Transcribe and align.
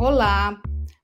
Olá, 0.00 0.58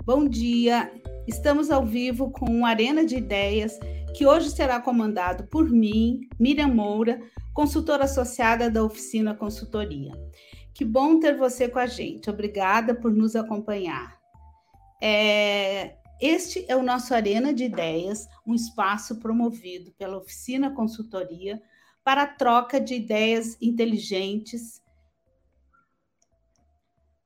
bom 0.07 0.27
dia. 0.27 0.91
Estamos 1.29 1.71
ao 1.71 1.85
vivo 1.85 2.31
com 2.31 2.47
uma 2.47 2.71
Arena 2.71 3.05
de 3.05 3.17
Ideias 3.17 3.79
que 4.17 4.27
hoje 4.27 4.49
será 4.49 4.81
comandado 4.81 5.47
por 5.49 5.69
mim, 5.69 6.27
Miriam 6.41 6.69
Moura, 6.69 7.21
consultora 7.53 8.05
associada 8.05 8.71
da 8.71 8.83
Oficina 8.83 9.35
Consultoria. 9.35 10.13
Que 10.73 10.83
bom 10.83 11.21
ter 11.21 11.37
você 11.37 11.69
com 11.69 11.79
a 11.79 11.85
gente. 11.85 12.31
Obrigada 12.31 12.95
por 12.95 13.13
nos 13.13 13.37
acompanhar. 13.37 14.19
É, 15.03 15.99
este 16.19 16.65
é 16.67 16.75
o 16.75 16.83
nosso 16.83 17.13
Arena 17.13 17.53
de 17.53 17.65
Ideias, 17.65 18.27
um 18.47 18.55
espaço 18.55 19.21
promovido 19.21 19.93
pela 19.99 20.17
Oficina 20.17 20.71
Consultoria 20.71 21.63
para 22.03 22.23
a 22.23 22.27
troca 22.27 22.81
de 22.81 22.95
ideias 22.95 23.59
inteligentes 23.61 24.81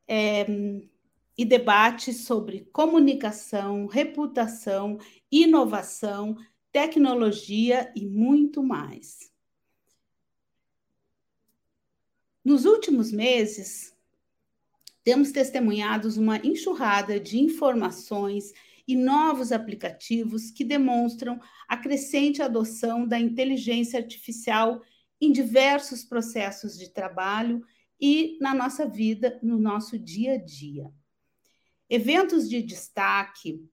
é, 0.09 0.45
e 1.41 1.45
debates 1.47 2.27
sobre 2.27 2.69
comunicação, 2.71 3.87
reputação, 3.87 4.99
inovação, 5.33 6.37
tecnologia 6.71 7.91
e 7.97 8.05
muito 8.05 8.63
mais. 8.63 9.33
Nos 12.45 12.67
últimos 12.67 13.11
meses, 13.11 13.97
temos 15.03 15.33
testemunhados 15.33 16.19
uma 16.19 16.37
enxurrada 16.47 17.19
de 17.19 17.39
informações 17.39 18.53
e 18.87 18.95
novos 18.95 19.51
aplicativos 19.51 20.51
que 20.51 20.63
demonstram 20.63 21.41
a 21.67 21.79
crescente 21.79 22.43
adoção 22.43 23.09
da 23.09 23.19
inteligência 23.19 23.99
artificial 23.99 24.83
em 25.19 25.33
diversos 25.33 26.05
processos 26.05 26.79
de 26.79 26.91
trabalho 26.91 27.65
e 27.99 28.37
na 28.43 28.53
nossa 28.53 28.87
vida, 28.87 29.41
no 29.43 29.59
nosso 29.59 29.99
dia 29.99 30.35
a 30.35 30.37
dia. 30.37 31.00
Eventos 31.93 32.49
de 32.49 32.63
destaque, 32.63 33.69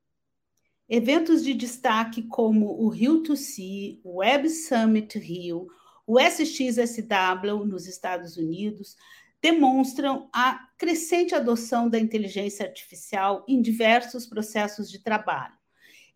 eventos 0.90 1.44
de 1.44 1.54
destaque 1.54 2.24
como 2.24 2.82
o 2.82 2.90
Rio 2.90 3.22
to 3.22 3.36
Sea, 3.36 4.00
o 4.04 4.16
Web 4.18 4.50
Summit 4.50 5.20
Rio, 5.20 5.68
o 6.08 6.20
SXSW 6.20 7.64
nos 7.64 7.86
Estados 7.86 8.36
Unidos, 8.36 8.98
demonstram 9.40 10.32
a 10.34 10.68
crescente 10.80 11.36
adoção 11.36 11.88
da 11.88 12.00
inteligência 12.00 12.66
artificial 12.66 13.46
em 13.48 13.62
diversos 13.62 14.26
processos 14.26 14.90
de 14.90 14.98
trabalho 14.98 15.54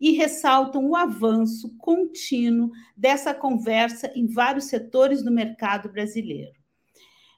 e 0.00 0.10
ressaltam 0.10 0.84
o 0.84 0.96
avanço 0.96 1.76
contínuo 1.78 2.72
dessa 2.96 3.32
conversa 3.32 4.10
em 4.16 4.26
vários 4.26 4.64
setores 4.64 5.22
do 5.22 5.30
mercado 5.30 5.88
brasileiro. 5.88 6.61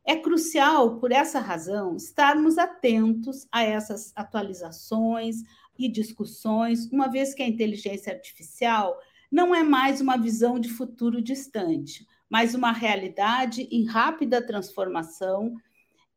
É 0.07 0.17
crucial, 0.17 0.99
por 0.99 1.13
essa 1.13 1.41
razão, 1.41 1.97
estarmos 1.97 2.59
atentos 2.59 3.47
a 3.51 3.63
essas 3.63 4.13
atualizações 4.15 5.37
e 5.79 5.89
discussões, 5.89 6.87
uma 6.93 7.09
vez 7.09 7.35
que 7.35 7.43
a 7.43 7.49
inteligência 7.49 8.13
artificial 8.13 8.99
não 9.33 9.55
é 9.55 9.63
mais 9.63 10.01
uma 10.01 10.17
visão 10.17 10.61
de 10.61 10.69
futuro 10.69 11.23
distante, 11.23 12.07
mas 12.29 12.55
uma 12.55 12.71
realidade 12.71 13.67
em 13.71 13.85
rápida 13.85 14.47
transformação 14.47 15.55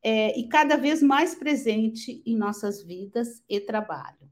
é, 0.04 0.38
e 0.38 0.48
cada 0.48 0.76
vez 0.76 1.02
mais 1.02 1.34
presente 1.34 2.22
em 2.26 2.36
nossas 2.36 2.84
vidas 2.84 3.42
e 3.50 3.60
trabalho. 3.60 4.30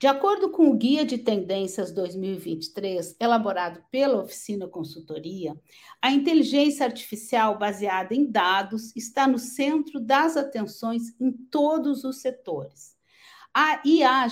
De 0.00 0.06
acordo 0.06 0.48
com 0.48 0.70
o 0.70 0.74
Guia 0.74 1.04
de 1.04 1.18
Tendências 1.18 1.92
2023, 1.92 3.16
elaborado 3.20 3.84
pela 3.90 4.22
Oficina 4.22 4.66
Consultoria, 4.66 5.54
a 6.00 6.10
inteligência 6.10 6.86
artificial 6.86 7.58
baseada 7.58 8.14
em 8.14 8.24
dados 8.24 8.96
está 8.96 9.28
no 9.28 9.38
centro 9.38 10.00
das 10.00 10.38
atenções 10.38 11.14
em 11.20 11.30
todos 11.30 12.02
os 12.02 12.22
setores. 12.22 12.96
A 13.52 13.82
IA 13.84 14.26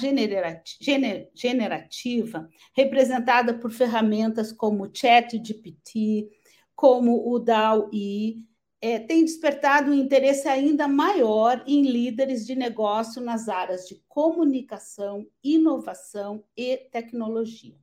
generativa, 1.34 2.48
representada 2.72 3.52
por 3.52 3.70
ferramentas 3.70 4.50
como 4.50 4.84
o 4.84 4.90
ChatGPT, 4.90 6.30
como 6.74 7.30
o 7.30 7.38
DAO-E, 7.38 8.42
é, 8.80 8.98
tem 8.98 9.24
despertado 9.24 9.90
um 9.90 9.94
interesse 9.94 10.46
ainda 10.46 10.86
maior 10.86 11.62
em 11.66 11.82
líderes 11.82 12.46
de 12.46 12.54
negócio 12.54 13.20
nas 13.20 13.48
áreas 13.48 13.88
de 13.88 13.96
comunicação, 14.06 15.26
inovação 15.42 16.44
e 16.56 16.76
tecnologia. 16.76 17.76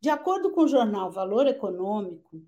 De 0.00 0.10
acordo 0.10 0.50
com 0.50 0.62
o 0.62 0.68
jornal 0.68 1.10
Valor 1.10 1.46
Econômico, 1.46 2.42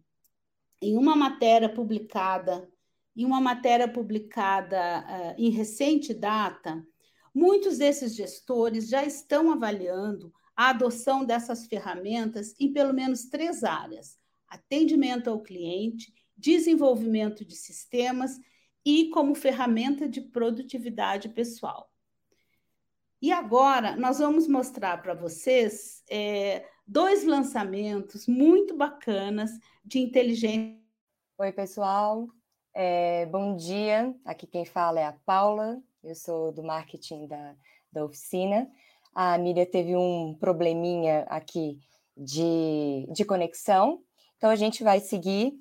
em 0.83 0.97
uma 0.97 1.15
matéria 1.15 1.69
publicada, 1.69 2.69
em 3.17 3.25
uma 3.25 3.41
matéria 3.41 3.87
publicada 3.87 4.77
uh, 5.01 5.35
em 5.37 5.51
recente 5.51 6.15
data, 6.15 6.85
muitos 7.35 7.79
desses 7.79 8.15
gestores 8.15 8.89
já 8.89 9.05
estão 9.05 9.51
avaliando 9.53 10.33
a 10.57 10.71
adoção 10.71 11.25
dessas 11.25 11.67
ferramentas 11.67 12.55
em 12.59 12.73
pelo 12.73 12.95
menos 12.95 13.25
três 13.27 13.63
áreas: 13.63 14.19
atendimento 14.49 15.29
ao 15.29 15.43
cliente, 15.43 16.13
desenvolvimento 16.41 17.45
de 17.45 17.55
sistemas 17.55 18.41
e 18.85 19.11
como 19.11 19.35
ferramenta 19.35 20.09
de 20.09 20.23
produtividade 20.23 21.29
pessoal. 21.29 21.93
E 23.21 23.31
agora 23.31 23.95
nós 23.97 24.19
vamos 24.19 24.49
mostrar 24.49 25.03
para 25.03 25.13
vocês 25.13 26.03
é, 26.09 26.67
dois 26.87 27.25
lançamentos 27.25 28.27
muito 28.27 28.75
bacanas 28.75 29.51
de 29.85 29.99
inteligência. 29.99 30.81
Oi, 31.37 31.53
pessoal. 31.53 32.27
É, 32.73 33.27
bom 33.27 33.55
dia. 33.55 34.15
Aqui 34.25 34.47
quem 34.47 34.65
fala 34.65 35.01
é 35.01 35.05
a 35.05 35.13
Paula. 35.13 35.83
Eu 36.03 36.15
sou 36.15 36.51
do 36.51 36.63
marketing 36.63 37.27
da, 37.27 37.55
da 37.93 38.03
oficina. 38.03 38.71
A 39.15 39.37
Miriam 39.37 39.67
teve 39.67 39.95
um 39.95 40.35
probleminha 40.41 41.27
aqui 41.29 41.79
de, 42.17 43.07
de 43.13 43.25
conexão, 43.25 44.03
então 44.37 44.51
a 44.51 44.57
gente 44.57 44.83
vai 44.83 45.01
seguir 45.01 45.59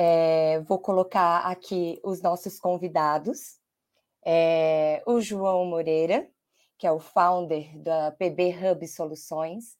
é, 0.00 0.60
vou 0.60 0.78
colocar 0.78 1.38
aqui 1.38 2.00
os 2.04 2.22
nossos 2.22 2.60
convidados. 2.60 3.58
É, 4.24 5.02
o 5.04 5.20
João 5.20 5.64
Moreira, 5.64 6.30
que 6.78 6.86
é 6.86 6.92
o 6.92 7.00
founder 7.00 7.76
da 7.82 8.12
PB 8.12 8.54
Hub 8.62 8.86
Soluções, 8.86 9.76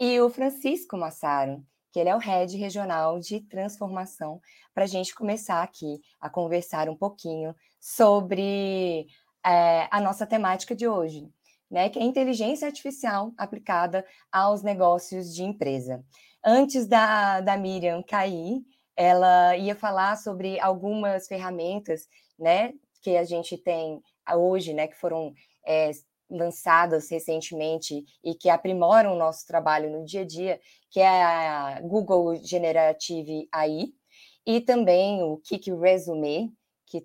e 0.00 0.18
o 0.22 0.30
Francisco 0.30 0.96
Massaro, 0.96 1.62
que 1.92 2.00
ele 2.00 2.08
é 2.08 2.16
o 2.16 2.18
head 2.18 2.56
regional 2.56 3.20
de 3.20 3.40
transformação, 3.42 4.40
para 4.72 4.84
a 4.84 4.86
gente 4.86 5.14
começar 5.14 5.62
aqui 5.62 6.00
a 6.18 6.30
conversar 6.30 6.88
um 6.88 6.96
pouquinho 6.96 7.54
sobre 7.78 9.06
é, 9.44 9.86
a 9.90 10.00
nossa 10.00 10.26
temática 10.26 10.74
de 10.74 10.88
hoje, 10.88 11.28
né, 11.70 11.90
que 11.90 11.98
é 11.98 12.02
inteligência 12.02 12.66
artificial 12.66 13.34
aplicada 13.36 14.02
aos 14.32 14.62
negócios 14.62 15.34
de 15.34 15.42
empresa. 15.42 16.02
Antes 16.42 16.86
da, 16.86 17.42
da 17.42 17.54
Miriam 17.58 18.02
cair, 18.02 18.62
ela 18.98 19.56
ia 19.56 19.76
falar 19.76 20.16
sobre 20.16 20.58
algumas 20.58 21.28
ferramentas, 21.28 22.08
né, 22.36 22.72
que 23.00 23.16
a 23.16 23.22
gente 23.22 23.56
tem 23.56 24.02
hoje, 24.34 24.74
né, 24.74 24.88
que 24.88 24.96
foram 24.96 25.32
é, 25.64 25.92
lançadas 26.28 27.08
recentemente 27.08 28.04
e 28.24 28.34
que 28.34 28.50
aprimoram 28.50 29.14
o 29.14 29.18
nosso 29.18 29.46
trabalho 29.46 29.88
no 29.88 30.04
dia 30.04 30.22
a 30.22 30.26
dia, 30.26 30.60
que 30.90 30.98
é 30.98 31.22
a 31.22 31.80
Google 31.80 32.34
Generative 32.44 33.48
AI 33.52 33.92
e 34.44 34.60
também 34.60 35.22
o 35.22 35.36
Kik 35.38 35.72
Resume, 35.74 36.52
que, 36.84 37.00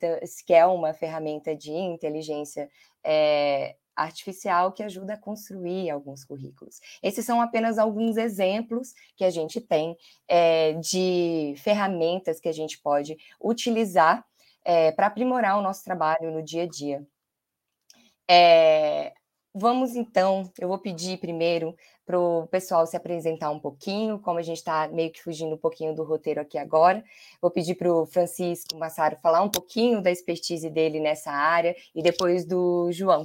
que 0.47 0.53
é 0.53 0.65
uma 0.65 0.95
ferramenta 0.95 1.55
de 1.55 1.71
inteligência 1.71 2.67
é, 3.05 3.75
artificial 3.95 4.71
que 4.71 4.83
ajuda 4.83 5.13
a 5.13 5.17
construir 5.17 5.89
alguns 5.89 6.23
currículos. 6.23 6.79
Esses 7.01 7.25
são 7.25 7.41
apenas 7.41 7.77
alguns 7.77 8.17
exemplos 8.17 8.93
que 9.15 9.23
a 9.23 9.29
gente 9.29 9.61
tem 9.61 9.97
é, 10.27 10.73
de 10.73 11.53
ferramentas 11.57 12.39
que 12.39 12.49
a 12.49 12.53
gente 12.53 12.79
pode 12.79 13.17
utilizar 13.41 14.25
é, 14.65 14.91
para 14.91 15.07
aprimorar 15.07 15.57
o 15.57 15.61
nosso 15.61 15.83
trabalho 15.83 16.31
no 16.31 16.41
dia 16.41 16.63
a 16.63 16.68
dia. 16.68 17.06
É, 18.29 19.13
vamos 19.53 19.95
então, 19.95 20.51
eu 20.59 20.68
vou 20.68 20.79
pedir 20.79 21.19
primeiro 21.19 21.75
para 22.06 22.19
o 22.19 22.47
pessoal 22.47 22.85
se 22.85 22.97
apresentar 22.97 23.50
um 23.50 23.59
pouquinho, 23.59 24.19
como 24.19 24.39
a 24.39 24.41
gente 24.41 24.57
está 24.57 24.88
meio 24.89 25.12
que 25.12 25.21
fugindo 25.21 25.56
um 25.56 25.57
pouquinho 25.57 25.95
do 25.95 26.03
roteiro 26.03 26.41
aqui 26.41 26.57
agora. 26.57 27.03
Vou 27.41 27.51
pedir 27.51 27.75
para 27.75 27.91
o 27.94 28.06
Francisco 28.06 28.77
Massaro 28.77 29.18
falar 29.21 29.41
um 29.41 29.50
pouquinho 29.50 30.01
da 30.01 30.12
expertise 30.12 30.69
dele 30.69 31.00
nessa 31.00 31.31
área 31.31 31.75
e 31.95 32.01
depois 32.01 32.45
do 32.45 32.91
João. 32.91 33.23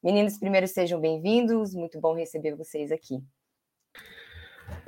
Meninos, 0.00 0.38
primeiro 0.38 0.68
sejam 0.68 1.00
bem-vindos, 1.00 1.74
muito 1.74 2.00
bom 2.00 2.14
receber 2.14 2.54
vocês 2.54 2.92
aqui. 2.92 3.20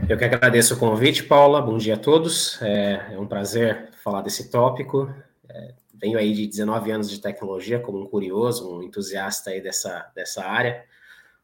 Eu 0.08 0.16
que 0.16 0.24
agradeço 0.24 0.74
o 0.74 0.78
convite, 0.78 1.24
Paula. 1.24 1.60
Bom 1.60 1.76
dia 1.76 1.94
a 1.94 1.98
todos. 1.98 2.62
É, 2.62 3.14
é 3.14 3.18
um 3.18 3.26
prazer 3.26 3.90
falar 4.04 4.22
desse 4.22 4.52
tópico. 4.52 5.12
É, 5.48 5.74
venho 5.94 6.16
aí 6.16 6.32
de 6.32 6.46
19 6.46 6.92
anos 6.92 7.10
de 7.10 7.20
tecnologia 7.20 7.80
como 7.80 8.00
um 8.00 8.06
curioso, 8.06 8.72
um 8.72 8.84
entusiasta 8.84 9.50
aí 9.50 9.60
dessa, 9.60 10.12
dessa 10.14 10.44
área. 10.44 10.84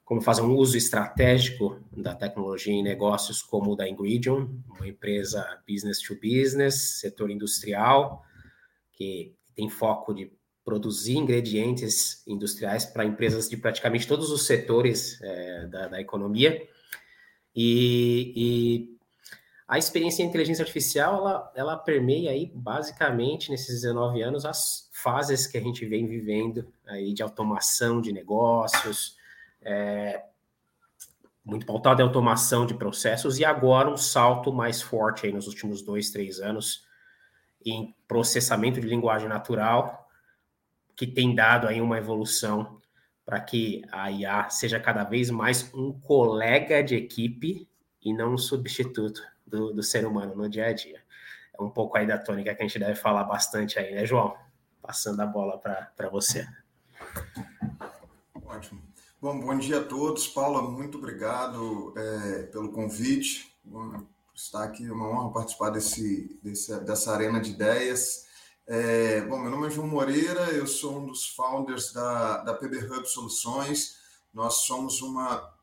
Como 0.04 0.20
fazer 0.20 0.42
um 0.42 0.54
uso 0.54 0.76
estratégico 0.76 1.80
da 1.90 2.14
tecnologia 2.14 2.72
em 2.72 2.84
negócios 2.84 3.42
como 3.42 3.72
o 3.72 3.76
da 3.76 3.88
Ingridion, 3.88 4.46
uma 4.78 4.86
empresa 4.86 5.44
business 5.68 6.00
to 6.00 6.14
business, 6.14 7.00
setor 7.00 7.32
industrial, 7.32 8.24
que 8.92 9.34
tem 9.56 9.68
foco 9.68 10.14
de 10.14 10.30
produzir 10.66 11.16
ingredientes 11.16 12.26
industriais 12.26 12.84
para 12.84 13.04
empresas 13.04 13.48
de 13.48 13.56
praticamente 13.56 14.04
todos 14.04 14.32
os 14.32 14.46
setores 14.46 15.22
é, 15.22 15.66
da, 15.68 15.86
da, 15.86 16.00
economia. 16.00 16.60
E, 17.54 18.32
e, 18.36 18.96
a 19.68 19.78
experiência 19.78 20.24
em 20.24 20.26
inteligência 20.26 20.62
artificial, 20.62 21.18
ela, 21.18 21.52
ela 21.54 21.76
permeia 21.76 22.32
aí, 22.32 22.50
basicamente, 22.52 23.48
nesses 23.48 23.82
19 23.82 24.20
anos, 24.22 24.44
as 24.44 24.90
fases 24.92 25.46
que 25.46 25.56
a 25.56 25.60
gente 25.60 25.86
vem 25.86 26.04
vivendo 26.04 26.66
aí 26.84 27.14
de 27.14 27.22
automação 27.22 28.00
de 28.00 28.12
negócios, 28.12 29.16
é, 29.62 30.24
muito 31.44 31.64
pautado 31.64 32.02
em 32.02 32.04
automação 32.04 32.66
de 32.66 32.74
processos, 32.74 33.38
e 33.38 33.44
agora 33.44 33.88
um 33.88 33.96
salto 33.96 34.52
mais 34.52 34.82
forte 34.82 35.26
aí 35.26 35.32
nos 35.32 35.46
últimos 35.46 35.80
dois, 35.80 36.10
três 36.10 36.40
anos 36.40 36.84
em 37.64 37.94
processamento 38.08 38.80
de 38.80 38.86
linguagem 38.88 39.28
natural, 39.28 40.05
que 40.96 41.06
tem 41.06 41.34
dado 41.34 41.68
aí 41.68 41.80
uma 41.80 41.98
evolução 41.98 42.80
para 43.24 43.40
que 43.40 43.82
a 43.92 44.10
IA 44.10 44.48
seja 44.48 44.80
cada 44.80 45.04
vez 45.04 45.30
mais 45.30 45.72
um 45.74 45.92
colega 45.92 46.82
de 46.82 46.94
equipe 46.94 47.68
e 48.00 48.14
não 48.14 48.34
um 48.34 48.38
substituto 48.38 49.20
do, 49.46 49.72
do 49.72 49.82
ser 49.82 50.06
humano 50.06 50.34
no 50.34 50.48
dia 50.48 50.66
a 50.66 50.72
dia. 50.72 51.02
É 51.58 51.62
um 51.62 51.68
pouco 51.68 51.98
aí 51.98 52.06
da 52.06 52.18
tônica 52.18 52.54
que 52.54 52.62
a 52.62 52.66
gente 52.66 52.78
deve 52.78 52.94
falar 52.94 53.24
bastante 53.24 53.78
aí, 53.78 53.94
né, 53.94 54.06
João? 54.06 54.34
Passando 54.80 55.20
a 55.20 55.26
bola 55.26 55.58
para 55.58 56.08
você. 56.08 56.46
Ótimo. 58.44 58.80
Bom, 59.20 59.40
bom 59.40 59.58
dia 59.58 59.80
a 59.80 59.84
todos. 59.84 60.28
Paula, 60.28 60.62
muito 60.62 60.98
obrigado 60.98 61.92
é, 61.96 62.42
pelo 62.44 62.70
convite. 62.70 63.52
Bom, 63.64 64.06
estar 64.34 64.62
aqui, 64.62 64.86
é 64.86 64.92
uma 64.92 65.08
honra 65.08 65.32
participar 65.32 65.70
desse, 65.70 66.38
desse, 66.42 66.78
dessa 66.84 67.12
arena 67.12 67.40
de 67.40 67.50
ideias. 67.50 68.25
É, 68.68 69.20
bom, 69.20 69.38
meu 69.38 69.48
nome 69.48 69.68
é 69.68 69.70
João 69.70 69.86
Moreira, 69.86 70.50
eu 70.50 70.66
sou 70.66 70.98
um 70.98 71.06
dos 71.06 71.28
founders 71.28 71.92
da, 71.92 72.38
da 72.38 72.52
PB 72.52 72.78
Hub 72.78 73.06
Soluções. 73.06 73.98
Nós 74.34 74.54
somos 74.66 75.00
uma, 75.00 75.54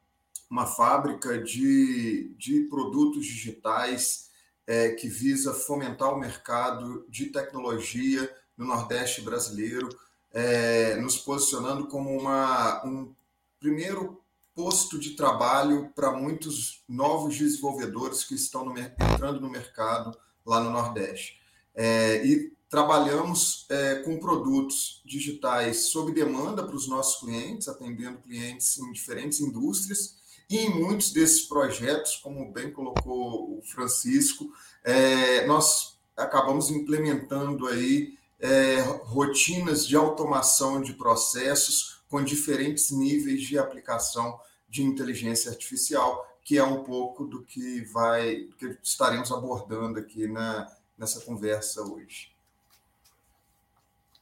uma 0.50 0.66
fábrica 0.66 1.38
de, 1.38 2.34
de 2.38 2.62
produtos 2.70 3.26
digitais 3.26 4.30
é, 4.66 4.92
que 4.92 5.10
visa 5.10 5.54
fomentar 5.54 6.14
o 6.14 6.18
mercado 6.18 7.06
de 7.10 7.26
tecnologia 7.26 8.34
no 8.56 8.66
Nordeste 8.66 9.20
brasileiro, 9.20 9.90
é, 10.32 10.96
nos 10.96 11.18
posicionando 11.18 11.88
como 11.88 12.10
uma, 12.18 12.86
um 12.86 13.14
primeiro 13.60 14.24
posto 14.56 14.98
de 14.98 15.10
trabalho 15.10 15.92
para 15.94 16.14
muitos 16.14 16.86
novos 16.88 17.38
desenvolvedores 17.38 18.24
que 18.24 18.36
estão 18.36 18.64
no, 18.64 18.80
entrando 18.80 19.42
no 19.42 19.50
mercado 19.50 20.18
lá 20.46 20.62
no 20.62 20.70
Nordeste. 20.70 21.42
É, 21.76 22.26
e 22.26 22.54
Trabalhamos 22.74 23.68
é, 23.70 23.98
com 23.98 24.18
produtos 24.18 25.00
digitais 25.06 25.92
sob 25.92 26.12
demanda 26.12 26.66
para 26.66 26.76
os 26.76 26.88
nossos 26.88 27.20
clientes, 27.20 27.68
atendendo 27.68 28.18
clientes 28.18 28.80
em 28.80 28.92
diferentes 28.92 29.42
indústrias, 29.42 30.16
e 30.50 30.58
em 30.58 30.70
muitos 30.72 31.14
desses 31.14 31.44
projetos, 31.44 32.16
como 32.16 32.52
bem 32.52 32.72
colocou 32.72 33.60
o 33.60 33.62
Francisco, 33.62 34.52
é, 34.84 35.46
nós 35.46 36.00
acabamos 36.18 36.72
implementando 36.72 37.68
aí 37.68 38.18
é, 38.40 38.80
rotinas 39.04 39.86
de 39.86 39.96
automação 39.96 40.82
de 40.82 40.94
processos 40.94 42.02
com 42.10 42.24
diferentes 42.24 42.90
níveis 42.90 43.44
de 43.44 43.60
aplicação 43.60 44.40
de 44.68 44.82
inteligência 44.82 45.52
artificial, 45.52 46.26
que 46.44 46.58
é 46.58 46.64
um 46.64 46.84
pouco 46.84 47.24
do 47.24 47.44
que 47.44 47.82
vai, 47.94 48.48
que 48.58 48.76
estaremos 48.82 49.32
abordando 49.32 50.00
aqui 50.00 50.28
na, 50.28 50.76
nessa 50.98 51.22
conversa 51.22 51.84
hoje. 51.84 52.33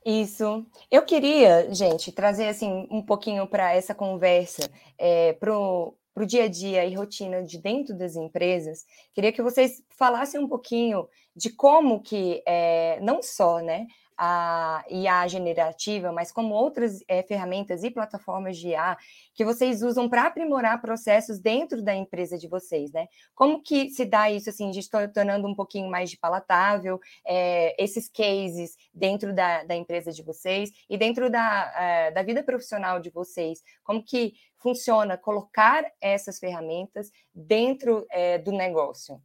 Isso. 0.06 0.65
Eu 0.89 1.03
queria, 1.03 1.71
gente, 1.74 2.12
trazer 2.12 2.48
assim 2.48 2.88
um 2.89 3.03
pouquinho 3.03 3.45
para 3.48 3.74
essa 3.74 3.94
conversa, 3.94 4.69
é, 4.98 5.33
para 5.33 5.56
o 5.56 5.95
dia 6.25 6.45
a 6.45 6.48
dia 6.48 6.83
e 6.86 6.95
rotina 6.95 7.44
de 7.44 7.59
dentro 7.59 7.95
das 7.95 8.15
empresas. 8.15 8.83
Queria 9.13 9.31
que 9.31 9.44
vocês 9.44 9.83
falassem 9.98 10.42
um 10.42 10.48
pouquinho 10.48 11.07
de 11.36 11.51
como 11.51 12.01
que, 12.01 12.42
é, 12.48 13.00
não 13.01 13.21
só, 13.21 13.59
né, 13.59 13.86
a 14.23 14.85
IA 14.88 15.27
generativa, 15.27 16.12
mas 16.12 16.31
como 16.31 16.53
outras 16.53 17.03
é, 17.07 17.23
ferramentas 17.23 17.83
e 17.83 17.89
plataformas 17.89 18.56
de 18.56 18.68
IA 18.68 18.95
que 19.33 19.44
vocês 19.44 19.81
usam 19.81 20.07
para 20.07 20.27
aprimorar 20.27 20.79
processos 20.79 21.39
dentro 21.39 21.81
da 21.81 21.95
empresa 21.95 22.38
de 22.38 22.47
vocês, 22.47 22.91
né? 22.91 23.07
Como 23.33 23.63
que 23.63 23.89
se 23.89 24.06
dá 24.06 24.29
isso, 24.29 24.47
assim, 24.51 24.69
de 24.69 24.88
tornando 25.12 25.47
um 25.47 25.56
pouquinho 25.56 25.89
mais 25.89 26.12
de 26.12 26.19
palatável 26.19 27.00
é, 27.25 27.75
esses 27.83 28.07
cases 28.07 28.77
dentro 28.94 29.33
da, 29.33 29.63
da, 29.63 29.75
empresa 29.75 30.12
de 30.12 30.21
vocês 30.21 30.69
e 30.88 31.00
dentro 31.00 31.27
da, 31.27 31.74
é, 31.75 32.12
da 32.12 32.21
vida 32.21 32.44
profissional 32.44 33.00
de 33.00 33.09
vocês? 33.09 33.63
Como 33.83 34.06
que 34.06 34.33
funciona 34.56 35.17
colocar 35.17 35.83
essas 36.00 36.38
ferramentas 36.38 37.09
dentro 37.33 38.06
do 38.44 38.51
negócio? 38.51 39.19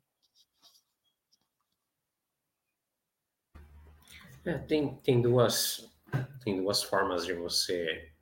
É, 4.46 4.58
tem, 4.58 4.94
tem, 5.02 5.20
duas, 5.20 5.90
tem 6.44 6.62
duas 6.62 6.80
formas 6.80 7.26
de 7.26 7.32
você 7.32 8.12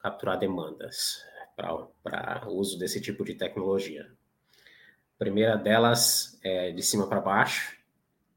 capturar 0.00 0.36
demandas 0.36 1.24
para 1.54 2.48
uso 2.48 2.76
desse 2.76 3.00
tipo 3.00 3.24
de 3.24 3.36
tecnologia. 3.36 4.10
A 5.14 5.18
primeira 5.18 5.56
delas 5.56 6.36
é 6.42 6.72
de 6.72 6.82
cima 6.82 7.06
para 7.06 7.20
baixo, 7.20 7.78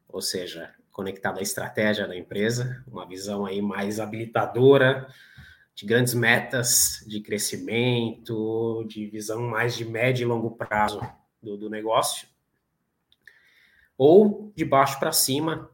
ou 0.07 0.21
seja, 0.21 0.71
conectada 0.91 1.39
à 1.39 1.41
estratégia 1.41 2.07
da 2.07 2.15
empresa, 2.15 2.85
uma 2.87 3.07
visão 3.07 3.47
aí 3.47 3.59
mais 3.59 3.99
habilitadora, 3.99 5.11
de 5.73 5.83
grandes 5.83 6.13
metas 6.13 7.03
de 7.07 7.21
crescimento, 7.21 8.85
de 8.87 9.07
visão 9.07 9.41
mais 9.41 9.75
de 9.75 9.83
médio 9.83 10.25
e 10.25 10.27
longo 10.27 10.51
prazo 10.51 11.01
do, 11.41 11.57
do 11.57 11.71
negócio. 11.71 12.27
Ou 13.97 14.53
de 14.55 14.63
baixo 14.63 14.99
para 14.99 15.11
cima, 15.11 15.71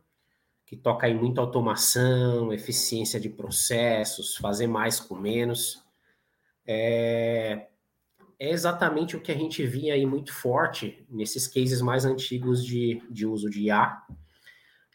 que 0.73 0.81
toca 0.81 1.07
em 1.07 1.13
muita 1.13 1.39
automação, 1.39 2.51
eficiência 2.51 3.19
de 3.19 3.29
processos, 3.29 4.35
fazer 4.37 4.65
mais 4.65 4.99
com 4.99 5.15
menos. 5.15 5.83
É, 6.65 7.67
é 8.39 8.49
exatamente 8.49 9.15
o 9.15 9.21
que 9.21 9.31
a 9.31 9.35
gente 9.35 9.63
via 9.67 9.93
aí 9.93 10.03
muito 10.03 10.33
forte 10.33 11.05
nesses 11.07 11.47
cases 11.47 11.79
mais 11.79 12.05
antigos 12.05 12.65
de, 12.65 13.03
de 13.07 13.23
uso 13.23 13.51
de 13.51 13.65
IA. 13.65 14.01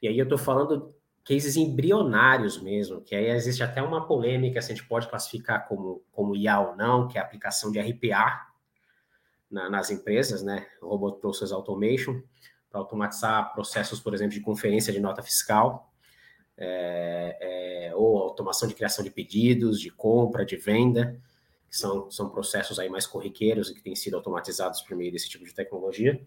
E 0.02 0.08
aí 0.08 0.19
eu 0.19 0.25
estou 0.25 0.36
falando 0.36 0.92
cases 1.25 1.56
embrionários 1.56 2.60
mesmo, 2.60 3.00
que 3.00 3.14
aí 3.14 3.30
existe 3.30 3.62
até 3.62 3.80
uma 3.80 4.04
polêmica 4.04 4.60
se 4.60 4.72
a 4.72 4.75
gente 4.75 4.88
pode 4.88 5.08
classificar 5.08 5.68
como, 5.68 6.02
como 6.11 6.35
IA 6.35 6.58
ou 6.58 6.75
não, 6.76 7.06
que 7.06 7.18
é 7.18 7.20
a 7.20 7.25
aplicação 7.25 7.70
de 7.70 7.78
RPA 7.78 8.49
na, 9.49 9.70
nas 9.70 9.90
empresas, 9.90 10.42
né? 10.42 10.66
Robot 10.82 11.20
Process 11.20 11.52
Automation 11.52 12.20
para 12.70 12.80
automatizar 12.80 13.52
processos, 13.52 14.00
por 14.00 14.14
exemplo, 14.14 14.34
de 14.34 14.40
conferência 14.40 14.92
de 14.92 15.00
nota 15.00 15.22
fiscal, 15.22 15.92
é, 16.56 17.37
é, 17.88 17.94
ou 17.94 18.18
automação 18.18 18.68
de 18.68 18.75
criação 18.75 19.04
de 19.04 19.10
pedidos, 19.10 19.80
de 19.80 19.90
compra, 19.90 20.44
de 20.44 20.56
venda, 20.56 21.18
que 21.70 21.76
são, 21.76 22.10
são 22.10 22.28
processos 22.28 22.78
aí 22.78 22.88
mais 22.88 23.06
corriqueiros 23.06 23.70
e 23.70 23.75
que 23.75 23.82
têm 23.82 23.94
sido 23.94 24.16
automatizados 24.16 24.80
por 24.82 24.96
meio 24.96 25.12
desse 25.12 25.28
tipo 25.28 25.44
de 25.44 25.54
tecnologia, 25.54 26.20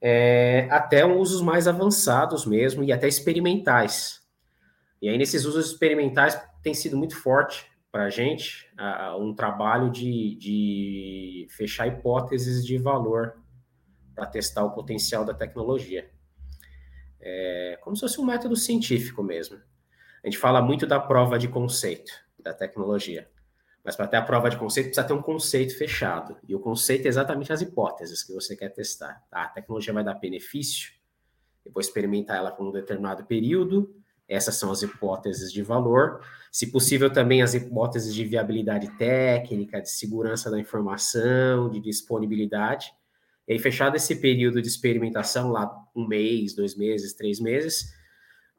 é, 0.00 0.66
até 0.70 1.04
usos 1.04 1.42
mais 1.42 1.68
avançados 1.68 2.46
mesmo 2.46 2.82
e 2.82 2.92
até 2.92 3.06
experimentais. 3.06 4.22
E 5.00 5.08
aí, 5.08 5.18
nesses 5.18 5.44
usos 5.44 5.66
experimentais, 5.66 6.40
tem 6.62 6.72
sido 6.72 6.96
muito 6.96 7.16
forte 7.16 7.70
para 7.90 8.04
a 8.04 8.10
gente 8.10 8.70
um 9.18 9.34
trabalho 9.34 9.90
de, 9.90 10.36
de 10.36 11.46
fechar 11.50 11.86
hipóteses 11.86 12.64
de 12.64 12.78
valor 12.78 13.41
para 14.22 14.30
testar 14.30 14.64
o 14.64 14.70
potencial 14.70 15.24
da 15.24 15.34
tecnologia. 15.34 16.08
É 17.20 17.76
como 17.82 17.96
se 17.96 18.02
fosse 18.02 18.20
um 18.20 18.24
método 18.24 18.54
científico 18.54 19.20
mesmo. 19.20 19.58
A 20.22 20.28
gente 20.28 20.38
fala 20.38 20.62
muito 20.62 20.86
da 20.86 21.00
prova 21.00 21.36
de 21.36 21.48
conceito 21.48 22.12
da 22.38 22.54
tecnologia, 22.54 23.28
mas 23.82 23.96
para 23.96 24.06
ter 24.06 24.16
a 24.16 24.22
prova 24.22 24.48
de 24.48 24.56
conceito 24.56 24.86
precisa 24.86 25.06
ter 25.06 25.12
um 25.12 25.22
conceito 25.22 25.76
fechado. 25.76 26.36
E 26.46 26.54
o 26.54 26.60
conceito 26.60 27.06
é 27.06 27.08
exatamente 27.08 27.52
as 27.52 27.62
hipóteses 27.62 28.22
que 28.22 28.32
você 28.32 28.54
quer 28.54 28.68
testar. 28.68 29.24
Tá? 29.28 29.42
A 29.42 29.48
tecnologia 29.48 29.92
vai 29.92 30.04
dar 30.04 30.14
benefício, 30.14 30.92
eu 31.66 31.72
vou 31.72 31.80
experimentar 31.80 32.36
ela 32.36 32.52
por 32.52 32.64
um 32.64 32.70
determinado 32.70 33.24
período, 33.24 33.92
essas 34.28 34.54
são 34.54 34.70
as 34.70 34.82
hipóteses 34.82 35.52
de 35.52 35.62
valor. 35.62 36.24
Se 36.50 36.70
possível, 36.70 37.12
também 37.12 37.42
as 37.42 37.54
hipóteses 37.54 38.14
de 38.14 38.24
viabilidade 38.24 38.88
técnica, 38.96 39.82
de 39.82 39.90
segurança 39.90 40.48
da 40.48 40.60
informação, 40.60 41.68
de 41.68 41.80
disponibilidade. 41.80 42.94
E 43.46 43.52
aí, 43.52 43.58
fechado 43.58 43.96
esse 43.96 44.16
período 44.16 44.62
de 44.62 44.68
experimentação, 44.68 45.50
lá 45.50 45.70
um 45.94 46.06
mês, 46.06 46.54
dois 46.54 46.76
meses, 46.76 47.12
três 47.12 47.40
meses, 47.40 47.94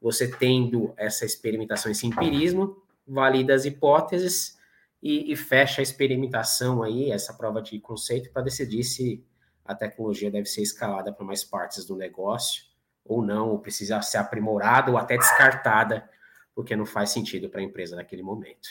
você 0.02 0.28
tendo 0.28 0.94
essa 0.98 1.26
experimentação, 1.26 1.92
esse 1.92 2.06
empirismo, 2.06 2.84
valida 3.08 3.54
as 3.54 3.66
hipóteses 3.66 4.58
e, 5.02 5.32
e 5.32 5.36
fecha 5.36 5.82
a 5.82 5.84
experimentação 5.84 6.84
aí, 6.84 7.12
essa 7.12 7.34
prova 7.34 7.62
de 7.62 7.80
conceito, 7.80 8.32
para 8.32 8.44
decidir 8.44 8.84
se 8.84 9.26
a 9.66 9.74
tecnologia 9.74 10.30
deve 10.30 10.46
ser 10.46 10.62
escalada 10.62 11.14
para 11.14 11.26
mais 11.26 11.44
partes 11.44 11.86
do 11.86 11.96
negócio 11.96 12.64
ou 13.06 13.22
não, 13.26 13.50
ou 13.50 13.60
precisa 13.60 14.02
ser 14.02 14.18
aprimorada 14.18 14.92
ou 14.92 14.98
até 14.98 15.18
descartada 15.18 16.10
porque 16.56 16.76
não 16.76 16.86
faz 16.86 17.10
sentido 17.10 17.50
para 17.50 17.62
a 17.62 17.64
empresa 17.64 17.96
naquele 17.96 18.22
momento. 18.22 18.70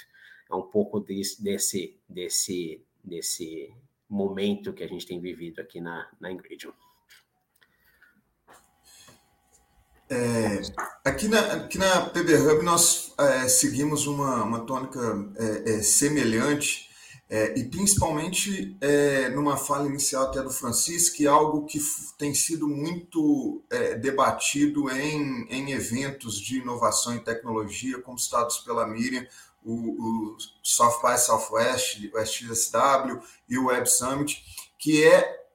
É 0.50 0.54
um 0.54 0.62
pouco 0.62 1.00
desse, 1.00 1.42
desse, 1.42 1.98
desse, 2.08 2.84
desse 3.02 3.74
momento 4.12 4.72
que 4.72 4.84
a 4.84 4.88
gente 4.88 5.06
tem 5.06 5.20
vivido 5.20 5.60
aqui 5.60 5.80
na, 5.80 6.06
na 6.20 6.30
Ingridium. 6.30 6.72
É, 10.10 10.60
aqui, 11.02 11.26
na, 11.26 11.40
aqui 11.40 11.78
na 11.78 12.02
PB 12.02 12.34
Hub 12.36 12.62
nós 12.62 13.14
é, 13.18 13.48
seguimos 13.48 14.06
uma, 14.06 14.44
uma 14.44 14.60
tônica 14.66 15.00
é, 15.38 15.76
é 15.76 15.82
semelhante 15.82 16.90
é, 17.30 17.58
e 17.58 17.64
principalmente 17.64 18.76
é, 18.82 19.30
numa 19.30 19.56
fala 19.56 19.88
inicial 19.88 20.24
até 20.24 20.42
do 20.42 20.50
Francisco, 20.50 21.16
que 21.16 21.24
é 21.24 21.30
algo 21.30 21.64
que 21.64 21.78
tem 22.18 22.34
sido 22.34 22.68
muito 22.68 23.64
debatido 24.02 24.90
em, 24.90 25.46
em 25.48 25.72
eventos 25.72 26.38
de 26.38 26.58
inovação 26.58 27.16
e 27.16 27.20
tecnologia, 27.20 27.98
como 28.02 28.18
citados 28.18 28.58
pela 28.58 28.86
Miriam, 28.86 29.26
o, 29.64 30.32
o 30.32 30.36
South 30.62 31.00
by 31.02 31.18
Southwest, 31.18 32.10
o 32.12 32.18
SXSW 32.18 33.20
e 33.48 33.58
o 33.58 33.66
Web 33.66 33.88
Summit, 33.88 34.42
que 34.78 35.04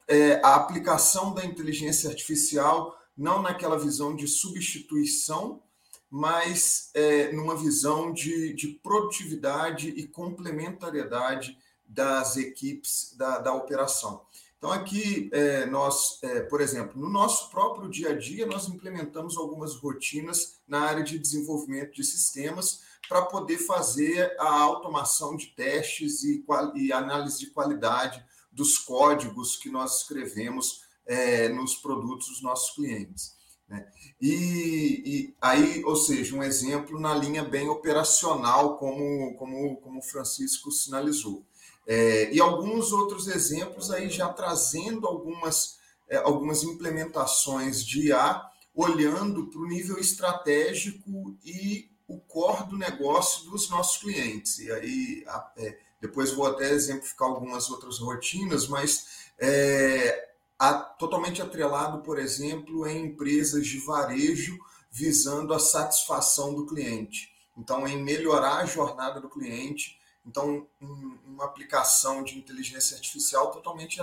é, 0.07 0.41
a 0.43 0.55
aplicação 0.55 1.33
da 1.33 1.43
inteligência 1.43 2.09
artificial 2.09 2.97
não 3.17 3.41
naquela 3.41 3.77
visão 3.77 4.15
de 4.15 4.27
substituição, 4.27 5.61
mas 6.09 6.91
é, 6.93 7.31
numa 7.33 7.55
visão 7.55 8.13
de, 8.13 8.53
de, 8.53 8.67
produtividade 8.81 9.89
e 9.89 10.07
complementariedade 10.07 11.57
das 11.85 12.37
equipes 12.37 13.13
da, 13.17 13.39
da 13.39 13.53
operação. 13.53 14.21
Então, 14.57 14.71
aqui, 14.71 15.29
é, 15.33 15.65
nós, 15.65 16.19
é, 16.23 16.41
por 16.41 16.61
exemplo, 16.61 16.99
no 16.99 17.09
nosso 17.09 17.49
próprio 17.51 17.89
dia 17.89 18.11
a 18.11 18.17
dia, 18.17 18.45
nós 18.45 18.67
implementamos 18.67 19.37
algumas 19.37 19.75
rotinas 19.75 20.59
na 20.67 20.81
área 20.81 21.03
de 21.03 21.19
desenvolvimento 21.19 21.93
de 21.93 22.03
sistemas 22.03 22.81
para 23.07 23.23
poder 23.23 23.57
fazer 23.57 24.35
a 24.39 24.59
automação 24.61 25.35
de 25.35 25.47
testes 25.47 26.23
e, 26.23 26.43
e 26.75 26.91
análise 26.91 27.39
de 27.39 27.51
qualidade 27.51 28.23
dos 28.51 28.77
códigos 28.77 29.55
que 29.55 29.69
nós 29.69 30.01
escrevemos 30.01 30.81
é, 31.05 31.47
nos 31.49 31.75
produtos 31.75 32.27
dos 32.27 32.41
nossos 32.41 32.75
clientes. 32.75 33.37
Né? 33.67 33.85
E, 34.21 35.03
e, 35.05 35.35
aí, 35.41 35.83
ou 35.83 35.95
seja, 35.95 36.35
um 36.35 36.43
exemplo 36.43 36.99
na 36.99 37.13
linha 37.13 37.43
bem 37.43 37.67
operacional, 37.69 38.77
como, 38.77 39.35
como, 39.35 39.77
como 39.77 39.99
o 39.99 40.03
Francisco 40.03 40.71
sinalizou. 40.71 41.45
É, 41.85 42.33
e 42.33 42.39
alguns 42.41 42.91
outros 42.91 43.27
exemplos 43.27 43.91
aí 43.91 44.09
já 44.09 44.27
trazendo 44.29 45.07
algumas, 45.07 45.77
é, 46.09 46.17
algumas 46.17 46.63
implementações 46.63 47.85
de 47.85 48.07
IA, 48.07 48.41
olhando 48.73 49.47
para 49.47 49.61
o 49.61 49.67
nível 49.67 49.97
estratégico 49.97 51.37
e 51.43 51.89
o 52.07 52.19
core 52.19 52.69
do 52.69 52.77
negócio 52.77 53.49
dos 53.49 53.69
nossos 53.69 53.97
clientes. 53.97 54.59
E 54.59 54.71
aí, 54.71 55.25
é, 55.57 55.77
depois 55.99 56.31
vou 56.31 56.47
até 56.47 56.71
exemplificar 56.71 57.27
algumas 57.27 57.69
outras 57.69 57.99
rotinas, 57.99 58.67
mas 58.67 59.29
é, 59.37 60.29
a, 60.57 60.73
totalmente 60.73 61.41
atrelado, 61.41 62.01
por 62.01 62.17
exemplo, 62.17 62.87
em 62.87 63.05
empresas 63.07 63.67
de 63.67 63.79
varejo 63.79 64.57
visando 64.89 65.53
a 65.53 65.59
satisfação 65.59 66.53
do 66.55 66.65
cliente. 66.65 67.31
Então, 67.57 67.87
em 67.87 68.01
melhorar 68.01 68.57
a 68.57 68.65
jornada 68.65 69.19
do 69.19 69.29
cliente. 69.29 69.99
Então, 70.25 70.67
um, 70.81 71.17
uma 71.25 71.45
aplicação 71.45 72.23
de 72.23 72.37
inteligência 72.37 72.95
artificial 72.95 73.51
totalmente 73.51 74.01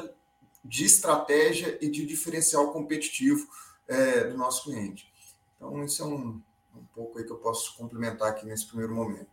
de 0.65 0.85
estratégia 0.85 1.79
e 1.81 1.89
de 1.91 2.07
diferencial 2.07 2.73
competitivo 2.73 3.47
é, 3.87 4.25
do 4.25 4.37
nosso 4.37 4.65
cliente. 4.65 5.13
Então, 5.57 5.85
isso 5.85 6.03
é 6.03 6.07
um, 6.07 6.41
um 6.77 6.85
pouco 6.95 7.19
aí 7.19 7.25
que 7.25 7.33
eu 7.33 7.39
posso 7.39 7.77
complementar 7.77 8.29
aqui 8.29 8.47
nesse 8.47 8.67
primeiro 8.67 8.95
momento. 8.95 9.31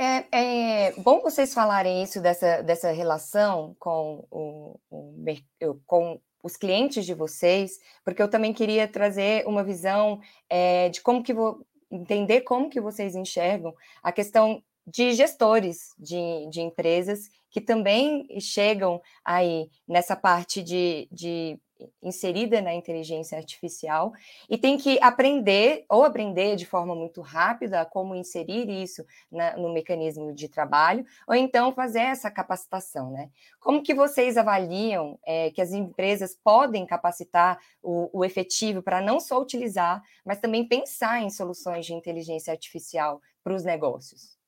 É, 0.00 0.26
é, 0.30 0.92
bom 1.00 1.20
vocês 1.20 1.52
falarem 1.52 2.02
isso 2.04 2.20
dessa, 2.20 2.62
dessa 2.62 2.92
relação 2.92 3.74
com 3.80 4.24
o, 4.30 4.78
o, 4.88 5.74
com 5.84 6.20
os 6.42 6.56
clientes 6.56 7.04
de 7.04 7.14
vocês, 7.14 7.80
porque 8.04 8.22
eu 8.22 8.28
também 8.28 8.52
queria 8.52 8.86
trazer 8.86 9.44
uma 9.46 9.64
visão 9.64 10.20
é, 10.48 10.88
de 10.88 11.00
como 11.00 11.22
que 11.22 11.34
vou 11.34 11.66
entender 11.90 12.42
como 12.42 12.70
que 12.70 12.80
vocês 12.80 13.16
enxergam 13.16 13.74
a 14.02 14.12
questão 14.12 14.62
de 14.86 15.12
gestores 15.12 15.94
de, 15.98 16.48
de 16.50 16.60
empresas 16.60 17.28
que 17.50 17.60
também 17.60 18.26
chegam 18.40 19.00
aí 19.24 19.70
nessa 19.86 20.14
parte 20.14 20.62
de, 20.62 21.08
de 21.10 21.58
inserida 22.02 22.60
na 22.60 22.74
inteligência 22.74 23.36
artificial 23.36 24.12
e 24.48 24.58
tem 24.58 24.76
que 24.76 24.98
aprender 25.00 25.84
ou 25.88 26.04
aprender 26.04 26.56
de 26.56 26.66
forma 26.66 26.94
muito 26.94 27.20
rápida 27.20 27.84
como 27.84 28.14
inserir 28.14 28.68
isso 28.68 29.04
na, 29.30 29.56
no 29.56 29.72
mecanismo 29.72 30.32
de 30.32 30.48
trabalho 30.48 31.04
ou 31.26 31.34
então 31.34 31.72
fazer 31.72 32.00
essa 32.00 32.30
capacitação, 32.30 33.10
né? 33.10 33.30
Como 33.60 33.82
que 33.82 33.94
vocês 33.94 34.36
avaliam 34.36 35.18
é, 35.24 35.50
que 35.50 35.60
as 35.60 35.72
empresas 35.72 36.38
podem 36.42 36.86
capacitar 36.86 37.58
o, 37.82 38.20
o 38.20 38.24
efetivo 38.24 38.82
para 38.82 39.00
não 39.00 39.20
só 39.20 39.40
utilizar, 39.40 40.02
mas 40.24 40.40
também 40.40 40.66
pensar 40.66 41.22
em 41.22 41.30
soluções 41.30 41.86
de 41.86 41.94
inteligência 41.94 42.52
artificial 42.52 43.20
para 43.42 43.54
os 43.54 43.64
negócios? 43.64 44.38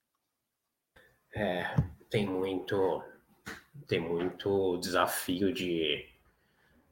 É, 1.35 1.75
tem 2.09 2.27
muito 2.27 3.03
tem 3.87 4.01
muito 4.01 4.79
desafio 4.79 5.53
de 5.53 6.10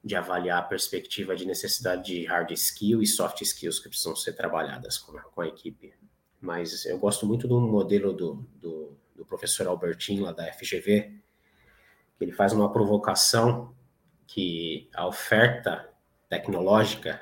de 0.02 0.14
avaliar 0.16 0.58
a 0.58 0.62
perspectiva 0.62 1.34
de 1.34 1.46
necessidade 1.46 2.04
de 2.04 2.24
hard 2.24 2.50
skill 2.52 3.02
e 3.02 3.06
soft 3.06 3.42
skills 3.42 3.78
que 3.78 3.88
precisam 3.88 4.14
ser 4.14 4.32
trabalhadas 4.32 4.98
com 4.98 5.16
a, 5.16 5.22
com 5.22 5.40
a 5.40 5.48
equipe. 5.48 5.92
Mas 6.40 6.86
eu 6.86 6.98
gosto 6.98 7.26
muito 7.26 7.48
do 7.48 7.60
modelo 7.60 8.12
do, 8.12 8.46
do, 8.60 8.96
do 9.14 9.24
professor 9.24 9.66
Albertin, 9.66 10.20
lá 10.20 10.32
da 10.32 10.52
FGV, 10.52 11.12
que 12.16 12.24
ele 12.24 12.32
faz 12.32 12.52
uma 12.52 12.72
provocação 12.72 13.74
que 14.26 14.88
a 14.94 15.06
oferta 15.06 15.88
tecnológica 16.28 17.20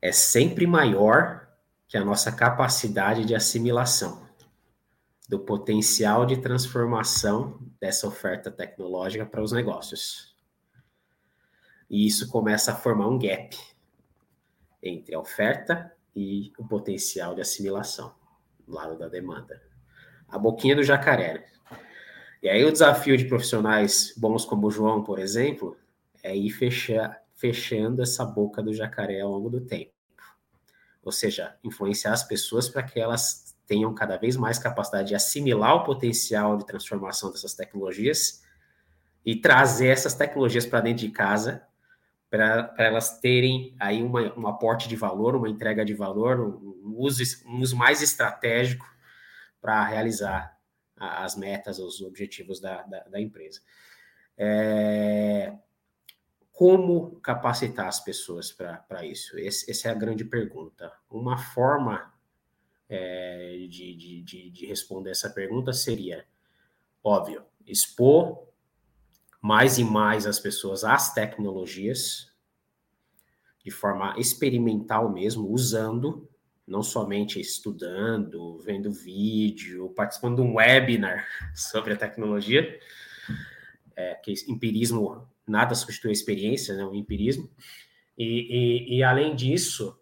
é 0.00 0.12
sempre 0.12 0.66
maior 0.66 1.48
que 1.88 1.96
a 1.96 2.04
nossa 2.04 2.32
capacidade 2.32 3.24
de 3.24 3.34
assimilação 3.34 4.28
do 5.28 5.38
potencial 5.38 6.26
de 6.26 6.36
transformação 6.36 7.58
dessa 7.80 8.06
oferta 8.06 8.50
tecnológica 8.50 9.24
para 9.24 9.42
os 9.42 9.52
negócios. 9.52 10.31
E 11.92 12.06
isso 12.06 12.26
começa 12.30 12.72
a 12.72 12.74
formar 12.74 13.06
um 13.06 13.18
gap 13.18 13.54
entre 14.82 15.14
a 15.14 15.20
oferta 15.20 15.92
e 16.16 16.50
o 16.56 16.66
potencial 16.66 17.34
de 17.34 17.42
assimilação 17.42 18.14
do 18.66 18.72
lado 18.72 18.98
da 18.98 19.08
demanda. 19.08 19.60
A 20.26 20.38
boquinha 20.38 20.74
do 20.74 20.82
jacaré. 20.82 21.34
Né? 21.34 21.44
E 22.42 22.48
aí 22.48 22.64
o 22.64 22.72
desafio 22.72 23.14
de 23.14 23.26
profissionais 23.26 24.14
bons 24.16 24.42
como 24.46 24.68
o 24.68 24.70
João, 24.70 25.04
por 25.04 25.18
exemplo, 25.18 25.76
é 26.22 26.34
ir 26.34 26.48
fechar, 26.48 27.22
fechando 27.34 28.00
essa 28.00 28.24
boca 28.24 28.62
do 28.62 28.72
jacaré 28.72 29.20
ao 29.20 29.30
longo 29.30 29.50
do 29.50 29.60
tempo. 29.60 29.92
Ou 31.04 31.12
seja, 31.12 31.58
influenciar 31.62 32.14
as 32.14 32.24
pessoas 32.24 32.70
para 32.70 32.82
que 32.82 32.98
elas 32.98 33.54
tenham 33.66 33.92
cada 33.94 34.16
vez 34.16 34.34
mais 34.34 34.58
capacidade 34.58 35.08
de 35.08 35.14
assimilar 35.14 35.76
o 35.76 35.84
potencial 35.84 36.56
de 36.56 36.64
transformação 36.64 37.30
dessas 37.30 37.52
tecnologias 37.52 38.42
e 39.26 39.36
trazer 39.36 39.88
essas 39.88 40.14
tecnologias 40.14 40.64
para 40.64 40.80
dentro 40.80 41.06
de 41.06 41.12
casa 41.12 41.62
para 42.32 42.72
elas 42.78 43.20
terem 43.20 43.76
aí 43.78 44.02
uma, 44.02 44.32
um 44.38 44.46
aporte 44.46 44.88
de 44.88 44.96
valor, 44.96 45.36
uma 45.36 45.50
entrega 45.50 45.84
de 45.84 45.92
valor, 45.92 46.40
um, 46.40 46.94
uso, 46.96 47.22
um 47.46 47.60
uso 47.60 47.76
mais 47.76 48.00
estratégico 48.00 48.86
para 49.60 49.84
realizar 49.84 50.58
as 50.96 51.36
metas, 51.36 51.78
os 51.78 52.00
objetivos 52.00 52.58
da, 52.58 52.80
da, 52.84 53.00
da 53.00 53.20
empresa. 53.20 53.60
É, 54.38 55.52
como 56.50 57.20
capacitar 57.20 57.86
as 57.86 58.00
pessoas 58.00 58.50
para 58.50 59.04
isso? 59.04 59.38
Esse, 59.38 59.70
essa 59.70 59.88
é 59.88 59.90
a 59.90 59.94
grande 59.94 60.24
pergunta. 60.24 60.90
Uma 61.10 61.36
forma 61.36 62.14
é, 62.88 63.66
de, 63.68 63.94
de, 63.94 64.22
de, 64.22 64.50
de 64.50 64.66
responder 64.66 65.10
essa 65.10 65.28
pergunta 65.28 65.74
seria, 65.74 66.24
óbvio, 67.04 67.44
expor 67.66 68.50
mais 69.42 69.76
e 69.76 69.82
mais 69.82 70.24
as 70.24 70.38
pessoas 70.38 70.84
às 70.84 71.12
tecnologias, 71.12 72.30
de 73.64 73.72
forma 73.72 74.14
experimental 74.16 75.12
mesmo, 75.12 75.50
usando, 75.50 76.28
não 76.64 76.80
somente 76.80 77.40
estudando, 77.40 78.58
vendo 78.60 78.92
vídeo, 78.92 79.90
participando 79.96 80.36
de 80.36 80.42
um 80.42 80.54
webinar 80.54 81.26
sobre 81.56 81.92
a 81.92 81.96
tecnologia, 81.96 82.78
é, 83.96 84.14
que 84.14 84.32
empirismo 84.46 85.28
nada 85.46 85.74
substitui 85.74 86.10
a 86.10 86.12
experiência, 86.12 86.76
né, 86.76 86.84
o 86.84 86.94
empirismo, 86.94 87.50
e, 88.16 88.94
e, 88.94 88.98
e 88.98 89.02
além 89.02 89.34
disso, 89.34 89.98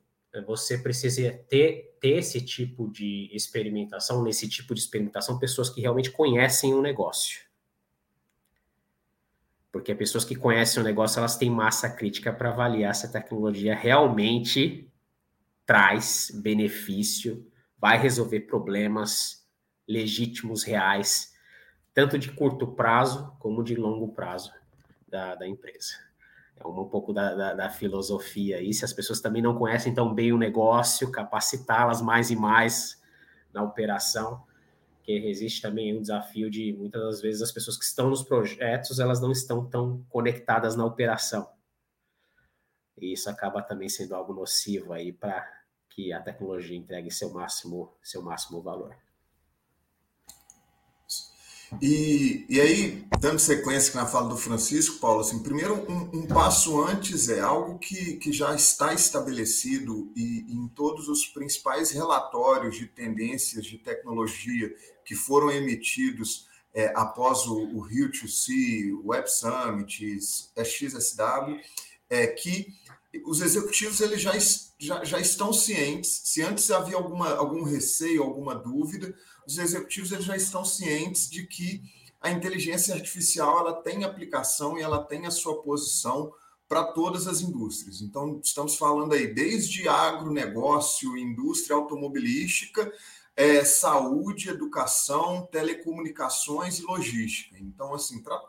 você 0.46 0.76
precisa 0.76 1.32
ter, 1.48 1.96
ter 1.98 2.18
esse 2.18 2.42
tipo 2.44 2.90
de 2.90 3.30
experimentação, 3.32 4.22
nesse 4.22 4.46
tipo 4.46 4.74
de 4.74 4.80
experimentação, 4.80 5.38
pessoas 5.38 5.70
que 5.70 5.80
realmente 5.80 6.10
conhecem 6.10 6.74
o 6.74 6.82
negócio 6.82 7.49
porque 9.72 9.94
pessoas 9.94 10.24
que 10.24 10.34
conhecem 10.34 10.82
o 10.82 10.84
negócio, 10.84 11.18
elas 11.18 11.36
têm 11.36 11.50
massa 11.50 11.88
crítica 11.88 12.32
para 12.32 12.50
avaliar 12.50 12.94
se 12.94 13.06
a 13.06 13.10
tecnologia 13.10 13.74
realmente 13.74 14.90
traz 15.64 16.30
benefício 16.34 17.46
vai 17.78 17.96
resolver 17.98 18.40
problemas 18.40 19.46
legítimos, 19.88 20.62
reais, 20.62 21.32
tanto 21.94 22.18
de 22.18 22.30
curto 22.32 22.66
prazo 22.66 23.36
como 23.38 23.62
de 23.62 23.74
longo 23.74 24.12
prazo 24.12 24.52
da, 25.08 25.34
da 25.34 25.46
empresa. 25.46 25.94
É 26.56 26.66
um, 26.66 26.84
pouco 26.84 27.12
da, 27.12 27.34
da, 27.34 27.54
da, 27.54 27.70
filosofia 27.70 28.58
aí. 28.58 28.74
Se 28.74 28.84
as 28.84 28.92
pessoas 28.92 29.20
também 29.20 29.40
não 29.40 29.56
conhecem 29.56 29.94
tão 29.94 30.12
bem 30.12 30.30
o 30.32 30.38
negócio, 30.38 31.10
capacitá-las 31.10 32.02
mais 32.02 32.30
e 32.30 32.36
mais 32.36 33.00
na 33.52 33.62
operação, 33.62 34.44
que 35.18 35.26
existe 35.26 35.62
também 35.62 35.96
um 35.96 36.02
desafio 36.02 36.50
de 36.50 36.72
muitas 36.74 37.02
das 37.02 37.20
vezes 37.20 37.40
as 37.40 37.50
pessoas 37.50 37.78
que 37.78 37.84
estão 37.84 38.10
nos 38.10 38.22
projetos 38.22 39.00
elas 39.00 39.20
não 39.20 39.32
estão 39.32 39.64
tão 39.64 40.04
conectadas 40.10 40.76
na 40.76 40.84
operação. 40.84 41.48
E 42.98 43.14
isso 43.14 43.30
acaba 43.30 43.62
também 43.62 43.88
sendo 43.88 44.14
algo 44.14 44.34
nocivo 44.34 44.92
aí 44.92 45.10
para 45.10 45.50
que 45.88 46.12
a 46.12 46.20
tecnologia 46.20 46.76
entregue 46.76 47.10
seu 47.10 47.30
máximo 47.32 47.96
seu 48.02 48.22
máximo 48.22 48.60
valor. 48.60 48.94
E, 51.80 52.44
e 52.48 52.60
aí, 52.60 53.04
dando 53.20 53.38
sequência 53.38 53.94
na 53.94 54.06
fala 54.06 54.28
do 54.28 54.36
Francisco, 54.36 54.98
Paulo, 54.98 55.20
assim, 55.20 55.40
primeiro 55.40 55.74
um, 55.90 56.20
um, 56.20 56.26
passo 56.26 56.82
antes 56.82 57.28
é 57.28 57.40
algo 57.40 57.78
que, 57.78 58.16
que 58.16 58.32
já 58.32 58.54
está 58.54 58.92
estabelecido 58.92 60.10
e, 60.16 60.46
em 60.48 60.66
todos 60.68 61.08
os 61.08 61.26
principais 61.26 61.90
relatórios 61.90 62.76
de 62.76 62.86
tendências 62.86 63.64
de 63.64 63.78
tecnologia 63.78 64.74
que 65.04 65.14
foram 65.14 65.50
emitidos 65.50 66.48
é, 66.74 66.92
após 66.96 67.46
o, 67.46 67.56
o 67.76 67.80
Rio 67.80 68.10
2C, 68.10 68.92
o 68.92 69.08
Web 69.08 69.30
Summit, 69.30 70.18
XSW, 70.56 71.60
é 72.08 72.26
que 72.26 72.66
os 73.24 73.40
executivos 73.40 74.00
eles 74.00 74.20
já, 74.20 74.32
já, 74.78 75.04
já 75.04 75.18
estão 75.18 75.52
cientes, 75.52 76.22
se 76.24 76.42
antes 76.42 76.70
havia 76.70 76.96
alguma, 76.96 77.30
algum 77.34 77.64
receio, 77.64 78.22
alguma 78.22 78.54
dúvida, 78.54 79.14
os 79.50 79.58
executivos 79.58 80.12
eles 80.12 80.24
já 80.24 80.36
estão 80.36 80.64
cientes 80.64 81.28
de 81.28 81.46
que 81.46 81.82
a 82.20 82.30
inteligência 82.30 82.94
artificial 82.94 83.60
ela 83.60 83.82
tem 83.82 84.04
aplicação 84.04 84.78
e 84.78 84.82
ela 84.82 85.02
tem 85.02 85.26
a 85.26 85.30
sua 85.30 85.62
posição 85.62 86.32
para 86.68 86.84
todas 86.84 87.26
as 87.26 87.40
indústrias. 87.40 88.00
Então, 88.00 88.40
estamos 88.42 88.76
falando 88.76 89.12
aí 89.12 89.26
desde 89.26 89.88
agronegócio, 89.88 91.16
indústria 91.16 91.74
automobilística, 91.74 92.92
é, 93.34 93.64
saúde, 93.64 94.50
educação, 94.50 95.48
telecomunicações 95.50 96.78
e 96.78 96.82
logística. 96.82 97.56
Então, 97.58 97.92
assim, 97.94 98.22
para 98.22 98.40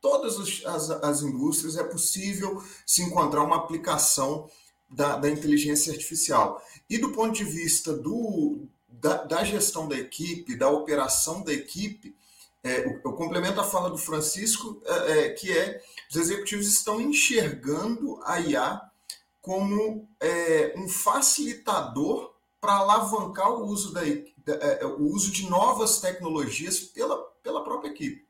todas 0.00 0.64
as, 0.64 0.90
as, 0.90 1.22
indústrias 1.22 1.76
é 1.76 1.82
possível 1.82 2.62
se 2.86 3.02
encontrar 3.02 3.42
uma 3.42 3.56
aplicação 3.56 4.48
da, 4.88 5.16
da 5.16 5.28
inteligência 5.28 5.92
artificial. 5.92 6.62
E 6.88 6.96
do 6.98 7.10
ponto 7.10 7.32
de 7.32 7.44
vista 7.44 7.92
do, 7.92 8.68
da, 9.00 9.24
da 9.24 9.44
gestão 9.44 9.88
da 9.88 9.96
equipe, 9.96 10.56
da 10.56 10.68
operação 10.68 11.42
da 11.42 11.52
equipe, 11.52 12.16
é, 12.62 12.84
eu 13.04 13.12
complemento 13.12 13.60
a 13.60 13.64
fala 13.64 13.88
do 13.88 13.98
Francisco, 13.98 14.82
é, 14.84 15.18
é, 15.18 15.30
que 15.30 15.56
é 15.56 15.80
os 16.10 16.16
executivos 16.16 16.66
estão 16.66 17.00
enxergando 17.00 18.20
a 18.24 18.40
IA 18.40 18.80
como 19.40 20.08
é, 20.20 20.74
um 20.76 20.88
facilitador 20.88 22.34
para 22.60 22.74
alavancar 22.74 23.52
o 23.52 23.66
uso, 23.66 23.92
da, 23.92 24.00
da, 24.44 24.54
é, 24.54 24.84
o 24.84 25.06
uso 25.06 25.30
de 25.30 25.48
novas 25.48 26.00
tecnologias 26.00 26.80
pela, 26.80 27.16
pela 27.42 27.62
própria 27.62 27.90
equipe 27.90 28.26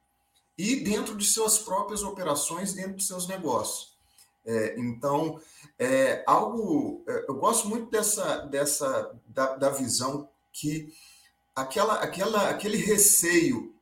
e 0.57 0.77
dentro 0.77 1.17
de 1.17 1.25
suas 1.25 1.59
próprias 1.59 2.03
operações, 2.03 2.75
dentro 2.75 2.97
de 2.97 3.05
seus 3.05 3.27
negócios. 3.27 3.97
É, 4.45 4.79
então, 4.79 5.41
é 5.79 6.23
algo. 6.27 7.05
Eu 7.07 7.35
gosto 7.35 7.69
muito 7.69 7.91
dessa, 7.91 8.39
dessa 8.47 9.15
da, 9.27 9.57
da 9.57 9.71
visão 9.71 10.29
que 10.53 10.93
aquela, 11.55 11.95
aquela, 12.01 12.51
aquele 12.51 12.77
receio 12.77 13.75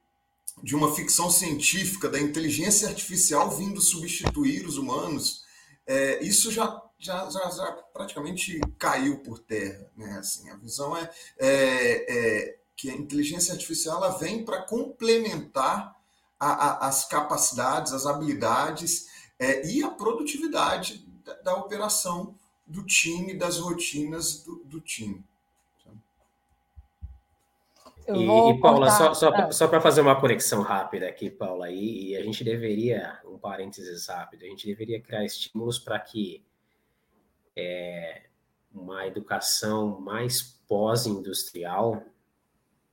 de 0.63 0.75
uma 0.75 0.95
ficção 0.95 1.31
científica, 1.31 2.09
da 2.09 2.21
inteligência 2.21 2.89
artificial 2.89 3.51
vindo 3.51 3.81
substituir 3.81 4.67
os 4.67 4.79
humanos, 4.79 5.45
é, 5.87 6.25
isso 6.25 6.51
já, 6.51 6.83
já, 6.99 7.29
já, 7.31 7.51
já, 7.51 7.73
praticamente 7.93 8.61
caiu 8.79 9.19
por 9.19 9.39
terra. 9.39 9.91
Né? 9.97 10.19
Assim, 10.19 10.49
a 10.51 10.57
visão 10.57 10.97
é, 10.97 11.11
é, 11.39 12.49
é 12.49 12.59
que 12.75 12.91
a 12.91 12.95
inteligência 12.95 13.55
artificial 13.55 13.97
ela 13.97 14.19
vem 14.19 14.45
para 14.45 14.63
complementar 14.63 15.97
a, 16.39 16.49
a, 16.49 16.89
as 16.89 17.07
capacidades, 17.07 17.93
as 17.93 18.07
habilidades 18.07 19.07
é, 19.39 19.67
e 19.67 19.83
a 19.83 19.91
produtividade 19.91 21.07
da, 21.25 21.35
da, 21.35 21.55
operação 21.57 22.35
do 22.67 22.85
time, 22.85 23.35
das 23.35 23.59
rotinas 23.59 24.43
do, 24.43 24.57
do 24.65 24.81
time. 24.81 25.25
E, 28.09 28.51
e, 28.51 28.61
Paula, 28.61 28.89
só, 28.91 29.15
só, 29.15 29.29
ah. 29.31 29.51
só 29.51 29.67
para 29.67 29.81
fazer 29.81 30.01
uma 30.01 30.21
conexão 30.21 30.63
rápida 30.63 31.09
aqui, 31.09 31.29
Paula, 31.29 31.71
e, 31.71 32.11
e, 32.11 32.17
a 32.17 32.23
gente 32.23 32.45
deveria, 32.45 33.19
um 33.25 33.37
parênteses 33.37 34.07
rápido, 34.07 34.45
a 34.45 34.49
gente 34.49 34.67
deveria 34.67 35.01
criar 35.01 35.25
estímulos 35.25 35.79
para 35.79 35.99
que 35.99 36.45
é, 37.57 38.27
uma 38.73 39.07
educação 39.07 40.01
mais 40.01 40.43
pós-industrial 40.69 42.03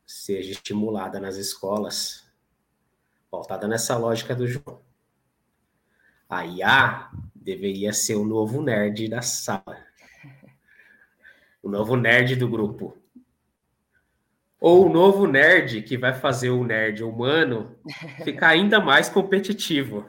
seja 0.05 0.51
estimulada 0.51 1.19
nas 1.19 1.35
escolas, 1.35 2.27
voltada 3.29 3.67
nessa 3.67 3.95
lógica 3.97 4.35
do 4.35 4.47
João. 4.47 4.81
A 6.27 6.45
IA 6.45 7.11
deveria 7.35 7.93
ser 7.93 8.15
o 8.15 8.25
novo 8.25 8.61
nerd 8.63 9.07
da 9.07 9.21
sala, 9.21 9.85
o 11.61 11.69
novo 11.69 11.95
nerd 11.95 12.35
do 12.35 12.49
grupo 12.49 12.97
ou 14.63 14.85
o 14.85 14.89
novo 14.89 15.27
nerd 15.27 15.81
que 15.81 15.97
vai 15.97 16.13
fazer 16.13 16.49
o 16.49 16.63
nerd 16.63 17.03
humano 17.03 17.75
ficar 18.23 18.47
ainda 18.47 18.79
mais 18.79 19.09
competitivo. 19.09 20.05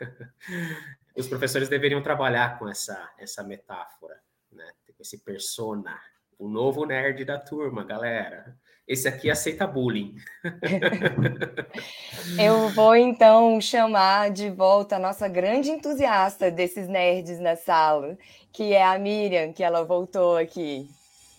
Os 1.16 1.28
professores 1.28 1.68
deveriam 1.68 2.02
trabalhar 2.02 2.58
com 2.58 2.68
essa, 2.68 3.10
essa 3.16 3.44
metáfora, 3.44 4.16
né? 4.50 4.64
Com 4.96 5.00
esse 5.00 5.18
persona, 5.18 5.96
o 6.36 6.48
novo 6.48 6.84
nerd 6.84 7.24
da 7.24 7.38
turma, 7.38 7.84
galera. 7.84 8.56
Esse 8.88 9.06
aqui 9.06 9.30
aceita 9.30 9.68
bullying. 9.68 10.16
Eu 12.42 12.70
vou 12.70 12.96
então 12.96 13.60
chamar 13.60 14.32
de 14.32 14.50
volta 14.50 14.96
a 14.96 14.98
nossa 14.98 15.28
grande 15.28 15.70
entusiasta 15.70 16.50
desses 16.50 16.88
nerds 16.88 17.38
na 17.38 17.54
sala, 17.54 18.18
que 18.52 18.72
é 18.72 18.84
a 18.84 18.98
Miriam, 18.98 19.52
que 19.52 19.62
ela 19.62 19.84
voltou 19.84 20.36
aqui. 20.36 20.90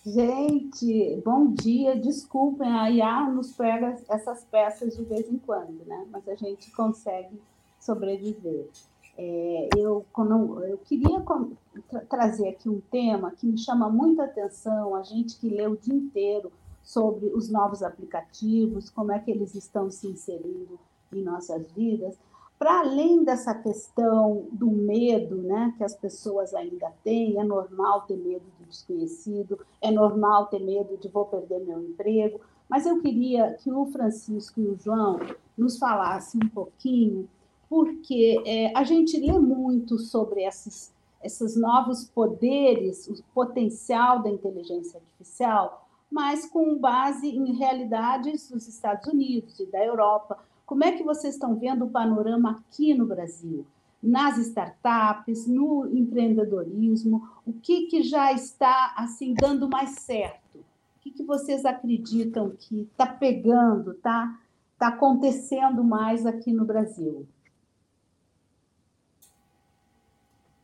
Gente, 0.06 1.22
bom 1.24 1.50
dia. 1.50 1.96
Desculpem, 1.96 2.68
a 2.70 2.90
IA 2.90 3.30
nos 3.30 3.52
pega 3.52 3.96
essas 4.10 4.44
peças 4.44 4.94
de 4.94 5.02
vez 5.02 5.26
em 5.30 5.38
quando, 5.38 5.82
né? 5.86 6.06
Mas 6.10 6.28
a 6.28 6.34
gente 6.34 6.70
consegue 6.72 7.40
sobreviver. 7.80 8.68
É, 9.16 9.68
eu, 9.74 10.04
eu 10.68 10.78
queria 10.84 11.22
tra 11.88 12.00
trazer 12.00 12.48
aqui 12.48 12.68
um 12.68 12.82
tema 12.90 13.30
que 13.30 13.46
me 13.46 13.56
chama 13.56 13.88
muita 13.88 14.24
atenção, 14.24 14.94
a 14.94 15.02
gente 15.02 15.38
que 15.38 15.48
lê 15.48 15.66
o 15.66 15.76
dia 15.76 15.94
inteiro 15.94 16.52
sobre 16.82 17.28
os 17.28 17.48
novos 17.48 17.82
aplicativos, 17.82 18.90
como 18.90 19.10
é 19.10 19.18
que 19.18 19.30
eles 19.30 19.54
estão 19.54 19.90
se 19.90 20.06
inserindo 20.06 20.78
em 21.14 21.22
nossas 21.22 21.72
vidas, 21.72 22.18
para 22.58 22.80
além 22.80 23.24
dessa 23.24 23.54
questão 23.54 24.46
do 24.52 24.70
medo, 24.70 25.36
né, 25.36 25.74
que 25.78 25.84
as 25.84 25.94
pessoas 25.94 26.54
ainda 26.54 26.92
têm, 27.02 27.38
é 27.38 27.44
normal 27.44 28.02
ter 28.02 28.16
medo 28.16 28.44
do 28.64 28.70
desconhecido, 28.70 29.58
é 29.80 29.90
normal 29.90 30.46
ter 30.46 30.60
medo 30.60 30.96
de 30.96 31.08
vou 31.08 31.26
perder 31.26 31.60
meu 31.60 31.82
emprego, 31.82 32.40
mas 32.68 32.86
eu 32.86 33.00
queria 33.00 33.54
que 33.54 33.70
o 33.70 33.86
Francisco 33.86 34.60
e 34.60 34.66
o 34.66 34.78
João 34.78 35.20
nos 35.56 35.78
falassem 35.78 36.40
um 36.42 36.48
pouquinho, 36.48 37.28
porque 37.68 38.42
é, 38.44 38.76
a 38.76 38.82
gente 38.84 39.18
lê 39.18 39.38
muito 39.38 39.98
sobre 39.98 40.44
esses, 40.44 40.92
esses 41.22 41.56
novos 41.56 42.04
poderes, 42.04 43.06
o 43.06 43.22
potencial 43.34 44.22
da 44.22 44.30
inteligência 44.30 44.98
artificial, 44.98 45.86
mas 46.10 46.46
com 46.46 46.78
base 46.78 47.28
em 47.28 47.56
realidades 47.56 48.50
dos 48.50 48.68
Estados 48.68 49.06
Unidos 49.12 49.58
e 49.58 49.66
da 49.66 49.84
Europa, 49.84 50.38
como 50.64 50.84
é 50.84 50.92
que 50.92 51.02
vocês 51.02 51.34
estão 51.34 51.56
vendo 51.56 51.84
o 51.84 51.90
panorama 51.90 52.62
aqui 52.68 52.94
no 52.94 53.06
Brasil? 53.06 53.66
Nas 54.06 54.36
startups, 54.36 55.46
no 55.46 55.86
empreendedorismo, 55.86 57.26
o 57.46 57.54
que, 57.54 57.86
que 57.86 58.02
já 58.02 58.32
está 58.32 58.94
assim 58.98 59.32
dando 59.32 59.66
mais 59.68 60.00
certo? 60.00 60.58
O 60.58 61.00
que, 61.00 61.10
que 61.10 61.24
vocês 61.24 61.64
acreditam 61.64 62.50
que 62.50 62.82
está 62.82 63.06
pegando, 63.06 63.92
está 63.92 64.38
tá 64.78 64.88
acontecendo 64.88 65.82
mais 65.82 66.26
aqui 66.26 66.52
no 66.52 66.66
Brasil? 66.66 67.26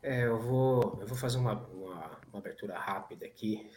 É, 0.02 0.26
eu 0.26 0.38
vou, 0.38 0.98
eu 1.00 1.06
vou 1.06 1.16
fazer 1.16 1.38
uma, 1.38 1.54
uma, 1.54 2.10
uma 2.30 2.38
abertura 2.38 2.78
rápida 2.78 3.26
aqui, 3.26 3.70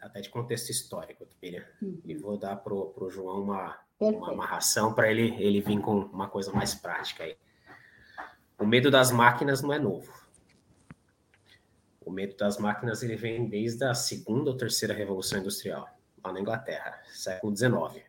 até 0.00 0.20
de 0.20 0.30
contexto 0.30 0.70
histórico, 0.70 1.26
Miriam, 1.42 1.64
uhum. 1.82 2.00
e 2.04 2.14
vou 2.14 2.38
dar 2.38 2.56
para 2.56 2.74
o 2.74 3.10
João 3.10 3.42
uma, 3.42 3.78
uma 3.98 4.32
amarração 4.32 4.94
para 4.94 5.10
ele, 5.10 5.34
ele 5.42 5.60
vir 5.60 5.80
com 5.80 6.00
uma 6.00 6.28
coisa 6.28 6.52
mais 6.52 6.74
prática 6.74 7.24
aí. 7.24 7.36
O 8.58 8.66
medo 8.66 8.90
das 8.90 9.12
máquinas 9.12 9.62
não 9.62 9.72
é 9.72 9.78
novo. 9.78 10.12
O 12.00 12.10
medo 12.10 12.36
das 12.36 12.58
máquinas 12.58 13.02
ele 13.02 13.14
vem 13.14 13.48
desde 13.48 13.84
a 13.84 13.94
segunda 13.94 14.50
ou 14.50 14.56
terceira 14.56 14.92
revolução 14.92 15.38
industrial. 15.38 15.88
lá 16.24 16.32
na 16.32 16.40
Inglaterra, 16.40 17.00
século 17.12 17.56
XIX. 17.56 18.04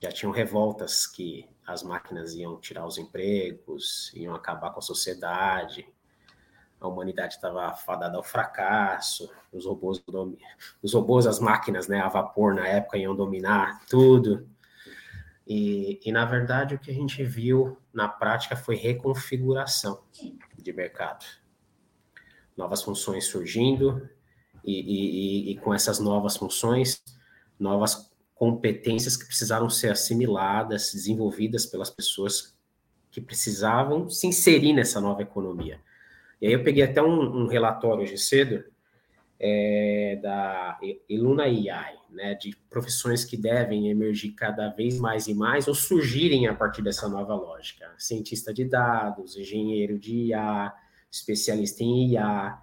Já 0.00 0.10
tinham 0.10 0.32
revoltas 0.32 1.06
que 1.06 1.46
as 1.66 1.82
máquinas 1.82 2.34
iam 2.34 2.58
tirar 2.58 2.86
os 2.86 2.96
empregos, 2.96 4.10
iam 4.14 4.34
acabar 4.34 4.70
com 4.70 4.78
a 4.78 4.82
sociedade, 4.82 5.86
a 6.80 6.88
humanidade 6.88 7.34
estava 7.34 7.74
fadada 7.74 8.16
ao 8.16 8.22
fracasso, 8.22 9.30
os 9.52 9.66
robôs, 9.66 10.02
os 10.82 10.94
robôs, 10.94 11.26
as 11.26 11.38
máquinas, 11.38 11.86
né, 11.86 12.00
a 12.00 12.08
vapor 12.08 12.54
na 12.54 12.66
época 12.66 12.96
iam 12.96 13.14
dominar 13.14 13.84
tudo. 13.86 14.48
E, 15.52 15.98
e, 16.04 16.12
na 16.12 16.24
verdade, 16.24 16.76
o 16.76 16.78
que 16.78 16.92
a 16.92 16.94
gente 16.94 17.24
viu 17.24 17.76
na 17.92 18.06
prática 18.06 18.54
foi 18.54 18.76
reconfiguração 18.76 20.00
de 20.56 20.72
mercado. 20.72 21.24
Novas 22.56 22.84
funções 22.84 23.24
surgindo, 23.24 24.08
e, 24.64 24.80
e, 24.80 25.50
e, 25.50 25.56
com 25.56 25.74
essas 25.74 25.98
novas 25.98 26.36
funções, 26.36 27.02
novas 27.58 28.12
competências 28.32 29.16
que 29.16 29.26
precisaram 29.26 29.68
ser 29.68 29.90
assimiladas, 29.90 30.92
desenvolvidas 30.92 31.66
pelas 31.66 31.90
pessoas 31.90 32.56
que 33.10 33.20
precisavam 33.20 34.08
se 34.08 34.28
inserir 34.28 34.72
nessa 34.72 35.00
nova 35.00 35.22
economia. 35.22 35.80
E 36.40 36.46
aí 36.46 36.52
eu 36.52 36.62
peguei 36.62 36.84
até 36.84 37.02
um, 37.02 37.42
um 37.42 37.46
relatório 37.48 38.04
hoje 38.04 38.18
cedo 38.18 38.64
é, 39.40 40.18
da 40.22 40.78
Iluna 41.08 41.44
AI, 41.44 41.94
né, 42.10 42.34
de 42.34 42.54
profissões 42.68 43.24
que 43.24 43.38
devem 43.38 43.88
emergir 43.88 44.32
cada 44.32 44.68
vez 44.68 44.98
mais 44.98 45.26
e 45.28 45.34
mais 45.34 45.66
ou 45.66 45.74
surgirem 45.74 46.46
a 46.46 46.54
partir 46.54 46.82
dessa 46.82 47.08
nova 47.08 47.34
lógica. 47.34 47.90
Cientista 47.96 48.52
de 48.52 48.66
dados, 48.66 49.36
engenheiro 49.36 49.98
de 49.98 50.26
IA, 50.26 50.72
especialista 51.10 51.82
em 51.82 52.12
IA, 52.12 52.58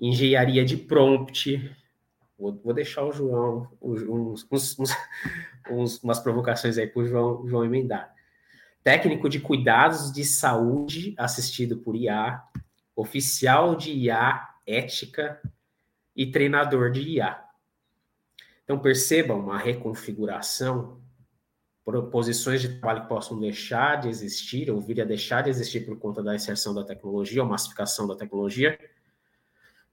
engenharia 0.00 0.64
de 0.64 0.78
prompt. 0.78 1.70
Vou, 2.38 2.58
vou 2.64 2.72
deixar 2.72 3.04
o 3.04 3.12
João, 3.12 3.68
uns, 3.82 4.46
uns, 4.50 4.86
uns, 5.70 6.02
umas 6.02 6.20
provocações 6.20 6.78
aí 6.78 6.86
para 6.86 7.02
o 7.02 7.06
João, 7.06 7.46
João 7.46 7.64
emendar. 7.66 8.14
Técnico 8.82 9.28
de 9.28 9.40
cuidados 9.40 10.10
de 10.10 10.24
saúde 10.24 11.14
assistido 11.18 11.78
por 11.78 11.94
IA, 11.94 12.42
oficial 12.96 13.74
de 13.74 13.92
IA, 13.92 14.48
ética 14.66 15.40
e 16.14 16.30
treinador 16.30 16.90
de 16.90 17.00
IA. 17.00 17.42
Então, 18.64 18.78
percebam 18.78 19.40
uma 19.40 19.58
reconfiguração, 19.58 21.02
posições 22.10 22.62
de 22.62 22.68
trabalho 22.78 23.02
que 23.02 23.08
possam 23.08 23.38
deixar 23.38 24.00
de 24.00 24.08
existir, 24.08 24.70
ou 24.70 24.80
vir 24.80 25.02
a 25.02 25.04
deixar 25.04 25.42
de 25.42 25.50
existir 25.50 25.84
por 25.84 25.98
conta 25.98 26.22
da 26.22 26.34
inserção 26.34 26.72
da 26.72 26.82
tecnologia, 26.82 27.42
ou 27.42 27.48
massificação 27.48 28.06
da 28.06 28.16
tecnologia, 28.16 28.78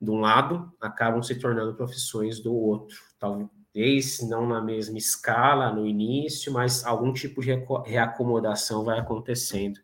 de 0.01 0.09
um 0.09 0.19
lado, 0.19 0.71
acabam 0.81 1.21
se 1.21 1.35
tornando 1.35 1.75
profissões 1.75 2.39
do 2.39 2.55
outro. 2.55 2.97
Talvez 3.19 4.21
não 4.27 4.47
na 4.47 4.61
mesma 4.61 4.97
escala 4.97 5.71
no 5.71 5.85
início, 5.85 6.51
mas 6.51 6.83
algum 6.83 7.13
tipo 7.13 7.41
de 7.41 7.51
reacomodação 7.85 8.83
vai 8.83 8.97
acontecendo 8.97 9.79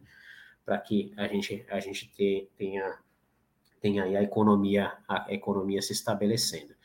para 0.66 0.78
que 0.80 1.14
a 1.16 1.28
gente, 1.28 1.66
a 1.70 1.80
gente 1.80 2.12
tenha 2.58 2.98
tem 3.80 4.00
aí 4.00 4.16
a 4.16 4.24
economia, 4.24 4.94
a 5.08 5.34
economia 5.34 5.82
se 5.82 5.94
estabelecendo. 5.94 6.76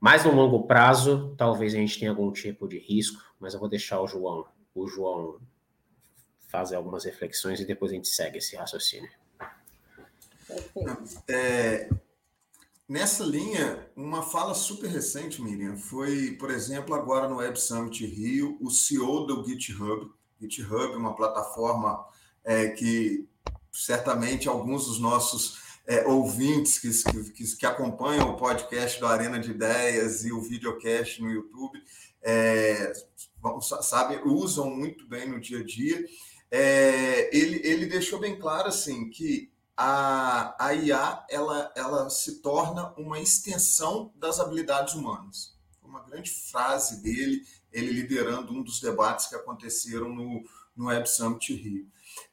Mas 0.00 0.24
no 0.24 0.34
longo 0.34 0.66
prazo, 0.66 1.34
talvez 1.36 1.74
a 1.74 1.78
gente 1.78 1.98
tenha 1.98 2.10
algum 2.10 2.32
tipo 2.32 2.66
de 2.66 2.78
risco, 2.78 3.22
mas 3.38 3.54
eu 3.54 3.60
vou 3.60 3.68
deixar 3.68 4.00
o 4.00 4.06
João, 4.08 4.46
o 4.74 4.88
João 4.88 5.40
fazer 6.48 6.76
algumas 6.76 7.04
reflexões 7.04 7.60
e 7.60 7.64
depois 7.64 7.92
a 7.92 7.94
gente 7.94 8.08
segue 8.08 8.38
esse 8.38 8.56
raciocínio. 8.56 9.10
É, 11.26 11.88
nessa 12.88 13.24
linha, 13.24 13.88
uma 13.96 14.22
fala 14.22 14.54
super 14.54 14.90
recente, 14.90 15.40
Miriam, 15.40 15.76
foi, 15.76 16.32
por 16.32 16.50
exemplo, 16.50 16.94
agora 16.94 17.28
no 17.28 17.36
Web 17.36 17.58
Summit 17.58 18.04
Rio, 18.04 18.58
o 18.60 18.70
CEO 18.70 19.26
do 19.26 19.44
GitHub. 19.44 20.10
GitHub 20.40 20.92
é 20.92 20.96
uma 20.96 21.14
plataforma 21.14 22.04
é, 22.44 22.68
que 22.68 23.26
certamente 23.70 24.48
alguns 24.48 24.86
dos 24.86 24.98
nossos 24.98 25.61
é, 25.92 26.06
ouvintes 26.06 26.78
que, 26.78 26.90
que, 27.32 27.56
que, 27.56 27.66
acompanham 27.66 28.30
o 28.30 28.36
podcast 28.36 28.98
do 28.98 29.06
Arena 29.06 29.38
de 29.38 29.50
Ideias 29.50 30.24
e 30.24 30.32
o 30.32 30.40
videocast 30.40 31.20
no 31.20 31.30
YouTube, 31.30 31.78
é, 32.22 32.94
sabe, 33.82 34.18
usam 34.24 34.70
muito 34.70 35.06
bem 35.06 35.28
no 35.28 35.38
dia 35.38 35.60
a 35.60 35.64
dia. 35.64 36.02
É, 36.50 37.36
ele, 37.36 37.60
ele 37.62 37.84
deixou 37.84 38.18
bem 38.18 38.38
claro 38.38 38.68
assim 38.68 39.10
que 39.10 39.52
a, 39.76 40.54
a 40.58 40.72
IA 40.72 41.26
ela, 41.28 41.70
ela 41.76 42.08
se 42.08 42.40
torna 42.40 42.94
uma 42.96 43.20
extensão 43.20 44.10
das 44.16 44.40
habilidades 44.40 44.94
humanas. 44.94 45.54
Uma 45.82 46.00
grande 46.00 46.30
frase 46.30 47.02
dele, 47.02 47.42
ele 47.70 47.92
liderando 47.92 48.50
um 48.54 48.62
dos 48.62 48.80
debates 48.80 49.26
que 49.26 49.34
aconteceram 49.34 50.08
no, 50.08 50.42
no 50.74 50.86
Web 50.86 51.06
Summit 51.06 51.52
Rio. 51.54 51.86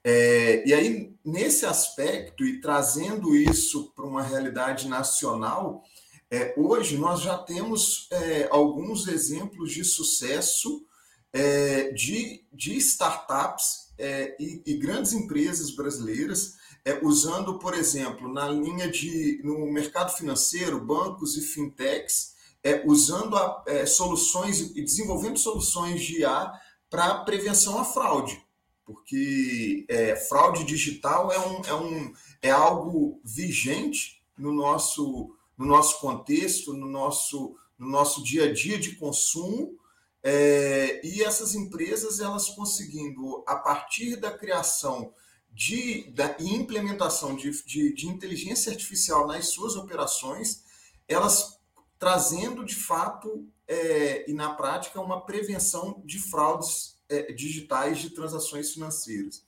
É, 0.03 0.67
e 0.67 0.73
aí, 0.73 1.13
nesse 1.25 1.65
aspecto, 1.65 2.45
e 2.45 2.61
trazendo 2.61 3.35
isso 3.35 3.91
para 3.93 4.05
uma 4.05 4.21
realidade 4.21 4.87
nacional, 4.87 5.83
é, 6.31 6.53
hoje 6.57 6.97
nós 6.97 7.21
já 7.21 7.37
temos 7.37 8.07
é, 8.11 8.47
alguns 8.51 9.07
exemplos 9.07 9.71
de 9.71 9.83
sucesso 9.83 10.85
é, 11.33 11.91
de, 11.91 12.45
de 12.53 12.77
startups 12.77 13.89
é, 13.97 14.35
e, 14.39 14.61
e, 14.65 14.77
grandes 14.77 15.11
empresas 15.11 15.71
brasileiras 15.71 16.55
é, 16.85 17.03
usando, 17.03 17.59
por 17.59 17.73
exemplo, 17.73 18.31
na 18.31 18.47
linha 18.47 18.89
de 18.89 19.41
no 19.43 19.71
mercado 19.71 20.15
financeiro, 20.15 20.79
bancos 20.79 21.35
e 21.35 21.41
fintechs, 21.41 22.37
usando 22.85 23.37
a, 23.37 23.85
soluções 23.87 24.59
e 24.59 24.83
desenvolvendo 24.83 25.37
soluções 25.37 26.01
de 26.01 26.21
IA 26.21 26.51
para 26.89 27.23
prevenção 27.23 27.79
à 27.79 27.85
fraude 27.85 28.41
porque 28.89 29.85
é, 29.87 30.15
fraude 30.15 30.63
digital 30.63 31.31
é, 31.31 31.39
um, 31.39 31.61
é, 31.61 31.73
um, 31.75 32.13
é 32.41 32.49
algo 32.49 33.21
vigente 33.23 34.19
no 34.35 34.51
nosso, 34.51 35.35
no 35.55 35.67
nosso 35.67 35.99
contexto, 35.99 36.73
no 36.73 36.87
nosso, 36.87 37.55
no 37.77 37.87
nosso 37.87 38.23
dia 38.23 38.45
a 38.45 38.51
dia 38.51 38.79
de 38.79 38.95
consumo, 38.95 39.77
é, 40.23 41.05
e 41.05 41.21
essas 41.21 41.53
empresas 41.53 42.19
elas 42.19 42.49
conseguindo, 42.49 43.43
a 43.45 43.57
partir 43.57 44.15
da 44.15 44.31
criação 44.31 45.13
de, 45.51 46.09
da 46.09 46.35
implementação 46.39 47.35
de, 47.35 47.51
de, 47.65 47.93
de 47.93 48.07
inteligência 48.07 48.71
artificial 48.71 49.27
nas 49.27 49.49
suas 49.49 49.75
operações, 49.75 50.63
elas 51.07 51.59
trazendo 51.99 52.65
de 52.65 52.75
fato 52.75 53.47
é, 53.67 54.27
e 54.27 54.33
na 54.33 54.55
prática 54.55 54.99
uma 54.99 55.23
prevenção 55.23 56.01
de 56.03 56.17
fraudes 56.17 56.97
é, 57.09 57.31
digitais 57.33 57.99
de 57.99 58.11
transações 58.11 58.71
financeiras. 58.71 59.43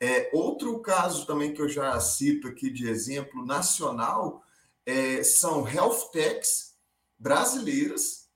É, 0.00 0.30
outro 0.32 0.78
caso 0.80 1.26
também 1.26 1.54
que 1.54 1.62
eu 1.62 1.68
já 1.68 1.98
cito 2.00 2.48
aqui 2.48 2.70
de 2.70 2.88
exemplo 2.88 3.44
nacional 3.44 4.42
é, 4.84 5.22
são 5.22 5.68
health 5.68 6.10
techs 6.12 6.74
brasileiras 7.18 8.26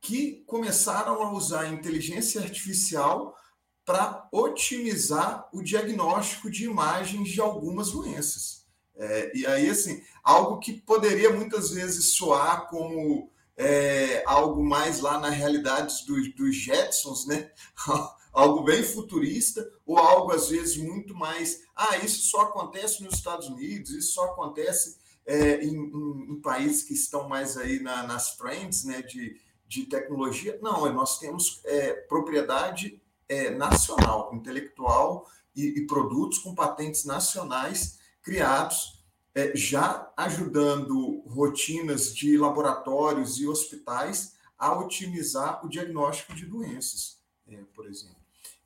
que 0.00 0.44
começaram 0.46 1.22
a 1.22 1.32
usar 1.32 1.72
inteligência 1.72 2.40
artificial 2.40 3.36
para 3.84 4.28
otimizar 4.30 5.48
o 5.52 5.62
diagnóstico 5.62 6.50
de 6.50 6.64
imagens 6.64 7.30
de 7.30 7.40
algumas 7.40 7.90
doenças. 7.90 8.66
É, 8.94 9.32
e 9.34 9.46
aí, 9.46 9.70
assim, 9.70 10.02
algo 10.22 10.58
que 10.58 10.72
poderia 10.72 11.30
muitas 11.30 11.70
vezes 11.70 12.10
soar 12.14 12.68
como 12.68 13.30
é, 13.56 14.22
algo 14.26 14.62
mais 14.64 15.00
lá 15.00 15.18
na 15.18 15.30
realidade 15.30 16.04
dos, 16.06 16.34
dos 16.34 16.54
Jetsons, 16.54 17.26
né? 17.26 17.50
algo 18.32 18.62
bem 18.62 18.82
futurista 18.82 19.68
ou 19.86 19.98
algo 19.98 20.32
às 20.32 20.48
vezes 20.48 20.76
muito 20.76 21.14
mais 21.14 21.62
ah 21.74 21.96
isso 21.98 22.28
só 22.28 22.42
acontece 22.42 23.02
nos 23.02 23.14
Estados 23.14 23.48
Unidos 23.48 23.90
isso 23.90 24.12
só 24.12 24.24
acontece 24.26 24.98
é, 25.26 25.62
em, 25.62 25.74
em, 25.74 26.32
em, 26.32 26.40
países 26.40 26.82
que 26.82 26.94
estão 26.94 27.28
mais 27.28 27.56
aí 27.56 27.80
na, 27.80 28.02
nas 28.04 28.36
trends 28.36 28.84
né 28.84 29.02
de, 29.02 29.38
de 29.68 29.84
tecnologia. 29.84 30.58
Não 30.62 30.90
nós 30.92 31.18
temos 31.18 31.60
é, 31.64 31.92
propriedade 31.92 33.00
é, 33.28 33.50
nacional 33.50 34.34
intelectual 34.34 35.28
e, 35.54 35.80
e, 35.80 35.86
produtos 35.86 36.38
com 36.38 36.54
patentes 36.54 37.04
nacionais 37.04 37.98
criados 38.22 39.04
é, 39.34 39.54
já 39.54 40.10
ajudando 40.16 41.20
rotinas 41.26 42.14
de 42.14 42.38
laboratórios 42.38 43.38
e 43.38 43.46
hospitais 43.46 44.34
a 44.58 44.76
otimizar 44.76 45.64
o 45.64 45.68
diagnóstico 45.68 46.34
de 46.34 46.46
doenças 46.46 47.18
é, 47.46 47.56
por 47.74 47.86
exemplo 47.86 48.17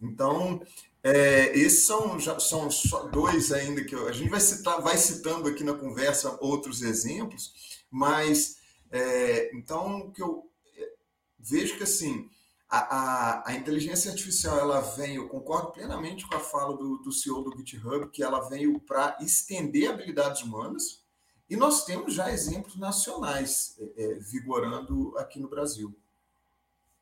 então, 0.02 0.60
é, 1.02 1.56
esses 1.56 1.86
são, 1.86 2.18
já, 2.18 2.38
são 2.40 2.70
só 2.70 3.04
dois 3.06 3.52
ainda 3.52 3.84
que 3.84 3.94
eu, 3.94 4.08
a 4.08 4.12
gente 4.12 4.30
vai 4.30 4.40
citar, 4.40 4.82
vai 4.82 4.96
citando 4.96 5.48
aqui 5.48 5.62
na 5.62 5.74
conversa 5.74 6.36
outros 6.40 6.82
exemplos, 6.82 7.82
mas 7.90 8.58
é, 8.90 9.54
então 9.56 10.10
que 10.10 10.22
eu 10.22 10.50
é, 10.76 10.92
vejo 11.38 11.76
que 11.76 11.84
assim 11.84 12.28
a, 12.68 12.78
a, 12.78 13.50
a, 13.50 13.54
inteligência 13.54 14.10
artificial 14.10 14.58
ela 14.58 14.80
vem, 14.80 15.16
eu 15.16 15.28
concordo 15.28 15.72
plenamente 15.72 16.26
com 16.26 16.34
a 16.34 16.40
fala 16.40 16.76
do, 16.76 16.98
do 16.98 17.12
CEO 17.12 17.42
do 17.42 17.56
GitHub, 17.56 18.08
que 18.10 18.22
ela 18.22 18.48
veio 18.48 18.80
para 18.80 19.16
estender 19.20 19.90
habilidades 19.90 20.42
humanas, 20.42 21.02
e 21.50 21.56
nós 21.56 21.84
temos 21.84 22.14
já 22.14 22.32
exemplos 22.32 22.76
nacionais 22.76 23.76
é, 23.78 24.04
é 24.04 24.14
vigorando 24.14 25.16
aqui 25.18 25.38
no 25.38 25.48
Brasil. 25.48 25.94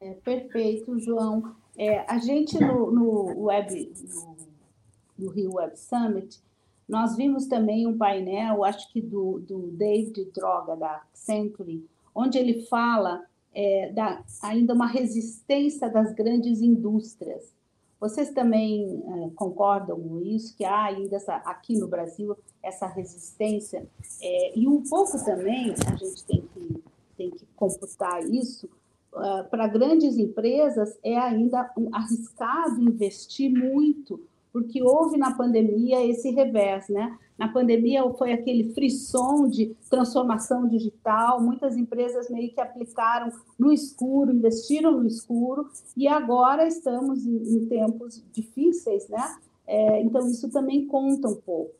É, 0.00 0.14
perfeito, 0.14 0.98
João. 0.98 1.54
É, 1.80 2.04
a 2.06 2.18
gente 2.18 2.60
no, 2.60 2.90
no 2.90 3.44
Web, 3.44 3.90
no, 4.12 4.36
no, 5.18 5.30
Rio 5.30 5.54
Web 5.54 5.78
Summit, 5.78 6.38
nós 6.86 7.16
vimos 7.16 7.46
também 7.46 7.86
um 7.86 7.96
painel, 7.96 8.62
acho 8.64 8.92
que 8.92 9.00
do, 9.00 9.40
do 9.40 9.68
David 9.68 10.26
Droga, 10.34 10.76
da 10.76 11.02
Century, 11.14 11.82
onde 12.14 12.36
ele 12.36 12.66
fala 12.66 13.24
é, 13.54 13.90
da, 13.94 14.22
ainda 14.42 14.74
uma 14.74 14.88
resistência 14.88 15.88
das 15.88 16.12
grandes 16.12 16.60
indústrias. 16.60 17.50
Vocês 17.98 18.28
também 18.28 19.02
é, 19.06 19.30
concordam 19.34 19.98
com 19.98 20.20
isso, 20.20 20.54
que 20.54 20.66
há 20.66 20.84
ainda 20.84 21.16
essa, 21.16 21.36
aqui 21.36 21.78
no 21.78 21.88
Brasil 21.88 22.36
essa 22.62 22.86
resistência? 22.86 23.88
É, 24.20 24.58
e 24.58 24.68
um 24.68 24.82
pouco 24.82 25.16
também, 25.24 25.74
a 25.90 25.96
gente 25.96 26.24
tem 26.26 26.42
que, 26.42 26.84
tem 27.16 27.30
que 27.30 27.46
computar 27.56 28.22
isso, 28.22 28.68
uh, 29.12 29.48
para 29.50 29.66
grandes 29.66 30.16
empresas 30.18 30.98
é 31.02 31.16
ainda 31.16 31.70
arriscado 31.92 32.80
investir 32.80 33.50
muito, 33.50 34.20
porque 34.52 34.82
houve 34.82 35.16
na 35.16 35.34
pandemia 35.36 36.04
esse 36.04 36.30
revés, 36.30 36.88
né? 36.88 37.16
Na 37.38 37.48
pandemia 37.48 38.02
foi 38.14 38.32
aquele 38.32 38.74
frisson 38.74 39.48
de 39.48 39.74
transformação 39.88 40.68
digital, 40.68 41.40
muitas 41.40 41.76
empresas 41.76 42.28
meio 42.28 42.52
que 42.52 42.60
aplicaram 42.60 43.32
no 43.58 43.72
escuro, 43.72 44.32
investiram 44.32 44.92
no 44.92 45.06
escuro, 45.06 45.70
e 45.96 46.06
agora 46.06 46.66
estamos 46.66 47.24
em, 47.24 47.36
em 47.36 47.66
tempos 47.66 48.22
difíceis, 48.32 49.08
né? 49.08 49.36
É, 49.66 50.02
então, 50.02 50.26
isso 50.26 50.50
também 50.50 50.86
conta 50.86 51.28
um 51.28 51.36
pouco. 51.36 51.74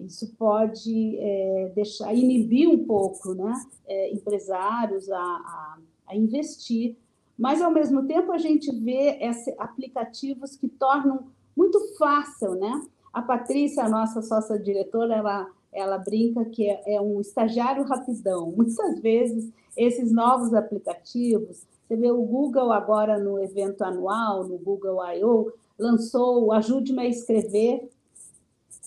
Isso 0.00 0.34
pode 0.36 1.18
é, 1.18 1.72
deixar, 1.74 2.14
inibir 2.14 2.68
um 2.68 2.84
pouco 2.86 3.34
né? 3.34 3.52
É, 3.86 4.12
empresários 4.12 5.10
a, 5.10 5.18
a, 5.18 5.78
a, 6.10 6.16
investir, 6.16 6.96
mas, 7.38 7.62
ao 7.62 7.70
mesmo 7.70 8.06
tempo, 8.06 8.32
a 8.32 8.38
gente 8.38 8.70
vê 8.70 9.18
esse, 9.20 9.54
aplicativos 9.58 10.56
que 10.56 10.68
tornam 10.68 11.28
muito 11.56 11.78
fácil, 11.96 12.54
né? 12.54 12.86
A 13.12 13.22
Patrícia, 13.22 13.84
a 13.84 13.88
nossa 13.88 14.20
sócia 14.20 14.58
diretora, 14.58 15.16
ela, 15.16 15.48
ela 15.72 15.98
brinca 15.98 16.44
que 16.44 16.68
é, 16.68 16.94
é 16.94 17.00
um 17.00 17.20
estagiário 17.20 17.84
rapidão. 17.84 18.52
Muitas 18.52 19.00
vezes, 19.00 19.50
esses 19.76 20.12
novos 20.12 20.52
aplicativos, 20.52 21.66
você 21.90 21.96
vê 21.96 22.10
o 22.10 22.22
Google 22.22 22.70
agora 22.70 23.18
no 23.18 23.42
evento 23.42 23.82
anual, 23.82 24.46
no 24.46 24.58
Google 24.58 25.02
I.O., 25.12 25.52
lançou 25.78 26.44
o 26.44 26.52
Ajude-me 26.52 27.00
a 27.00 27.08
Escrever, 27.08 27.90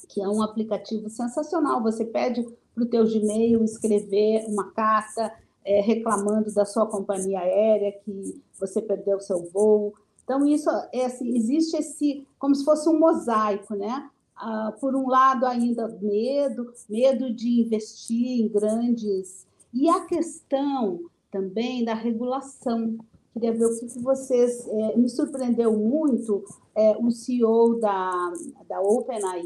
que 0.07 0.21
é 0.21 0.27
um 0.27 0.41
aplicativo 0.41 1.09
sensacional. 1.09 1.81
Você 1.81 2.05
pede 2.05 2.45
para 2.73 2.83
o 2.83 2.87
teu 2.87 3.03
Gmail 3.03 3.63
escrever 3.63 4.45
uma 4.47 4.71
carta 4.71 5.33
é, 5.65 5.81
reclamando 5.81 6.53
da 6.53 6.65
sua 6.65 6.85
companhia 6.85 7.39
aérea, 7.39 7.91
que 8.03 8.41
você 8.59 8.81
perdeu 8.81 9.19
seu 9.19 9.43
voo. 9.51 9.93
Então, 10.23 10.45
isso 10.47 10.69
é, 10.91 11.05
assim, 11.05 11.35
existe 11.35 11.75
esse, 11.77 12.27
como 12.39 12.55
se 12.55 12.63
fosse 12.63 12.87
um 12.87 12.99
mosaico, 12.99 13.75
né? 13.75 14.09
Ah, 14.35 14.73
por 14.79 14.95
um 14.95 15.07
lado, 15.07 15.45
ainda 15.45 15.87
medo, 16.01 16.73
medo 16.89 17.33
de 17.33 17.61
investir 17.61 18.41
em 18.41 18.47
grandes. 18.47 19.45
E 19.73 19.89
a 19.89 20.05
questão 20.05 20.99
também 21.31 21.83
da 21.83 21.93
regulação. 21.93 22.97
Queria 23.33 23.51
ver 23.51 23.65
o 23.65 23.79
que, 23.79 23.87
que 23.87 23.99
vocês. 23.99 24.67
É, 24.67 24.97
me 24.97 25.09
surpreendeu 25.09 25.73
muito 25.73 26.43
é, 26.75 26.97
o 26.97 27.11
CEO 27.11 27.79
da, 27.79 28.33
da 28.67 28.81
OpenAI 28.81 29.43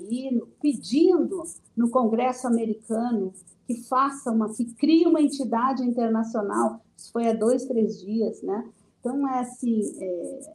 pedindo 0.62 1.44
no 1.76 1.90
Congresso 1.90 2.48
americano 2.48 3.34
que 3.66 3.84
faça 3.84 4.32
uma, 4.32 4.54
que 4.54 4.66
crie 4.76 5.06
uma 5.06 5.22
entidade 5.22 5.84
internacional. 5.84 6.82
Isso 6.98 7.12
foi 7.12 7.28
há 7.28 7.34
dois, 7.34 7.66
três 7.66 8.00
dias, 8.00 8.42
né? 8.42 8.70
Então, 9.00 9.28
é 9.28 9.40
assim, 9.40 9.82
é, 10.00 10.54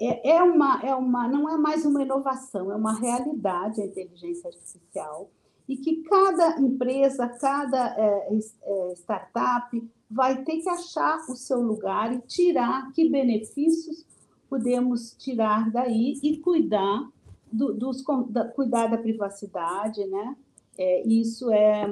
é, 0.00 0.36
é, 0.36 0.42
uma, 0.42 0.80
é 0.82 0.94
uma, 0.94 1.28
não 1.28 1.48
é 1.48 1.56
mais 1.56 1.84
uma 1.84 2.02
inovação, 2.02 2.72
é 2.72 2.76
uma 2.76 2.94
realidade 2.94 3.80
a 3.80 3.86
inteligência 3.86 4.48
artificial 4.48 5.30
e 5.68 5.76
que 5.76 6.02
cada 6.02 6.58
empresa, 6.60 7.28
cada 7.28 7.94
é, 7.96 8.38
é, 8.62 8.92
startup 8.96 9.90
vai 10.10 10.42
ter 10.42 10.58
que 10.58 10.68
achar 10.68 11.18
o 11.28 11.36
seu 11.36 11.60
lugar 11.60 12.12
e 12.12 12.20
tirar 12.22 12.90
que 12.92 13.08
benefícios 13.08 14.04
podemos 14.50 15.14
tirar 15.16 15.70
daí 15.70 16.18
e 16.22 16.36
cuidar 16.38 17.08
do, 17.50 17.72
dos, 17.72 18.04
da, 18.28 18.44
cuidar 18.44 18.88
da 18.88 18.98
privacidade, 18.98 20.04
né? 20.06 20.36
É, 20.76 21.06
isso 21.06 21.50
é 21.50 21.86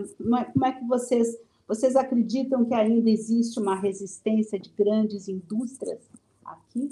como 0.52 0.66
é 0.66 0.72
que 0.72 0.84
vocês 0.84 1.38
vocês 1.66 1.96
acreditam 1.96 2.64
que 2.64 2.72
ainda 2.72 3.10
existe 3.10 3.60
uma 3.60 3.74
resistência 3.74 4.58
de 4.58 4.70
grandes 4.70 5.28
indústrias 5.28 6.00
aqui? 6.42 6.90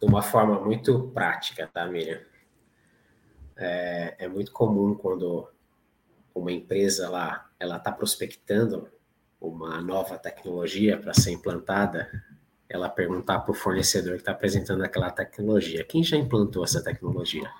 de 0.00 0.06
uma 0.06 0.22
forma 0.22 0.60
muito 0.60 1.08
prática, 1.08 1.68
tá, 1.72 1.86
Miriam? 1.86 2.20
É, 3.56 4.14
é 4.18 4.28
muito 4.28 4.52
comum 4.52 4.94
quando 4.94 5.48
uma 6.32 6.52
empresa 6.52 7.08
lá 7.10 7.50
ela 7.58 7.76
está 7.78 7.90
prospectando 7.90 8.88
uma 9.40 9.80
nova 9.80 10.16
tecnologia 10.16 10.96
para 10.96 11.12
ser 11.12 11.32
implantada, 11.32 12.08
ela 12.68 12.88
perguntar 12.88 13.40
para 13.40 13.52
o 13.52 13.54
fornecedor 13.54 14.14
que 14.14 14.20
está 14.20 14.32
apresentando 14.32 14.82
aquela 14.82 15.10
tecnologia, 15.10 15.84
quem 15.84 16.02
já 16.02 16.16
implantou 16.16 16.62
essa 16.62 16.82
tecnologia? 16.82 17.50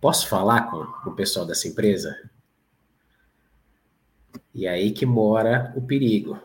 Posso 0.00 0.28
falar 0.28 0.70
com, 0.70 0.84
com 1.02 1.10
o 1.10 1.14
pessoal 1.14 1.44
dessa 1.44 1.68
empresa? 1.68 2.30
E 4.54 4.66
aí 4.66 4.92
que 4.92 5.04
mora 5.04 5.72
o 5.76 5.82
perigo. 5.82 6.40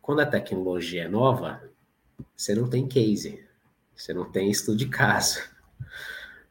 Quando 0.00 0.20
a 0.20 0.26
tecnologia 0.26 1.04
é 1.04 1.08
nova, 1.08 1.62
você 2.34 2.54
não 2.54 2.68
tem 2.68 2.86
case, 2.86 3.44
você 3.94 4.14
não 4.14 4.30
tem 4.30 4.50
estudo 4.50 4.78
de 4.78 4.86
caso. 4.86 5.40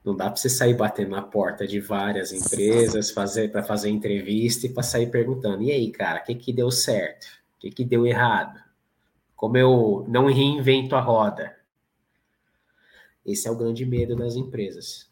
Não 0.03 0.15
dá 0.15 0.25
para 0.25 0.35
você 0.35 0.49
sair 0.49 0.75
batendo 0.75 1.11
na 1.11 1.21
porta 1.21 1.65
de 1.65 1.79
várias 1.79 2.31
empresas 2.31 3.09
fazer 3.09 3.51
para 3.51 3.63
fazer 3.63 3.89
entrevista 3.89 4.67
e 4.67 4.69
para 4.69 4.83
sair 4.83 5.09
perguntando: 5.09 5.63
e 5.63 5.71
aí, 5.71 5.89
cara, 5.89 6.19
o 6.19 6.23
que, 6.23 6.35
que 6.35 6.53
deu 6.53 6.69
certo? 6.69 7.25
O 7.55 7.59
que, 7.59 7.71
que 7.71 7.83
deu 7.83 8.05
errado? 8.05 8.64
Como 9.35 9.57
eu 9.57 10.05
não 10.07 10.27
reinvento 10.27 10.95
a 10.95 11.01
roda? 11.01 11.57
Esse 13.25 13.47
é 13.47 13.51
o 13.51 13.57
grande 13.57 13.85
medo 13.85 14.15
das 14.15 14.35
empresas. 14.35 15.11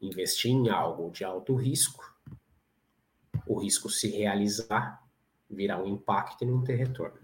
Investir 0.00 0.50
em 0.50 0.68
algo 0.68 1.10
de 1.10 1.24
alto 1.24 1.54
risco, 1.54 2.12
o 3.46 3.58
risco 3.58 3.88
se 3.88 4.08
realizar, 4.08 5.02
virar 5.48 5.82
um 5.82 5.86
impacto 5.86 6.42
e 6.42 6.46
não 6.46 6.62
ter 6.62 6.74
retorno. 6.74 7.20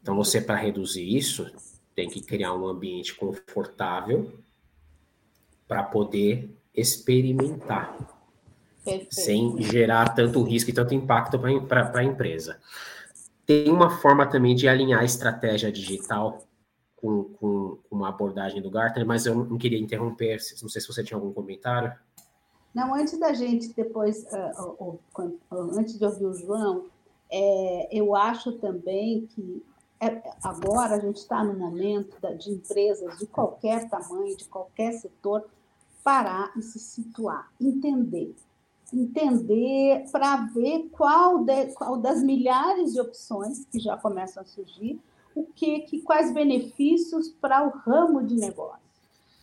Então, 0.00 0.14
você, 0.16 0.40
para 0.40 0.56
reduzir 0.56 1.16
isso, 1.16 1.50
tem 1.94 2.08
que 2.08 2.22
criar 2.22 2.54
um 2.54 2.66
ambiente 2.66 3.14
confortável 3.14 4.38
para 5.66 5.82
poder 5.82 6.56
experimentar, 6.74 7.96
Perfeito. 8.84 9.14
sem 9.14 9.60
gerar 9.62 10.14
tanto 10.14 10.42
risco 10.42 10.70
e 10.70 10.72
tanto 10.72 10.94
impacto 10.94 11.38
para 11.66 11.98
a 11.98 12.04
empresa. 12.04 12.60
Tem 13.48 13.70
uma 13.70 13.88
forma 13.88 14.26
também 14.26 14.54
de 14.54 14.68
alinhar 14.68 15.00
a 15.00 15.06
estratégia 15.06 15.72
digital 15.72 16.46
com, 16.94 17.24
com, 17.40 17.78
uma 17.90 18.10
abordagem 18.10 18.60
do 18.60 18.70
Gartner, 18.70 19.06
mas 19.06 19.24
eu 19.24 19.34
não 19.34 19.56
queria 19.56 19.78
interromper, 19.78 20.36
não 20.60 20.68
sei 20.68 20.82
se 20.82 20.86
você 20.86 21.02
tinha 21.02 21.16
algum 21.16 21.32
comentário. 21.32 21.90
Não, 22.74 22.94
antes 22.94 23.18
da 23.18 23.32
gente, 23.32 23.72
depois, 23.72 24.24
uh, 24.24 24.98
antes 25.78 25.98
de 25.98 26.04
ouvir 26.04 26.26
o 26.26 26.34
João, 26.34 26.84
é, 27.32 27.88
eu 27.90 28.14
acho 28.14 28.52
também 28.58 29.26
que 29.28 29.64
é, 29.98 30.22
agora 30.42 30.96
a 30.96 31.00
gente 31.00 31.16
está 31.16 31.42
no 31.42 31.58
momento 31.58 32.18
de 32.36 32.50
empresas 32.50 33.18
de 33.18 33.26
qualquer 33.26 33.88
tamanho, 33.88 34.36
de 34.36 34.44
qualquer 34.44 34.92
setor, 34.92 35.48
parar 36.04 36.52
e 36.54 36.60
se 36.60 36.78
situar, 36.78 37.50
entender. 37.58 38.34
Entender 38.92 40.04
para 40.10 40.46
ver 40.46 40.88
qual, 40.92 41.44
de, 41.44 41.66
qual 41.74 41.96
das 41.96 42.22
milhares 42.22 42.92
de 42.92 43.00
opções 43.00 43.64
que 43.66 43.78
já 43.78 43.96
começam 43.96 44.42
a 44.42 44.46
surgir, 44.46 44.98
o 45.34 45.44
que, 45.44 45.80
que 45.80 46.00
quais 46.00 46.32
benefícios 46.32 47.28
para 47.28 47.66
o 47.66 47.70
ramo 47.70 48.22
de 48.24 48.34
negócio. 48.34 48.88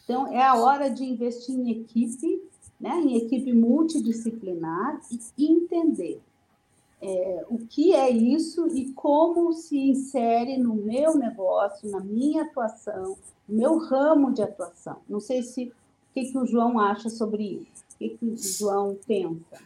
Então, 0.04 0.28
é 0.28 0.42
a 0.42 0.56
hora 0.56 0.90
de 0.90 1.04
investir 1.04 1.56
em 1.56 1.72
equipe, 1.72 2.42
né, 2.80 3.00
em 3.00 3.18
equipe 3.18 3.54
multidisciplinar 3.54 5.00
e 5.38 5.46
entender 5.46 6.22
é, 7.02 7.46
o 7.50 7.60
que 7.60 7.94
é 7.94 8.10
isso 8.10 8.68
e 8.68 8.92
como 8.94 9.54
se 9.54 9.78
insere 9.78 10.58
no 10.58 10.76
meu 10.76 11.16
negócio, 11.16 11.90
na 11.90 12.00
minha 12.00 12.44
atuação, 12.44 13.16
no 13.48 13.56
meu 13.56 13.78
ramo 13.78 14.34
de 14.34 14.42
atuação. 14.42 14.98
Não 15.08 15.20
sei 15.20 15.44
se 15.44 15.66
o 15.66 16.14
que, 16.14 16.32
que 16.32 16.38
o 16.38 16.46
João 16.46 16.80
acha 16.80 17.10
sobre 17.10 17.44
isso, 17.44 17.85
o 17.96 17.98
que, 17.98 18.10
que 18.18 18.26
o 18.26 18.38
João 18.38 19.00
pensa. 19.08 19.64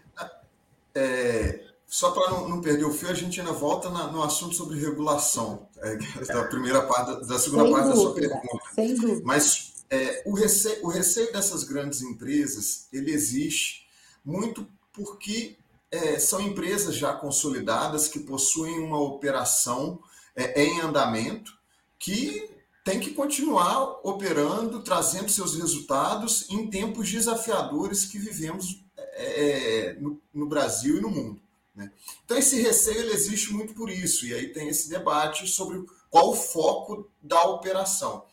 É, 0.94 1.66
só 1.88 2.12
para 2.12 2.32
não, 2.32 2.48
não, 2.48 2.62
perder 2.62 2.86
o 2.86 2.94
fio, 2.94 3.10
a 3.10 3.14
gente 3.14 3.40
ainda 3.40 3.52
volta 3.52 3.90
na, 3.90 4.12
no 4.12 4.22
assunto 4.22 4.56
sobre 4.56 4.80
regulação, 4.80 5.68
é, 5.78 5.98
da 6.26 6.44
primeira 6.44 6.84
parte, 6.84 7.28
da 7.28 7.40
segunda 7.40 7.64
sem 7.64 7.72
parte 7.72 7.88
dúvida, 7.88 7.90
da 7.90 7.96
sua 7.96 8.14
pergunta. 8.14 8.64
Sem 8.76 8.96
dúvida. 8.96 9.22
Mas 9.26 9.74
é, 9.90 10.24
o, 10.26 10.34
receio, 10.34 10.86
o 10.86 10.88
receio 10.88 11.32
dessas 11.32 11.64
grandes 11.64 12.02
empresas, 12.02 12.88
ele 12.94 13.12
existe 13.12 13.88
muito 14.24 14.68
porque 14.94 15.58
é, 15.92 16.20
são 16.20 16.40
empresas 16.42 16.96
já 16.96 17.14
consolidadas 17.14 18.08
que 18.08 18.20
possuem 18.20 18.80
uma 18.80 19.00
operação 19.00 20.00
é, 20.36 20.62
em 20.64 20.82
andamento 20.82 21.58
que 21.98 22.50
tem 22.90 23.00
que 23.00 23.12
continuar 23.12 24.00
operando, 24.04 24.82
trazendo 24.82 25.30
seus 25.30 25.56
resultados 25.56 26.50
em 26.50 26.68
tempos 26.72 27.12
desafiadores 27.12 28.06
que 28.06 28.18
vivemos 28.18 28.84
é, 28.98 29.96
no, 30.00 30.20
no, 30.34 30.48
Brasil 30.48 30.98
e 30.98 31.02
no 31.02 31.12
mundo. 31.12 31.40
Né? 31.76 31.92
Então, 32.26 32.36
esse 32.36 32.60
receio 32.60 32.98
ele 32.98 33.14
existe 33.14 33.54
muito 33.54 33.76
por 33.76 33.92
isso, 33.92 34.26
e 34.26 34.34
aí 34.34 34.52
tem 34.52 34.70
esse 34.70 34.90
debate 34.90 35.46
sobre 35.46 35.86
qual 36.10 36.32
o 36.32 36.36
foco 36.36 37.08
da 37.22 37.44
operação. 37.44 38.26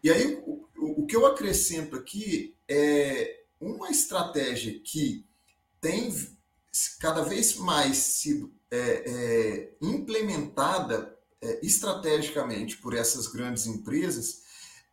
E 0.00 0.12
aí, 0.12 0.40
o, 0.46 0.64
o 0.76 1.04
que 1.04 1.16
eu 1.16 1.26
acrescento 1.26 1.96
aqui 1.96 2.54
é 2.68 3.40
uma 3.60 3.90
estratégia 3.90 4.78
que 4.78 5.26
tem 5.80 6.14
cada 7.00 7.22
vez 7.22 7.56
mais 7.56 7.96
sido 7.96 8.52
é, 8.70 8.78
é, 8.78 9.72
implementada 9.82 11.17
é, 11.42 11.64
estrategicamente 11.64 12.76
por 12.78 12.94
essas 12.94 13.26
grandes 13.26 13.66
empresas 13.66 14.42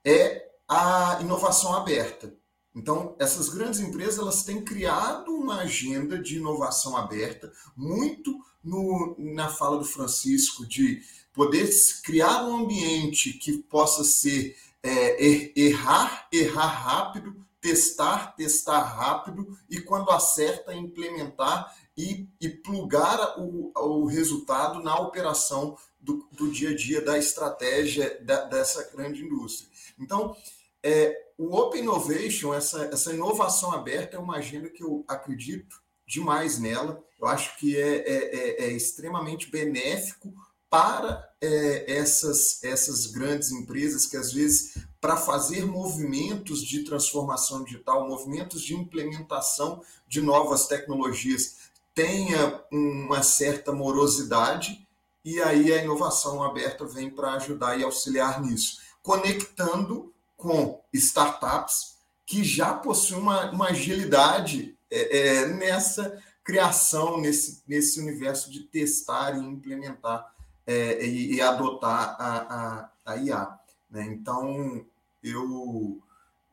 é 0.04 0.50
a 0.68 1.20
inovação 1.22 1.76
aberta. 1.76 2.34
Então, 2.76 3.16
essas 3.18 3.50
grandes 3.50 3.80
empresas 3.80 4.20
elas 4.20 4.44
têm 4.44 4.64
criado 4.64 5.34
uma 5.34 5.62
agenda 5.62 6.20
de 6.20 6.38
inovação 6.38 6.98
aberta, 6.98 7.52
muito 7.76 8.38
no, 8.64 9.16
na 9.18 9.48
fala 9.48 9.78
do 9.78 9.86
Francisco, 9.86 10.68
de 10.68 11.02
poder 11.34 11.70
criar 12.04 12.44
um 12.44 12.64
ambiente 12.64 13.34
que 13.34 13.60
possa 13.60 14.04
ser 14.04 14.58
é, 14.84 15.52
errar, 15.60 16.28
errar 16.32 16.68
rápido, 16.68 17.46
testar, 17.62 18.36
testar 18.36 18.82
rápido 18.82 19.58
e 19.70 19.80
quando 19.80 20.12
acerta, 20.12 20.74
implementar 20.74 21.76
e, 21.98 22.28
e 22.40 22.50
plugar 22.50 23.40
o, 23.40 23.72
o 23.74 24.06
resultado 24.06 24.84
na 24.84 25.00
operação 25.00 25.78
do, 26.06 26.28
do 26.32 26.52
dia 26.52 26.70
a 26.70 26.76
dia 26.76 27.02
da 27.02 27.18
estratégia 27.18 28.18
da, 28.22 28.46
dessa 28.46 28.90
grande 28.92 29.24
indústria. 29.24 29.68
Então, 30.00 30.38
é, 30.84 31.32
o 31.38 31.56
Open 31.56 31.82
Innovation, 31.82 32.54
essa, 32.54 32.86
essa 32.86 33.12
inovação 33.12 33.72
aberta, 33.72 34.16
é 34.16 34.20
uma 34.20 34.38
agenda 34.38 34.70
que 34.70 34.84
eu 34.84 35.04
acredito 35.08 35.82
demais 36.08 36.60
nela. 36.60 37.04
Eu 37.20 37.28
acho 37.28 37.58
que 37.58 37.76
é, 37.76 37.98
é, 37.98 38.36
é, 38.36 38.66
é 38.66 38.72
extremamente 38.72 39.50
benéfico 39.50 40.32
para 40.70 41.28
é, 41.42 41.92
essas, 41.92 42.64
essas 42.64 43.08
grandes 43.08 43.52
empresas 43.52 44.06
que, 44.06 44.18
às 44.18 44.32
vezes, 44.32 44.78
para 45.02 45.18
fazer 45.18 45.66
movimentos 45.66 46.62
de 46.62 46.84
transformação 46.84 47.64
digital, 47.64 48.08
movimentos 48.08 48.62
de 48.62 48.76
implementação 48.76 49.82
de 50.08 50.22
novas 50.22 50.68
tecnologias, 50.68 51.66
tenha 51.94 52.62
uma 52.72 53.24
certa 53.24 53.72
morosidade, 53.72 54.85
e 55.26 55.42
aí 55.42 55.74
a 55.74 55.84
inovação 55.84 56.44
aberta 56.44 56.86
vem 56.86 57.10
para 57.10 57.34
ajudar 57.34 57.80
e 57.80 57.84
auxiliar 57.84 58.40
nisso, 58.40 58.80
conectando 59.02 60.14
com 60.38 60.80
startups 60.94 61.96
que 62.28 62.44
já 62.44 62.76
possuem 62.76 63.22
uma, 63.22 63.52
uma 63.52 63.70
agilidade 63.70 64.78
é, 64.90 65.18
é, 65.18 65.48
nessa 65.48 66.22
criação, 66.44 67.20
nesse, 67.20 67.64
nesse 67.68 68.00
universo 68.00 68.52
de 68.52 68.62
testar 68.62 69.36
e 69.36 69.44
implementar 69.44 70.32
é, 70.68 71.04
e, 71.04 71.34
e, 71.34 71.42
adotar 71.42 72.16
a, 72.20 72.90
a, 73.06 73.14
a 73.14 73.18
IA. 73.18 73.60
Né? 73.90 74.06
Então, 74.06 74.86
eu, 75.24 76.00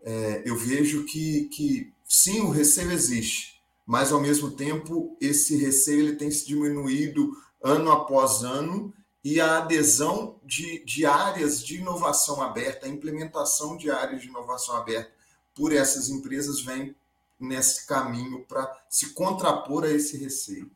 é, 0.03 0.43
eu 0.47 0.57
vejo 0.57 1.05
que, 1.05 1.45
que 1.51 1.93
sim, 2.07 2.41
o 2.41 2.51
receio 2.51 2.91
existe, 2.91 3.61
mas 3.87 4.13
ao 4.13 4.21
mesmo 4.21 4.51
tempo 4.51 5.15
esse 5.21 5.57
receio 5.57 6.01
ele 6.01 6.17
tem 6.17 6.31
se 6.31 6.47
diminuído 6.47 7.37
ano 7.63 7.91
após 7.91 8.43
ano 8.43 8.93
e 9.25 9.41
a 9.41 9.59
adesão 9.59 10.37
de, 10.45 10.85
de 10.85 11.07
áreas 11.07 11.65
de 11.65 11.79
inovação 11.79 12.43
aberta, 12.43 12.87
a 12.87 12.89
implementação 12.89 13.77
de 13.77 13.91
áreas 13.91 14.21
de 14.21 14.29
inovação 14.29 14.77
aberta 14.77 15.13
por 15.55 15.73
essas 15.73 16.09
empresas 16.09 16.63
vem 16.63 16.95
nesse 17.39 17.87
caminho 17.87 18.45
para 18.45 18.71
se 18.89 19.13
contrapor 19.15 19.85
a 19.85 19.91
esse 19.91 20.17
receio. 20.17 20.71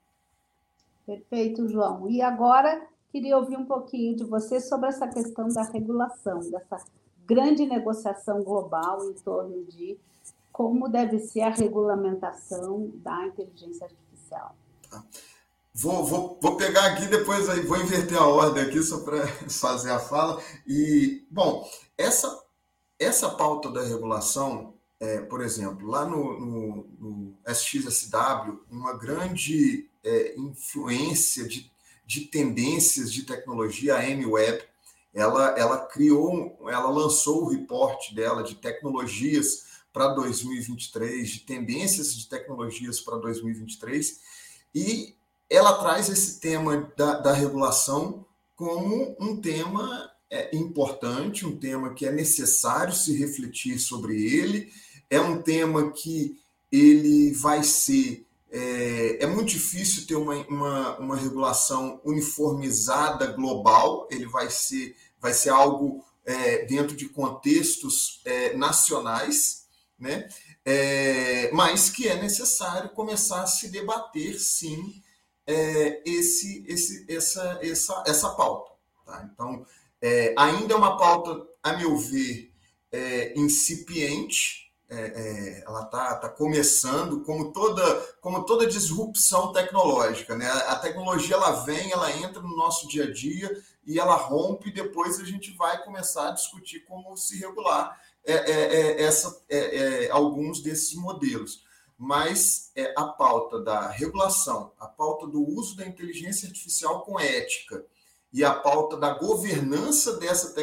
Perfeito, 1.04 1.68
João. 1.68 2.08
E 2.08 2.20
agora 2.20 2.86
queria 3.10 3.38
ouvir 3.38 3.56
um 3.56 3.64
pouquinho 3.64 4.16
de 4.16 4.24
você 4.24 4.60
sobre 4.60 4.88
essa 4.88 5.06
questão 5.06 5.48
da 5.48 5.62
regulação, 5.62 6.40
dessa 6.50 6.84
grande 7.24 7.64
negociação 7.64 8.42
global 8.42 9.04
em 9.08 9.14
torno 9.14 9.64
de 9.64 9.98
como 10.52 10.88
deve 10.88 11.18
ser 11.18 11.42
a 11.42 11.50
regulamentação 11.50 12.90
da 12.96 13.26
inteligência 13.26 13.86
artificial. 13.86 14.54
Tá. 14.88 15.04
Vou, 15.78 16.06
vou, 16.06 16.38
vou 16.40 16.56
pegar 16.56 16.86
aqui 16.86 17.06
depois 17.06 17.50
aí, 17.50 17.60
vou 17.60 17.76
inverter 17.76 18.16
a 18.16 18.26
ordem 18.26 18.64
aqui 18.64 18.82
só 18.82 19.00
para 19.00 19.26
fazer 19.46 19.90
a 19.90 19.98
fala. 19.98 20.42
E, 20.66 21.26
bom, 21.30 21.70
essa, 21.98 22.42
essa 22.98 23.28
pauta 23.28 23.70
da 23.70 23.82
regulação, 23.82 24.72
é, 24.98 25.20
por 25.20 25.42
exemplo, 25.42 25.86
lá 25.86 26.06
no, 26.06 26.40
no, 26.40 26.88
no 26.98 27.38
SXSW, 27.46 28.58
uma 28.70 28.96
grande 28.96 29.90
é, 30.02 30.34
influência 30.38 31.46
de, 31.46 31.70
de 32.06 32.22
tendências 32.22 33.12
de 33.12 33.24
tecnologia, 33.24 33.96
a 33.96 34.08
M-Web, 34.08 34.64
ela, 35.12 35.58
ela 35.58 35.84
criou, 35.84 36.58
ela 36.70 36.88
lançou 36.88 37.44
o 37.44 37.48
report 37.50 38.14
dela 38.14 38.42
de 38.42 38.54
tecnologias 38.54 39.66
para 39.92 40.08
2023, 40.14 41.28
de 41.28 41.40
tendências 41.40 42.14
de 42.14 42.26
tecnologias 42.30 42.98
para 42.98 43.18
2023, 43.18 44.20
e 44.74 45.16
ela 45.48 45.74
traz 45.74 46.08
esse 46.08 46.40
tema 46.40 46.92
da, 46.96 47.18
da 47.20 47.32
regulação 47.32 48.24
como 48.54 49.16
um 49.20 49.40
tema 49.40 50.10
é, 50.30 50.56
importante, 50.56 51.46
um 51.46 51.56
tema 51.56 51.94
que 51.94 52.06
é 52.06 52.12
necessário 52.12 52.92
se 52.92 53.16
refletir 53.16 53.78
sobre 53.78 54.24
ele, 54.24 54.72
é 55.08 55.20
um 55.20 55.40
tema 55.42 55.92
que 55.92 56.38
ele 56.70 57.32
vai 57.32 57.62
ser. 57.62 58.26
É, 58.50 59.24
é 59.24 59.26
muito 59.26 59.50
difícil 59.50 60.06
ter 60.06 60.16
uma, 60.16 60.34
uma, 60.48 60.98
uma, 60.98 61.16
regulação 61.16 62.00
uniformizada 62.04 63.26
global, 63.32 64.08
ele 64.10 64.26
vai 64.26 64.48
ser, 64.50 64.96
vai 65.20 65.32
ser 65.32 65.50
algo 65.50 66.04
é, 66.24 66.64
dentro 66.64 66.96
de 66.96 67.08
contextos 67.08 68.20
é, 68.24 68.56
nacionais, 68.56 69.66
né? 69.98 70.28
É, 70.64 71.50
mas 71.52 71.90
que 71.90 72.08
é 72.08 72.20
necessário 72.20 72.90
começar 72.90 73.42
a 73.42 73.46
se 73.46 73.68
debater, 73.68 74.38
sim, 74.40 75.02
é, 75.46 76.02
esse, 76.04 76.64
esse, 76.66 77.06
essa, 77.08 77.60
essa, 77.62 78.04
essa 78.06 78.30
pauta. 78.30 78.72
Tá? 79.04 79.28
Então, 79.32 79.64
é, 80.02 80.34
ainda 80.36 80.74
é 80.74 80.76
uma 80.76 80.96
pauta, 80.96 81.46
a 81.62 81.76
meu 81.76 81.96
ver, 81.96 82.52
é, 82.90 83.38
incipiente, 83.38 84.72
é, 84.88 84.96
é, 84.96 85.64
ela 85.66 85.82
está 85.82 86.16
tá 86.16 86.28
começando, 86.28 87.22
como 87.22 87.52
toda, 87.52 87.82
como 88.20 88.44
toda 88.44 88.66
disrupção 88.66 89.52
tecnológica. 89.52 90.36
Né? 90.36 90.48
A 90.48 90.76
tecnologia 90.76 91.36
ela 91.36 91.64
vem, 91.64 91.92
ela 91.92 92.10
entra 92.12 92.40
no 92.42 92.56
nosso 92.56 92.88
dia 92.88 93.04
a 93.04 93.12
dia 93.12 93.50
e 93.84 93.98
ela 93.98 94.16
rompe, 94.16 94.68
e 94.68 94.74
depois 94.74 95.20
a 95.20 95.24
gente 95.24 95.52
vai 95.56 95.82
começar 95.84 96.28
a 96.28 96.32
discutir 96.32 96.80
como 96.80 97.16
se 97.16 97.38
regular 97.38 98.00
é, 98.24 99.02
essa, 99.02 99.40
alguns 100.10 100.60
desses 100.60 100.94
modelos 100.94 101.64
mas 101.98 102.70
é, 102.76 102.92
a 102.96 103.04
pauta 103.04 103.60
da 103.60 103.88
regulação, 103.88 104.72
a 104.78 104.86
pauta 104.86 105.26
do 105.26 105.42
uso 105.42 105.76
da 105.76 105.86
inteligência 105.86 106.48
artificial 106.48 107.02
com 107.02 107.18
ética 107.18 107.84
e 108.32 108.44
a 108.44 108.52
pauta 108.52 108.96
da 108.96 109.14
governança 109.14 110.18
dessa, 110.18 110.54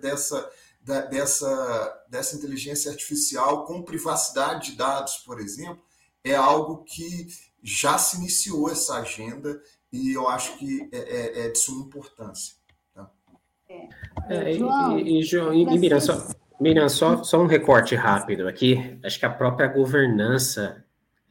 dessa, 0.00 0.50
dessa, 0.82 2.04
dessa 2.08 2.36
inteligência 2.36 2.90
artificial 2.90 3.64
com 3.64 3.82
privacidade 3.82 4.72
de 4.72 4.76
dados, 4.76 5.18
por 5.18 5.40
exemplo, 5.40 5.82
é 6.24 6.34
algo 6.34 6.84
que 6.84 7.28
já 7.62 7.96
se 7.96 8.16
iniciou 8.16 8.68
essa 8.68 8.96
agenda 8.96 9.60
e 9.92 10.12
eu 10.12 10.28
acho 10.28 10.56
que 10.58 10.88
é, 10.92 10.98
é, 10.98 11.46
é 11.46 11.48
de 11.50 11.58
suma 11.58 11.84
importância. 11.84 12.56
Tá? 12.92 13.08
É. 13.68 13.88
é 14.30 14.52
e, 14.52 15.20
e, 15.20 15.22
João, 15.22 15.54
e, 15.54 15.62
e 15.62 15.78
Miriam, 15.78 16.00
só, 16.00 16.26
Miriam, 16.60 16.88
só, 16.88 17.22
só 17.22 17.40
um 17.40 17.46
recorte 17.46 17.94
rápido 17.94 18.48
aqui. 18.48 18.98
Acho 19.04 19.18
que 19.18 19.26
a 19.26 19.30
própria 19.30 19.68
governança 19.68 20.81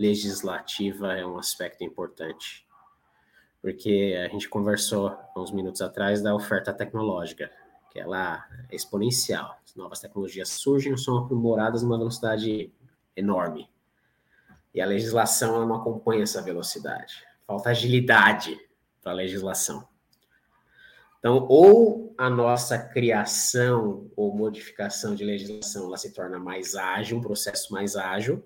legislativa 0.01 1.13
é 1.13 1.23
um 1.23 1.37
aspecto 1.37 1.83
importante. 1.83 2.65
Porque 3.61 4.17
a 4.25 4.27
gente 4.29 4.49
conversou 4.49 5.15
uns 5.37 5.51
minutos 5.51 5.81
atrás 5.81 6.23
da 6.23 6.33
oferta 6.33 6.73
tecnológica, 6.73 7.51
que 7.91 7.99
ela 7.99 8.43
é 8.69 8.75
exponencial. 8.75 9.55
As 9.63 9.75
novas 9.75 9.99
tecnologias 9.99 10.49
surgem, 10.49 10.97
são 10.97 11.19
aprimoradas 11.19 11.83
numa 11.83 11.99
velocidade 11.99 12.73
enorme. 13.15 13.69
E 14.73 14.81
a 14.81 14.85
legislação 14.85 15.67
não 15.67 15.75
acompanha 15.75 16.23
essa 16.23 16.41
velocidade. 16.41 17.23
Falta 17.45 17.69
agilidade 17.69 18.57
para 19.03 19.11
a 19.11 19.15
legislação. 19.15 19.87
Então, 21.19 21.45
ou 21.47 22.15
a 22.17 22.27
nossa 22.31 22.79
criação 22.79 24.09
ou 24.15 24.35
modificação 24.35 25.13
de 25.13 25.23
legislação 25.23 25.85
ela 25.85 25.97
se 25.97 26.11
torna 26.13 26.39
mais 26.39 26.73
ágil, 26.73 27.19
um 27.19 27.21
processo 27.21 27.71
mais 27.71 27.95
ágil, 27.95 28.43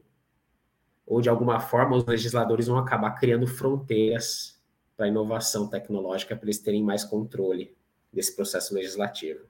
ou 1.06 1.22
de 1.22 1.30
alguma 1.30 1.60
forma 1.60 1.96
os 1.96 2.06
legisladores 2.06 2.68
vão 2.68 2.78
acabar 2.78 3.12
criando 3.12 3.48
fronteiras 3.48 4.60
para 4.96 5.06
a 5.06 5.10
inovação 5.10 5.68
tecnológica 5.68 6.36
para 6.36 6.46
eles 6.46 6.60
terem 6.60 6.84
mais 6.84 7.04
controle 7.04 7.76
desse 8.12 8.36
processo 8.36 8.74
legislativo. 8.74 9.42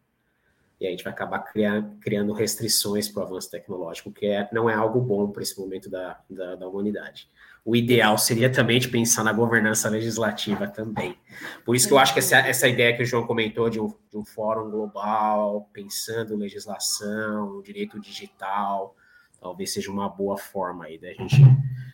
E 0.80 0.86
a 0.86 0.90
gente 0.90 1.04
vai 1.04 1.14
acabar 1.14 1.40
criar, 1.40 1.90
criando 2.02 2.34
restrições 2.34 3.08
para 3.08 3.24
o 3.24 3.26
avanço 3.26 3.50
tecnológico, 3.50 4.12
que 4.12 4.26
é, 4.26 4.50
não 4.52 4.70
é 4.70 4.74
algo 4.74 5.00
bom 5.00 5.32
para 5.32 5.42
esse 5.42 5.58
momento 5.58 5.90
da, 5.90 6.20
da, 6.30 6.56
da 6.56 6.68
humanidade 6.68 7.30
o 7.66 7.76
ideal 7.76 8.16
seria 8.16 8.48
também 8.48 8.80
de 8.80 8.88
pensar 8.88 9.24
na 9.24 9.34
governança 9.34 9.90
legislativa 9.90 10.68
também. 10.68 11.18
Por 11.66 11.76
isso 11.76 11.88
que 11.88 11.94
eu 11.94 11.98
acho 11.98 12.14
que 12.14 12.20
essa, 12.20 12.38
essa 12.38 12.68
ideia 12.68 12.96
que 12.96 13.02
o 13.02 13.06
João 13.06 13.26
comentou 13.26 13.72
de 13.72 13.80
um, 13.80 13.88
de 13.88 14.18
um 14.18 14.24
fórum 14.24 14.70
global, 14.70 15.68
pensando 15.74 16.36
legislação, 16.36 17.64
direito 17.64 18.00
digital, 18.00 18.96
talvez 19.46 19.72
seja 19.72 19.92
uma 19.92 20.10
boa 20.10 20.40
forma 20.40 20.86
aí 20.86 20.98
da 20.98 21.14
gente, 21.14 21.40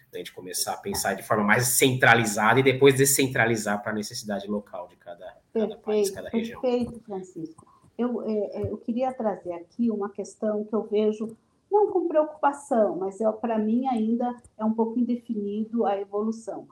da 0.10 0.18
gente 0.20 0.32
começar 0.32 0.72
a 0.72 0.78
pensar 0.78 1.16
de 1.16 1.22
forma 1.22 1.44
mais 1.44 1.68
centralizada 1.68 2.62
e 2.62 2.64
depois 2.64 2.96
descentralizar 2.96 3.84
para 3.84 3.92
a 3.92 3.96
necessidade 3.96 4.48
local 4.48 4.88
de 4.88 4.96
cada, 4.96 5.26
perfeito, 5.52 5.70
cada 5.70 5.82
país, 5.82 6.12
cada 6.12 6.30
região. 6.30 6.62
Perfeito, 6.62 7.02
Francisco. 7.02 7.68
Eu, 7.98 8.22
é, 8.22 8.32
é, 8.32 8.72
eu 8.72 8.78
queria 8.78 9.12
trazer 9.12 9.52
aqui 9.52 9.92
uma 9.92 10.10
questão 10.10 10.64
que 10.64 10.74
eu 10.74 10.84
vejo 10.84 11.36
não 11.70 11.92
com 11.92 12.08
preocupação, 12.08 12.96
mas 12.96 13.20
é, 13.20 13.30
para 13.34 13.60
mim 13.60 13.86
ainda 13.86 14.34
é 14.58 14.64
um 14.64 14.74
pouco 14.74 14.98
indefinido 14.98 15.86
a 15.86 16.00
evolução. 16.00 16.70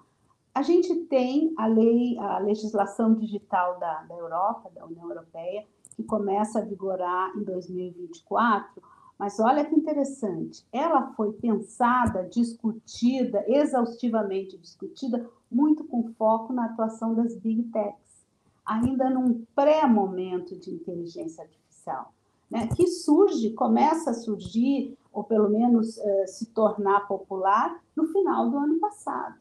A 0.55 0.61
gente 0.61 0.95
tem 1.07 1.53
a 1.57 1.67
lei, 1.67 2.17
a 2.17 2.39
legislação 2.39 3.13
digital 3.15 3.77
da, 3.79 4.03
da 4.03 4.15
Europa, 4.15 4.71
da 4.73 4.85
União 4.85 5.09
Europeia, 5.09 5.65
que 5.93 6.03
começa 6.03 6.59
a 6.59 6.61
vigorar 6.63 7.33
em 7.35 7.43
2024, 7.43 8.81
mas 9.19 9.39
olha 9.39 9.65
que 9.65 9.75
interessante, 9.75 10.65
ela 10.71 11.11
foi 11.13 11.33
pensada, 11.33 12.23
discutida, 12.23 13.43
exaustivamente 13.47 14.57
discutida, 14.57 15.29
muito 15.51 15.83
com 15.83 16.11
foco 16.13 16.53
na 16.53 16.65
atuação 16.65 17.13
das 17.13 17.35
big 17.35 17.63
techs, 17.63 18.25
ainda 18.65 19.09
num 19.09 19.45
pré-momento 19.53 20.57
de 20.57 20.71
inteligência 20.71 21.43
artificial 21.43 22.13
né, 22.49 22.67
que 22.75 22.87
surge, 22.87 23.51
começa 23.51 24.11
a 24.11 24.13
surgir, 24.13 24.97
ou 25.13 25.23
pelo 25.23 25.49
menos 25.49 25.97
uh, 25.97 26.27
se 26.27 26.47
tornar 26.47 27.07
popular, 27.07 27.79
no 27.95 28.07
final 28.07 28.49
do 28.49 28.57
ano 28.57 28.79
passado. 28.79 29.35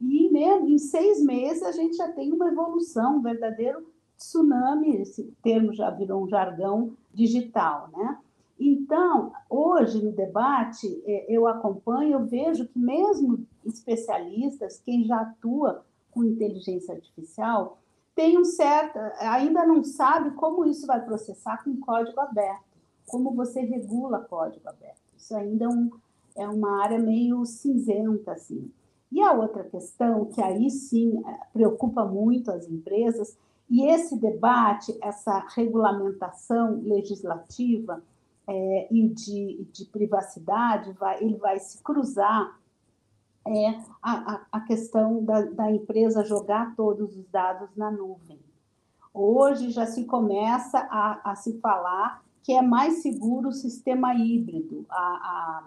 E 0.00 0.30
mesmo 0.30 0.68
em 0.68 0.78
seis 0.78 1.22
meses 1.22 1.62
a 1.62 1.72
gente 1.72 1.96
já 1.96 2.10
tem 2.12 2.32
uma 2.32 2.48
evolução, 2.48 3.16
um 3.16 3.22
verdadeiro 3.22 3.86
tsunami, 4.16 4.96
esse 4.96 5.24
termo 5.42 5.72
já 5.72 5.90
virou 5.90 6.24
um 6.24 6.28
jargão 6.28 6.92
digital, 7.12 7.88
né? 7.92 8.18
Então, 8.58 9.32
hoje 9.50 10.02
no 10.02 10.12
debate, 10.12 11.02
é, 11.06 11.26
eu 11.28 11.46
acompanho, 11.46 12.12
eu 12.12 12.24
vejo 12.24 12.66
que 12.68 12.78
mesmo 12.78 13.44
especialistas, 13.64 14.80
quem 14.84 15.04
já 15.04 15.20
atua 15.20 15.84
com 16.10 16.24
inteligência 16.24 16.94
artificial, 16.94 17.78
tem 18.14 18.38
um 18.38 18.44
certo, 18.44 18.96
ainda 19.18 19.66
não 19.66 19.82
sabe 19.82 20.30
como 20.32 20.64
isso 20.64 20.86
vai 20.86 21.04
processar 21.04 21.64
com 21.64 21.80
código 21.80 22.20
aberto, 22.20 22.62
como 23.06 23.32
você 23.32 23.60
regula 23.60 24.20
código 24.20 24.68
aberto. 24.68 25.02
Isso 25.16 25.34
ainda 25.34 25.64
é, 25.64 25.68
um, 25.68 25.90
é 26.36 26.48
uma 26.48 26.82
área 26.82 26.98
meio 26.98 27.44
cinzenta, 27.44 28.32
assim. 28.32 28.70
E 29.10 29.20
a 29.20 29.32
outra 29.32 29.64
questão, 29.64 30.26
que 30.26 30.40
aí 30.40 30.70
sim 30.70 31.20
é, 31.26 31.38
preocupa 31.52 32.04
muito 32.04 32.52
as 32.52 32.68
empresas, 32.68 33.36
e 33.68 33.84
esse 33.86 34.16
debate, 34.16 34.96
essa 35.02 35.44
regulamentação 35.56 36.80
legislativa 36.84 38.00
é, 38.46 38.88
e 38.90 39.08
de, 39.08 39.66
de 39.72 39.84
privacidade, 39.86 40.92
vai, 40.92 41.22
ele 41.22 41.36
vai 41.36 41.58
se 41.58 41.82
cruzar 41.82 42.58
é 43.46 43.78
a, 44.02 44.46
a 44.50 44.60
questão 44.62 45.22
da, 45.22 45.42
da 45.42 45.70
empresa 45.70 46.24
jogar 46.24 46.74
todos 46.74 47.14
os 47.14 47.28
dados 47.28 47.68
na 47.76 47.90
nuvem. 47.90 48.40
Hoje 49.12 49.70
já 49.70 49.86
se 49.86 50.06
começa 50.06 50.78
a, 50.90 51.32
a 51.32 51.36
se 51.36 51.60
falar 51.60 52.24
que 52.42 52.52
é 52.52 52.62
mais 52.62 53.02
seguro 53.02 53.50
o 53.50 53.52
sistema 53.52 54.14
híbrido. 54.14 54.84
A, 54.88 54.96
a, 54.96 55.66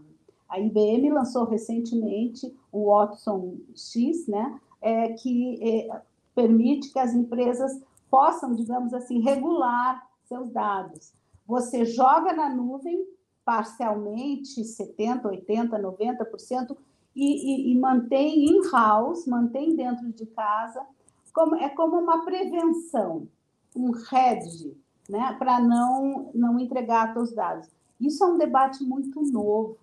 a 0.50 0.60
IBM 0.60 1.10
lançou 1.12 1.46
recentemente 1.46 2.54
o 2.72 2.92
Watson 2.92 3.58
X, 3.76 4.28
né, 4.28 4.60
é, 4.82 5.14
que 5.14 5.60
é, 5.62 6.02
permite 6.36 6.92
que 6.92 7.00
as 7.00 7.14
empresas 7.14 7.82
possam, 8.10 8.54
digamos 8.54 8.94
assim, 8.94 9.20
regular 9.20 10.06
seus 10.26 10.50
dados. 10.50 11.14
Você 11.48 11.86
joga 11.86 12.34
na 12.34 12.50
nuvem 12.50 13.08
parcialmente, 13.46 14.62
70%, 14.62 15.22
80%, 15.24 15.70
90%, 15.70 16.78
e, 17.16 17.70
e, 17.70 17.72
e 17.72 17.80
mantém 17.80 18.46
in-house, 18.46 19.26
mantém 19.26 19.76
dentro 19.76 20.12
de 20.12 20.26
casa, 20.28 20.86
como, 21.34 21.56
é 21.56 21.70
como 21.70 21.98
uma 21.98 22.24
prevenção, 22.24 23.28
um 23.76 23.92
hedge, 23.92 24.78
né, 25.10 25.36
para 25.40 25.60
não, 25.60 26.30
não 26.36 26.60
entregar 26.60 27.14
seus 27.14 27.34
dados. 27.34 27.68
Isso 28.00 28.24
é 28.24 28.28
um 28.28 28.38
debate 28.38 28.84
muito 28.84 29.22
novo 29.32 29.78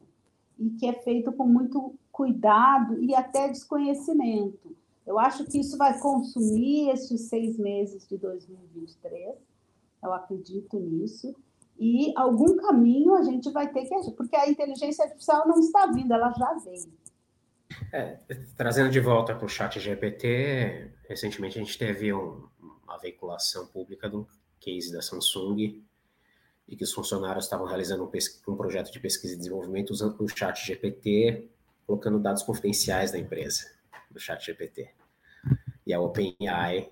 e 0.59 0.71
que 0.71 0.87
é 0.87 0.93
feito 0.93 1.33
com 1.33 1.47
muito 1.47 1.95
cuidado 2.13 3.03
e 3.03 3.15
até 3.15 3.49
desconhecimento. 3.49 4.77
Eu 5.05 5.19
acho 5.19 5.45
que 5.45 5.59
isso 5.59 5.77
vai 5.77 5.99
consumir 5.99 6.91
esses 6.91 7.23
seis 7.23 7.59
meses 7.59 8.07
de 8.07 8.17
2023, 8.17 9.35
eu 10.03 10.13
acredito 10.13 10.79
nisso, 10.79 11.35
e 11.79 12.13
algum 12.17 12.57
caminho 12.57 13.15
a 13.15 13.23
gente 13.23 13.51
vai 13.51 13.73
ter 13.73 13.85
que 13.87 13.95
agir, 13.95 14.13
porque 14.13 14.37
a 14.37 14.49
inteligência 14.49 15.05
artificial 15.05 15.47
não 15.47 15.59
está 15.59 15.87
vindo, 15.87 16.13
ela 16.13 16.33
já 16.33 16.55
veio. 16.55 16.93
É, 17.93 18.19
trazendo 18.57 18.91
de 18.91 19.01
volta 19.01 19.35
para 19.35 19.45
o 19.45 19.49
chat 19.49 19.81
GPT, 19.81 20.93
recentemente 21.09 21.59
a 21.59 21.63
gente 21.63 21.77
teve 21.77 22.13
um, 22.13 22.47
uma 22.85 22.99
veiculação 22.99 23.67
pública 23.67 24.09
um 24.15 24.25
case 24.61 24.93
da 24.93 25.03
Samsung 25.03 25.83
e 26.67 26.77
que 26.77 26.85
os 26.85 26.93
funcionários 26.93 27.45
estavam 27.45 27.67
realizando 27.67 28.05
um, 28.05 28.53
um 28.53 28.57
projeto 28.57 28.93
de 28.93 29.01
pesquisa 29.01 29.35
e 29.35 29.37
desenvolvimento 29.37 29.91
usando 29.91 30.19
o 30.21 30.29
chat 30.29 30.65
GPT, 30.65 31.51
colocando 31.87 32.19
dados 32.19 32.43
confidenciais 32.43 33.11
da 33.11 33.19
empresa, 33.19 33.71
do 34.11 34.19
chat 34.19 34.45
GPT. 34.45 34.91
E 35.87 35.93
a 35.93 36.01
OpenAI 36.01 36.89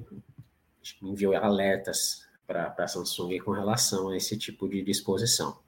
enviou 1.01 1.35
alertas 1.35 2.27
para 2.47 2.75
a 2.77 2.89
Samsung 2.89 3.39
com 3.39 3.53
relação 3.53 4.09
a 4.09 4.17
esse 4.17 4.37
tipo 4.37 4.69
de 4.69 4.83
disposição. 4.83 5.59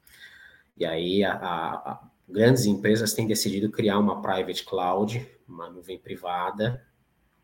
E 0.77 0.85
aí 0.85 1.23
a, 1.23 1.33
a, 1.33 2.03
grandes 2.27 2.65
empresas 2.65 3.13
têm 3.13 3.27
decidido 3.27 3.69
criar 3.69 3.97
uma 3.99 4.21
private 4.21 4.63
cloud, 4.65 5.27
uma 5.47 5.69
nuvem 5.69 5.97
privada, 5.97 6.85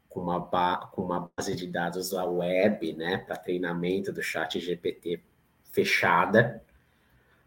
com 0.10 0.22
uma, 0.22 0.78
com 0.92 1.04
uma 1.04 1.32
base 1.38 1.56
de 1.56 1.66
dados 1.66 2.10
da 2.10 2.26
web, 2.26 2.94
né, 2.94 3.18
para 3.18 3.38
treinamento 3.38 4.12
do 4.12 4.22
chat 4.22 4.60
GPT 4.60 5.24
fechada, 5.72 6.62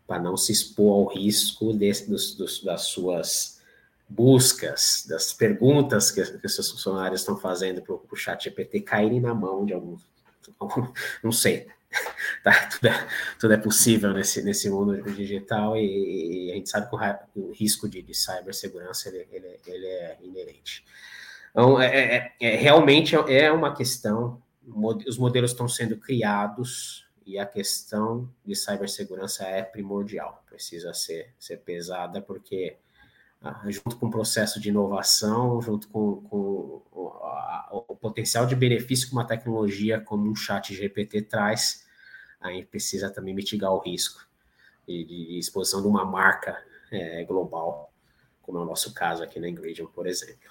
para 0.06 0.18
não 0.18 0.36
se 0.36 0.52
expor 0.52 0.94
ao 0.94 1.14
risco 1.14 1.74
desse, 1.74 2.08
dos, 2.08 2.34
dos, 2.34 2.62
das 2.62 2.82
suas 2.82 3.62
buscas, 4.08 5.04
das 5.08 5.32
perguntas 5.32 6.10
que, 6.10 6.22
que 6.38 6.48
seus 6.48 6.70
funcionários 6.70 7.20
estão 7.20 7.36
fazendo 7.36 7.82
para 7.82 7.94
o 7.94 8.16
chat 8.16 8.44
GPT 8.44 8.80
caírem 8.80 9.20
na 9.20 9.34
mão 9.34 9.66
de 9.66 9.74
algum 9.74 9.96
não 11.22 11.32
sei, 11.32 11.66
tá? 12.42 12.66
tudo, 12.68 12.88
é, 12.88 13.08
tudo 13.38 13.54
é 13.54 13.56
possível 13.56 14.12
nesse, 14.12 14.42
nesse 14.42 14.68
mundo 14.70 15.00
digital 15.12 15.76
e, 15.76 16.48
e 16.48 16.52
a 16.52 16.54
gente 16.54 16.70
sabe 16.70 16.88
que 16.88 16.96
o, 16.96 17.48
o 17.48 17.52
risco 17.52 17.88
de, 17.88 18.02
de 18.02 18.14
cibersegurança 18.14 19.08
ele, 19.08 19.26
ele, 19.30 19.60
ele, 19.66 19.86
é 19.86 20.18
inerente. 20.22 20.84
Então, 21.50 21.80
é, 21.80 21.86
é, 21.88 22.32
é, 22.40 22.56
realmente 22.56 23.14
é 23.14 23.50
uma 23.52 23.74
questão, 23.74 24.42
os 25.06 25.18
modelos 25.18 25.52
estão 25.52 25.68
sendo 25.68 25.96
criados 25.96 27.06
e 27.26 27.38
a 27.38 27.46
questão 27.46 28.28
de 28.44 28.54
cibersegurança 28.54 29.44
é 29.44 29.62
primordial, 29.62 30.42
precisa 30.46 30.92
ser, 30.92 31.32
ser 31.38 31.58
pesada, 31.58 32.20
porque 32.20 32.76
junto 33.68 33.96
com 33.96 34.06
o 34.06 34.10
processo 34.10 34.60
de 34.60 34.68
inovação, 34.70 35.60
junto 35.60 35.88
com, 35.88 36.22
com 36.22 36.82
o, 36.92 37.08
a, 37.22 37.68
o 37.88 37.96
potencial 37.96 38.46
de 38.46 38.56
benefício 38.56 39.08
que 39.08 39.12
uma 39.12 39.26
tecnologia 39.26 40.00
como 40.00 40.30
um 40.30 40.34
chat 40.34 40.74
GPT 40.74 41.22
traz, 41.22 41.84
a 42.40 42.50
gente 42.50 42.66
precisa 42.66 43.10
também 43.10 43.34
mitigar 43.34 43.72
o 43.72 43.78
risco 43.78 44.26
de, 44.86 45.04
de 45.04 45.38
exposição 45.38 45.80
de 45.80 45.88
uma 45.88 46.04
marca 46.04 46.62
é, 46.90 47.24
global, 47.24 47.92
como 48.42 48.58
é 48.58 48.62
o 48.62 48.64
nosso 48.64 48.92
caso 48.92 49.22
aqui 49.22 49.40
na 49.40 49.48
Ingredient, 49.48 49.88
por 49.88 50.06
exemplo. 50.06 50.50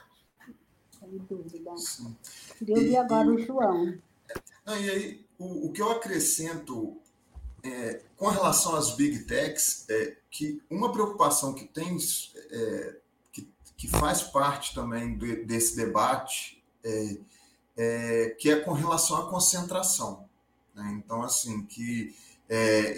Sem 0.89 1.17
dúvida. 1.29 1.77
Sim. 1.77 2.15
Queria 2.57 2.75
ouvir 2.75 2.97
agora 2.97 3.27
o 3.27 3.39
João. 3.39 3.97
Não, 4.65 4.79
e 4.79 4.89
aí, 4.89 5.25
o, 5.37 5.67
o, 5.67 5.71
que 5.71 5.81
eu 5.81 5.91
acrescento 5.91 6.97
é, 7.63 8.01
com 8.17 8.27
relação 8.27 8.75
às 8.75 8.91
big 8.95 9.19
techs 9.19 9.85
é 9.89 10.17
que 10.29 10.61
uma 10.69 10.91
preocupação 10.91 11.53
que 11.53 11.65
tem, 11.65 11.97
é, 12.51 12.95
que, 13.31 13.49
que 13.77 13.87
faz 13.87 14.21
parte 14.21 14.75
também 14.75 15.17
desse 15.45 15.75
debate, 15.75 16.61
é, 16.83 17.17
é, 17.77 18.29
que 18.37 18.51
é 18.51 18.59
com 18.59 18.73
relação 18.73 19.17
à 19.17 19.29
concentração. 19.29 20.27
Né? 20.75 21.01
Então, 21.03 21.23
assim, 21.23 21.63
que 21.63 22.13
é, 22.49 22.93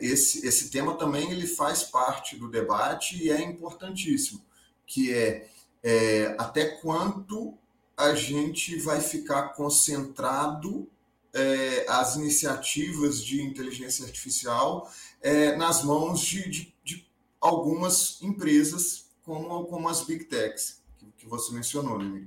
esse, 0.00 0.46
esse 0.46 0.70
tema 0.70 0.94
também 0.94 1.30
ele 1.30 1.46
faz 1.46 1.84
parte 1.84 2.36
do 2.36 2.50
debate 2.50 3.22
e 3.22 3.30
é 3.30 3.40
importantíssimo, 3.40 4.42
que 4.84 5.14
é, 5.14 5.48
é 5.82 6.34
até 6.38 6.66
quanto 6.80 7.56
a 7.96 8.14
gente 8.14 8.78
vai 8.80 9.00
ficar 9.00 9.50
concentrado 9.50 10.88
é, 11.34 11.86
as 11.88 12.16
iniciativas 12.16 13.22
de 13.22 13.42
inteligência 13.42 14.04
artificial 14.04 14.90
é, 15.20 15.56
nas 15.56 15.82
mãos 15.82 16.20
de, 16.20 16.48
de, 16.48 16.74
de, 16.84 17.06
algumas 17.40 18.20
empresas, 18.22 19.06
como, 19.24 19.64
como 19.64 19.88
as 19.88 20.02
Big 20.02 20.24
Techs, 20.24 20.82
que, 20.98 21.06
que 21.18 21.26
você 21.26 21.52
mencionou, 21.52 21.98
né? 21.98 22.24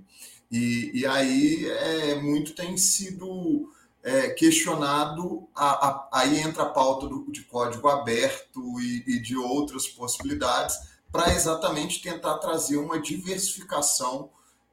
E, 0.51 0.91
e 0.93 1.05
aí 1.05 1.65
é, 1.65 2.15
muito 2.15 2.53
tem 2.53 2.77
sido 2.77 3.71
é, 4.03 4.29
questionado, 4.31 5.47
a, 5.55 5.87
a, 5.87 6.09
aí 6.13 6.39
entra 6.39 6.63
a 6.63 6.69
pauta 6.69 7.07
do, 7.07 7.31
de 7.31 7.43
código 7.43 7.87
aberto 7.87 8.79
e, 8.81 9.03
e 9.07 9.21
de 9.21 9.37
outras 9.37 9.87
possibilidades, 9.87 10.75
para 11.11 11.33
exatamente 11.33 12.01
tentar 12.01 12.37
trazer 12.37 12.77
uma 12.77 12.99
diversificação 12.99 14.29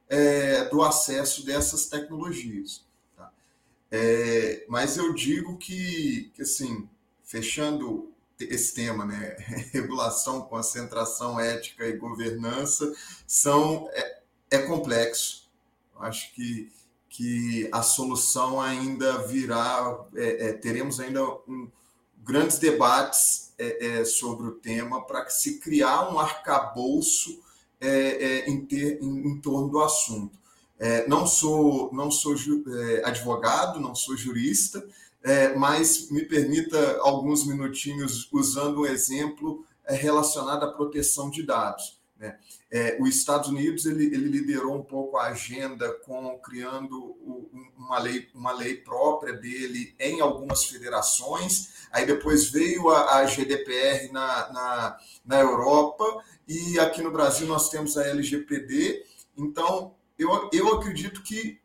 é, 0.07 0.65
do 0.65 0.81
acesso 0.81 1.45
dessas 1.45 1.87
tecnologias. 1.87 2.87
É, 3.91 4.65
mas 4.69 4.97
eu 4.97 5.13
digo 5.13 5.57
que, 5.57 6.31
que, 6.35 6.41
assim, 6.43 6.87
fechando 7.23 8.11
esse 8.39 8.73
tema, 8.73 9.05
né, 9.05 9.35
regulação, 9.73 10.41
concentração, 10.41 11.39
ética 11.39 11.87
e 11.87 11.97
governança, 11.97 12.93
são, 13.27 13.89
é, 13.91 14.21
é 14.51 14.57
complexo. 14.59 15.49
Acho 15.97 16.33
que 16.33 16.71
que 17.09 17.67
a 17.71 17.81
solução 17.81 18.61
ainda 18.61 19.27
virá, 19.27 19.99
é, 20.15 20.47
é, 20.47 20.53
teremos 20.53 21.01
ainda 21.01 21.21
um, 21.47 21.69
grandes 22.23 22.59
debates 22.59 23.51
é, 23.57 23.99
é 23.99 24.05
sobre 24.05 24.47
o 24.47 24.51
tema 24.51 25.05
para 25.05 25.27
se 25.27 25.59
criar 25.59 26.13
um 26.13 26.17
arcabouço 26.17 27.41
em, 27.81 28.65
ter, 28.65 29.01
em, 29.01 29.27
em, 29.27 29.41
torno 29.41 29.69
do 29.69 29.81
assunto. 29.81 30.38
Não 31.07 31.27
sou, 31.27 31.93
não 31.93 32.09
sou 32.09 32.35
advogado, 33.03 33.79
não 33.79 33.93
sou 33.93 34.15
jurista, 34.15 34.85
mas 35.57 36.09
me 36.09 36.23
permita 36.23 36.99
alguns 37.01 37.45
minutinhos 37.45 38.29
usando 38.31 38.81
um 38.81 38.85
exemplo 38.85 39.65
relacionado 39.85 40.63
à 40.63 40.71
proteção 40.71 41.29
de 41.29 41.43
dados. 41.43 41.99
Né? 42.19 42.37
É, 42.69 42.97
os 42.99 43.09
Estados 43.15 43.47
Unidos 43.47 43.85
ele, 43.85 44.05
ele, 44.07 44.27
liderou 44.29 44.75
um 44.75 44.83
pouco 44.83 45.17
a 45.17 45.27
agenda 45.27 45.89
com 46.05 46.37
criando 46.39 47.17
uma 47.77 47.97
lei, 47.97 48.27
uma 48.35 48.51
lei 48.51 48.75
própria 48.75 49.33
dele 49.33 49.95
em 49.97 50.19
algumas 50.19 50.65
federações. 50.65 51.87
Aí 51.91 52.05
depois 52.05 52.49
veio 52.49 52.89
a, 52.89 53.19
a 53.19 53.25
GDPR 53.25 54.11
na, 54.11 54.51
na, 54.51 54.97
na 55.25 55.39
Europa 55.39 56.03
e 56.45 56.77
aqui 56.77 57.01
no 57.01 57.11
Brasil 57.11 57.47
nós 57.47 57.69
temos 57.69 57.97
a 57.97 58.05
LGPD. 58.05 59.05
Então 59.37 59.95
eu, 60.19 60.49
eu 60.51 60.75
acredito 60.75 61.23
que 61.23 61.59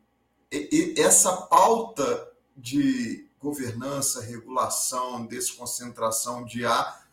essa 0.97 1.35
pauta 1.35 2.31
de 2.55 3.27
governança, 3.39 4.21
regulação, 4.21 5.25
desconcentração 5.25 6.45
de 6.45 6.65
ar 6.65 7.05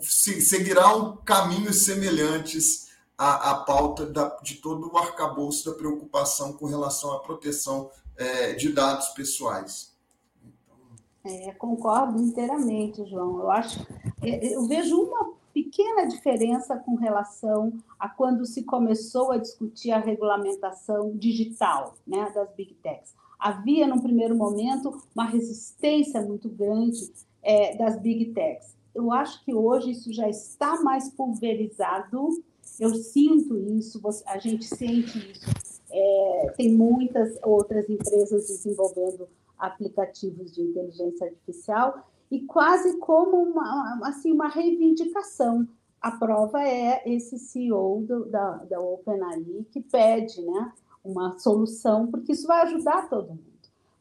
seguirão 0.00 1.18
caminhos 1.18 1.84
semelhantes 1.84 2.88
à, 3.16 3.50
à 3.50 3.54
pauta 3.56 4.06
da, 4.06 4.28
de 4.42 4.54
todo 4.54 4.90
o 4.90 4.96
arcabouço 4.96 5.70
da 5.70 5.76
preocupação 5.76 6.54
com 6.54 6.66
relação 6.66 7.12
à 7.12 7.20
proteção 7.20 7.90
é, 8.16 8.54
de 8.54 8.72
dados 8.72 9.08
pessoais. 9.08 9.94
É, 11.22 11.52
concordo 11.52 12.18
inteiramente, 12.22 13.04
João. 13.04 13.40
Eu 13.40 13.50
acho, 13.50 13.86
é, 14.22 14.54
eu 14.54 14.66
vejo 14.66 14.98
uma 14.98 15.35
pequena 15.64 16.06
diferença 16.06 16.76
com 16.76 16.96
relação 16.96 17.72
a 17.98 18.08
quando 18.08 18.44
se 18.44 18.62
começou 18.62 19.32
a 19.32 19.38
discutir 19.38 19.90
a 19.90 19.98
regulamentação 19.98 21.16
digital, 21.16 21.94
né, 22.06 22.30
das 22.34 22.52
big 22.54 22.74
techs. 22.74 23.14
Havia, 23.38 23.86
num 23.86 24.00
primeiro 24.00 24.36
momento, 24.36 25.00
uma 25.14 25.24
resistência 25.24 26.20
muito 26.20 26.48
grande 26.48 27.12
é, 27.42 27.76
das 27.76 27.98
big 28.00 28.32
techs 28.32 28.76
eu 28.96 29.12
acho 29.12 29.44
que 29.44 29.52
hoje 29.52 29.90
isso 29.90 30.10
já 30.10 30.26
está 30.26 30.80
mais 30.82 31.10
pulverizado. 31.10 32.42
Eu 32.80 32.94
sinto 32.94 33.58
isso, 33.58 34.00
a 34.26 34.38
gente 34.38 34.64
sente 34.64 35.18
isso. 35.18 35.82
É, 35.90 36.54
tem 36.56 36.72
muitas 36.72 37.38
outras 37.42 37.88
empresas 37.90 38.48
desenvolvendo 38.48 39.28
aplicativos 39.58 40.52
de 40.52 40.62
inteligência 40.62 41.26
artificial 41.26 42.08
e 42.30 42.40
quase 42.40 42.98
como 42.98 43.42
uma, 43.42 44.00
assim, 44.04 44.32
uma 44.32 44.48
reivindicação. 44.48 45.66
A 46.00 46.10
prova 46.10 46.62
é 46.62 47.02
esse 47.06 47.38
CEO 47.38 48.04
do, 48.06 48.26
da, 48.26 48.56
da 48.64 48.80
OpenAI 48.80 49.66
que 49.70 49.80
pede 49.80 50.42
né, 50.42 50.72
uma 51.04 51.38
solução, 51.38 52.06
porque 52.06 52.32
isso 52.32 52.46
vai 52.46 52.62
ajudar 52.62 53.08
todo 53.08 53.28
mundo. 53.28 53.42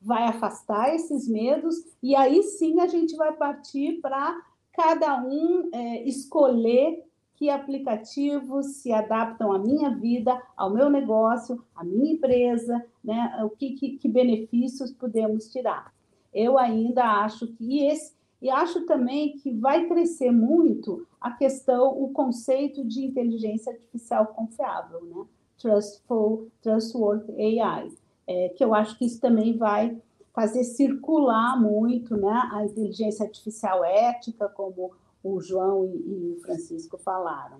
Vai 0.01 0.23
afastar 0.23 0.93
esses 0.93 1.27
medos 1.27 1.75
e 2.01 2.15
aí 2.15 2.43
sim 2.43 2.79
a 2.79 2.87
gente 2.87 3.15
vai 3.15 3.33
partir 3.33 3.99
para 4.01 4.39
cada 4.73 5.23
um 5.23 5.69
é, 5.73 6.03
escolher 6.03 7.03
que 7.35 7.49
aplicativos 7.49 8.77
se 8.77 8.91
adaptam 8.91 9.51
à 9.51 9.59
minha 9.59 9.89
vida, 9.89 10.41
ao 10.55 10.69
meu 10.69 10.89
negócio, 10.89 11.63
à 11.75 11.83
minha 11.83 12.13
empresa, 12.13 12.83
né? 13.03 13.41
o 13.43 13.49
que, 13.49 13.71
que, 13.71 13.97
que 13.97 14.07
benefícios 14.07 14.91
podemos 14.91 15.49
tirar. 15.49 15.93
Eu 16.33 16.57
ainda 16.57 17.03
acho 17.23 17.47
que 17.53 17.85
esse, 17.85 18.13
e 18.45 18.49
acho 18.51 18.85
também 18.85 19.35
que 19.37 19.51
vai 19.51 19.87
crescer 19.87 20.29
muito 20.29 21.07
a 21.19 21.31
questão, 21.31 21.99
o 21.99 22.11
conceito 22.11 22.85
de 22.85 23.03
inteligência 23.03 23.71
artificial 23.71 24.27
confiável, 24.27 25.03
né? 25.03 25.25
Trustful, 25.57 26.51
Trustworthy 26.61 27.59
AI, 27.59 27.91
é, 28.27 28.49
que 28.49 28.63
eu 28.63 28.75
acho 28.75 28.99
que 28.99 29.05
isso 29.05 29.19
também 29.19 29.57
vai 29.57 29.99
fazer 30.31 30.63
circular 30.63 31.59
muito 31.59 32.15
né, 32.15 32.49
a 32.53 32.63
inteligência 32.63 33.25
artificial 33.25 33.83
ética, 33.83 34.47
como 34.47 34.91
o 35.23 35.41
João 35.41 35.83
e, 35.87 36.35
o 36.37 36.39
Francisco 36.41 36.99
falaram. 36.99 37.57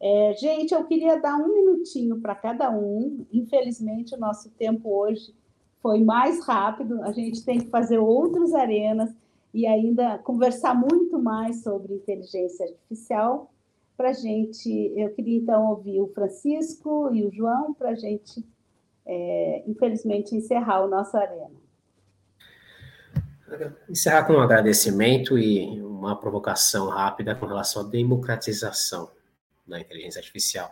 É, 0.00 0.34
gente, 0.34 0.74
eu 0.74 0.82
queria 0.82 1.20
dar 1.20 1.36
um 1.36 1.46
minutinho 1.46 2.20
para 2.20 2.34
cada 2.34 2.72
um. 2.72 3.24
Infelizmente, 3.32 4.16
o 4.16 4.18
nosso 4.18 4.50
tempo 4.50 4.92
hoje 4.92 5.32
foi 5.80 6.02
mais 6.02 6.44
rápido. 6.44 7.04
A 7.04 7.12
gente 7.12 7.44
tem 7.44 7.60
que 7.60 7.70
fazer 7.70 7.98
outras 7.98 8.52
arenas 8.52 9.14
e 9.52 9.66
ainda 9.66 10.18
conversar 10.18 10.74
muito 10.74 11.18
mais 11.18 11.62
sobre 11.62 11.94
inteligência 11.94 12.66
artificial. 12.66 13.52
Para 13.96 14.12
gente, 14.12 14.92
eu 14.96 15.10
queria 15.10 15.38
então 15.38 15.70
ouvir 15.70 16.00
o 16.00 16.08
Francisco 16.08 17.10
e 17.12 17.24
o 17.24 17.32
João 17.32 17.74
para 17.74 17.90
a 17.90 17.94
gente, 17.94 18.44
é, 19.04 19.64
infelizmente, 19.66 20.36
encerrar 20.36 20.84
o 20.84 20.88
nosso 20.88 21.16
arena 21.16 21.58
encerrar 23.88 24.24
com 24.24 24.34
um 24.34 24.40
agradecimento 24.40 25.38
e 25.38 25.80
uma 25.80 26.18
provocação 26.18 26.88
rápida 26.88 27.34
com 27.34 27.46
relação 27.46 27.82
à 27.82 27.88
democratização 27.88 29.10
da 29.66 29.80
inteligência 29.80 30.18
artificial. 30.18 30.70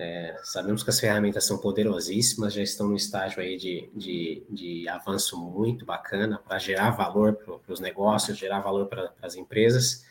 É, 0.00 0.36
sabemos 0.44 0.84
que 0.84 0.90
as 0.90 1.00
ferramentas 1.00 1.44
são 1.44 1.58
poderosíssimas, 1.58 2.54
já 2.54 2.62
estão 2.62 2.86
no 2.86 2.94
estágio 2.94 3.42
aí 3.42 3.56
de, 3.56 3.90
de, 3.92 4.46
de 4.48 4.88
avanço 4.88 5.36
muito 5.36 5.84
bacana 5.84 6.38
para 6.38 6.56
gerar 6.56 6.90
valor 6.92 7.34
para 7.34 7.72
os 7.72 7.80
negócios, 7.80 8.38
gerar 8.38 8.60
valor 8.60 8.86
para 8.86 9.12
as 9.20 9.34
empresas, 9.34 10.06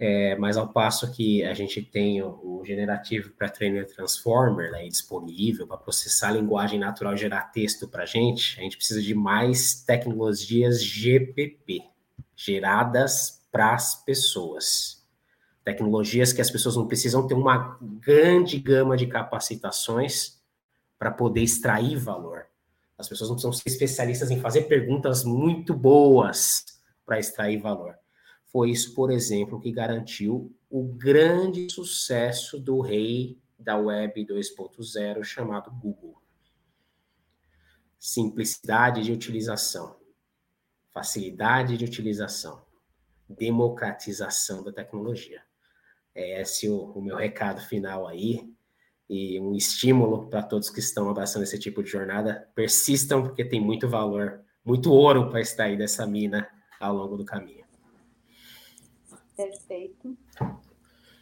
é, 0.00 0.34
mas 0.34 0.56
ao 0.56 0.72
passo 0.72 1.12
que 1.12 1.44
a 1.44 1.54
gente 1.54 1.80
tem 1.80 2.20
o, 2.20 2.40
o 2.42 2.64
generativo 2.64 3.30
para 3.30 3.48
trainer 3.48 3.86
transformer 3.86 4.74
aí 4.74 4.88
disponível 4.88 5.64
para 5.64 5.76
processar 5.76 6.30
a 6.30 6.32
linguagem 6.32 6.80
natural 6.80 7.14
e 7.14 7.18
gerar 7.18 7.52
texto 7.52 7.86
para 7.86 8.02
a 8.02 8.06
gente, 8.06 8.58
a 8.58 8.64
gente 8.64 8.76
precisa 8.76 9.00
de 9.00 9.14
mais 9.14 9.80
tecnologias 9.80 10.82
GPP 10.82 11.84
geradas 12.34 13.40
para 13.52 13.74
as 13.74 13.94
pessoas. 14.04 14.97
Tecnologias 15.70 16.32
que 16.32 16.40
as 16.40 16.50
pessoas 16.50 16.76
não 16.76 16.86
precisam 16.86 17.26
ter 17.26 17.34
uma 17.34 17.78
grande 18.00 18.58
gama 18.58 18.96
de 18.96 19.06
capacitações 19.06 20.40
para 20.98 21.10
poder 21.10 21.42
extrair 21.42 21.96
valor. 21.96 22.46
As 22.96 23.08
pessoas 23.08 23.28
não 23.28 23.36
precisam 23.36 23.52
ser 23.52 23.68
especialistas 23.68 24.30
em 24.30 24.40
fazer 24.40 24.62
perguntas 24.62 25.24
muito 25.24 25.74
boas 25.74 26.64
para 27.04 27.18
extrair 27.18 27.58
valor 27.60 27.94
foi 28.50 28.70
isso, 28.70 28.94
por 28.94 29.10
exemplo, 29.10 29.60
que 29.60 29.70
garantiu 29.70 30.54
o 30.70 30.82
grande 30.84 31.70
sucesso 31.70 32.58
do 32.58 32.80
rei 32.80 33.38
da 33.58 33.76
web 33.76 34.26
2.0 34.26 35.22
chamado 35.22 35.70
Google. 35.70 36.20
Simplicidade 37.98 39.02
de 39.02 39.12
utilização, 39.12 39.96
facilidade 40.90 41.76
de 41.76 41.84
utilização, 41.84 42.64
democratização 43.28 44.62
da 44.62 44.72
tecnologia. 44.72 45.42
É 46.18 46.42
esse 46.42 46.68
o, 46.68 46.86
o 46.96 47.00
meu 47.00 47.16
recado 47.16 47.60
final 47.60 48.08
aí 48.08 48.40
e 49.08 49.38
um 49.38 49.54
estímulo 49.54 50.28
para 50.28 50.42
todos 50.42 50.68
que 50.68 50.80
estão 50.80 51.08
abraçando 51.08 51.44
esse 51.44 51.56
tipo 51.60 51.80
de 51.80 51.88
jornada. 51.88 52.50
Persistam, 52.56 53.22
porque 53.22 53.44
tem 53.44 53.60
muito 53.60 53.88
valor, 53.88 54.40
muito 54.64 54.92
ouro 54.92 55.30
para 55.30 55.40
extrair 55.40 55.78
dessa 55.78 56.04
mina 56.08 56.48
ao 56.80 56.92
longo 56.92 57.16
do 57.16 57.24
caminho. 57.24 57.64
Perfeito. 59.36 60.18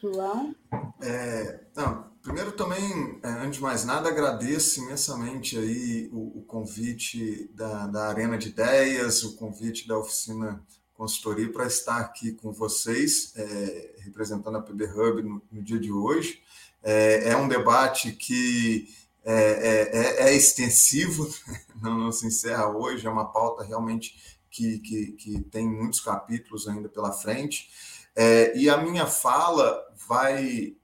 João? 0.00 0.56
É, 1.02 1.60
não, 1.76 2.10
primeiro 2.22 2.52
também, 2.52 3.20
é, 3.22 3.28
antes 3.28 3.56
de 3.56 3.62
mais 3.62 3.84
nada, 3.84 4.08
agradeço 4.08 4.80
imensamente 4.80 5.58
aí 5.58 6.08
o, 6.10 6.38
o 6.38 6.42
convite 6.46 7.50
da, 7.54 7.86
da 7.86 8.08
Arena 8.08 8.38
de 8.38 8.48
Ideias, 8.48 9.22
o 9.24 9.36
convite 9.36 9.86
da 9.86 9.98
oficina 9.98 10.64
consultoria 10.96 11.52
para 11.52 11.66
estar 11.66 11.98
aqui 11.98 12.32
com 12.32 12.52
vocês, 12.52 13.32
é, 13.36 13.94
representando 13.98 14.56
a 14.56 14.62
PB 14.62 14.84
Hub 14.86 15.22
no, 15.22 15.42
no 15.52 15.62
dia 15.62 15.78
de 15.78 15.92
hoje. 15.92 16.42
É, 16.82 17.30
é, 17.30 17.36
um 17.36 17.46
debate 17.46 18.12
que 18.12 18.88
é, 19.24 19.34
é, 19.34 19.98
é, 19.98 20.28
é 20.28 20.34
extensivo, 20.34 21.28
não, 21.82 21.98
não, 21.98 22.12
se 22.12 22.26
encerra 22.26 22.68
hoje, 22.68 23.06
é 23.06 23.10
uma 23.10 23.30
pauta 23.30 23.64
realmente 23.64 24.38
que, 24.50 24.78
que, 24.78 25.12
que 25.12 25.40
tem 25.44 25.68
muitos 25.68 26.00
capítulos 26.00 26.66
ainda 26.66 26.88
pela 26.88 27.12
frente. 27.12 27.68
É, 28.14 28.56
e 28.56 28.70
a 28.70 28.78
minha 28.78 29.06
fala 29.06 29.84
vai. 30.08 30.74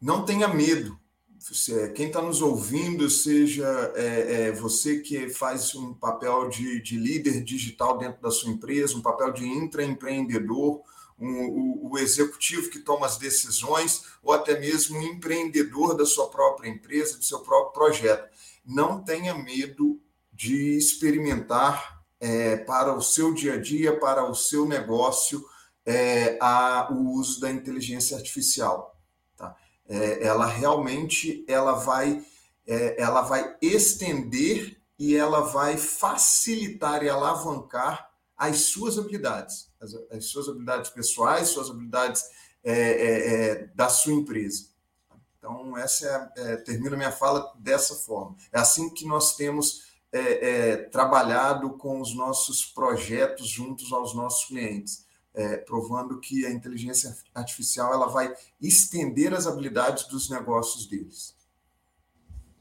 não 0.00 0.24
tenha 0.24 0.46
medo 0.46 1.01
quem 1.94 2.06
está 2.06 2.22
nos 2.22 2.40
ouvindo, 2.40 3.10
seja 3.10 3.92
é, 3.96 4.46
é, 4.48 4.52
você 4.52 5.00
que 5.00 5.28
faz 5.28 5.74
um 5.74 5.92
papel 5.92 6.48
de, 6.48 6.80
de, 6.80 6.96
líder 6.96 7.42
digital 7.42 7.98
dentro 7.98 8.22
da 8.22 8.30
sua 8.30 8.50
empresa, 8.50 8.96
um 8.96 9.02
papel 9.02 9.32
de 9.32 9.44
intraempreendedor, 9.44 10.82
um, 11.18 11.42
o, 11.48 11.90
o, 11.90 11.98
executivo 11.98 12.70
que 12.70 12.78
toma 12.78 13.06
as 13.06 13.16
decisões, 13.16 14.04
ou 14.22 14.32
até 14.32 14.58
mesmo 14.58 14.98
um 14.98 15.02
empreendedor 15.02 15.96
da 15.96 16.06
sua 16.06 16.30
própria 16.30 16.68
empresa, 16.68 17.18
do 17.18 17.24
seu 17.24 17.40
próprio 17.40 17.72
projeto. 17.72 18.28
Não 18.64 19.02
tenha 19.02 19.34
medo 19.34 20.00
de 20.32 20.76
experimentar 20.76 22.04
é, 22.20 22.56
para 22.56 22.94
o 22.94 23.02
seu 23.02 23.34
dia 23.34 23.54
a 23.54 23.60
dia, 23.60 23.98
para 23.98 24.24
o 24.30 24.34
seu 24.34 24.64
negócio, 24.64 25.44
é, 25.84 26.38
a, 26.40 26.88
o 26.92 27.14
uso 27.14 27.40
da 27.40 27.50
inteligência 27.50 28.16
artificial 28.16 28.91
é, 29.92 30.26
ela 30.26 30.46
realmente 30.46 31.44
ela 31.46 31.72
vai, 31.72 32.24
é, 32.66 33.00
ela 33.00 33.20
vai 33.20 33.56
estender 33.60 34.80
e 34.98 35.14
ela 35.14 35.40
vai 35.40 35.76
facilitar 35.76 37.02
e 37.02 37.10
alavancar 37.10 38.10
as 38.34 38.60
suas 38.60 38.98
habilidades, 38.98 39.70
as, 39.78 39.94
as 40.10 40.24
suas 40.26 40.48
habilidades 40.48 40.90
pessoais, 40.90 41.48
suas 41.48 41.68
habilidades 41.68 42.24
é, 42.64 42.72
é, 42.72 43.44
é 43.44 43.66
da 43.74 43.90
sua 43.90 44.14
empresa. 44.14 44.68
Então, 45.36 45.76
essa 45.76 46.32
é, 46.36 46.52
é, 46.52 46.56
termino 46.56 46.96
minha 46.96 47.12
fala 47.12 47.52
dessa 47.58 47.94
forma. 47.94 48.34
É 48.50 48.58
assim 48.58 48.88
que 48.88 49.06
nós 49.06 49.36
temos 49.36 49.92
trabalhado 50.90 51.70
com 51.78 51.98
os 51.98 52.14
nossos 52.14 52.66
projetos 52.66 53.48
juntos 53.48 53.90
aos 53.94 54.14
nossos 54.14 54.44
clientes 54.44 55.06
é, 55.34 55.56
provando 55.56 56.20
que 56.20 56.44
a 56.44 56.50
inteligência 56.50 57.16
artificial 57.34 57.92
ela 57.92 58.06
vai 58.06 58.34
estender 58.60 59.32
as 59.32 59.46
habilidades 59.46 60.06
dos 60.08 60.28
negócios 60.28 60.86
deles. 60.86 61.34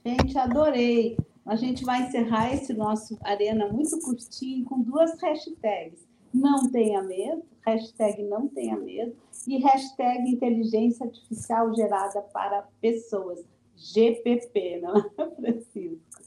Gente, 0.06 0.38
adorei. 0.38 1.18
A 1.46 1.56
gente 1.56 1.84
vai 1.84 2.04
encerrar 2.04 2.54
esse 2.54 2.74
nosso 2.74 3.18
arena 3.24 3.68
muito 3.68 4.00
curtinho 4.00 4.64
com 4.66 4.82
duas 4.82 5.20
hashtags. 5.20 6.00
Não 6.34 6.72
tenha 6.72 7.02
medo, 7.04 7.44
hashtag 7.66 8.24
não 8.24 8.48
tenha 8.48 8.78
medo, 8.78 9.16
e 9.48 9.58
hashtag 9.58 10.30
inteligência 10.30 11.06
artificial 11.06 11.74
gerada 11.76 12.22
para 12.22 12.68
pessoas, 12.80 13.44
GPP, 13.76 14.80
não 14.82 14.98
é, 14.98 15.10
Francisco? 15.36 16.22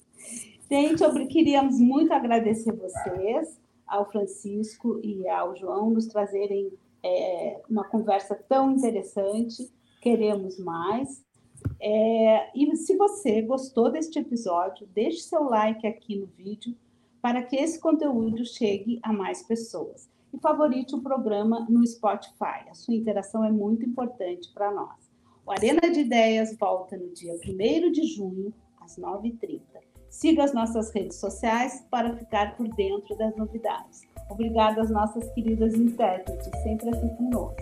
Gente, 0.71 1.27
queríamos 1.29 1.79
muito 1.79 2.13
agradecer 2.13 2.73
vocês 2.73 3.59
ao 3.95 4.11
Francisco 4.11 5.01
e 5.03 5.29
ao 5.29 5.55
João 5.55 5.91
nos 5.91 6.07
trazerem 6.07 6.73
é, 7.03 7.63
uma 7.71 7.85
conversa 7.85 8.35
tão 8.49 8.73
interessante. 8.73 9.71
Queremos 10.01 10.59
mais. 10.59 11.25
É, 11.81 12.51
e 12.59 12.75
se 12.77 12.97
você 12.97 13.41
gostou 13.43 13.91
deste 13.91 14.19
episódio, 14.19 14.87
deixe 14.93 15.21
seu 15.21 15.45
like 15.45 15.87
aqui 15.87 16.17
no 16.17 16.27
vídeo 16.27 16.75
para 17.23 17.43
que 17.43 17.57
esse 17.57 17.81
conteúdo 17.81 18.45
chegue 18.45 18.99
a 19.03 19.13
mais 19.13 19.43
pessoas. 19.43 20.11
E 20.33 20.39
favorite 20.39 20.95
o 20.95 21.01
programa 21.01 21.65
no 21.71 21.87
Spotify. 21.87 22.69
A 22.69 22.75
sua 22.75 22.95
interação 22.95 23.45
é 23.45 23.53
muito 23.53 23.87
importante 23.87 24.53
para 24.53 24.73
nós. 24.73 25.11
O 25.47 25.53
Arena 25.53 25.81
de 25.83 26.01
Ideias 26.01 26.57
volta 26.59 26.97
no 26.97 27.13
dia 27.13 27.35
1 27.35 27.93
de 27.93 28.03
junho, 28.05 28.53
às 28.81 28.99
9h30. 28.99 29.61
Siga 30.15 30.45
as 30.45 30.55
nossas 30.55 30.93
redes 30.93 31.17
sociais 31.17 31.85
para 31.91 32.17
ficar 32.17 32.57
por 32.57 32.69
dentro 32.69 33.17
das 33.17 33.37
novidades. 33.37 34.03
Obrigada 34.31 34.81
às 34.81 34.89
nossas 34.89 35.29
queridas 35.33 35.75
intérpretes, 35.75 36.47
sempre 36.63 36.89
aqui 36.91 37.09
conosco. 37.17 37.61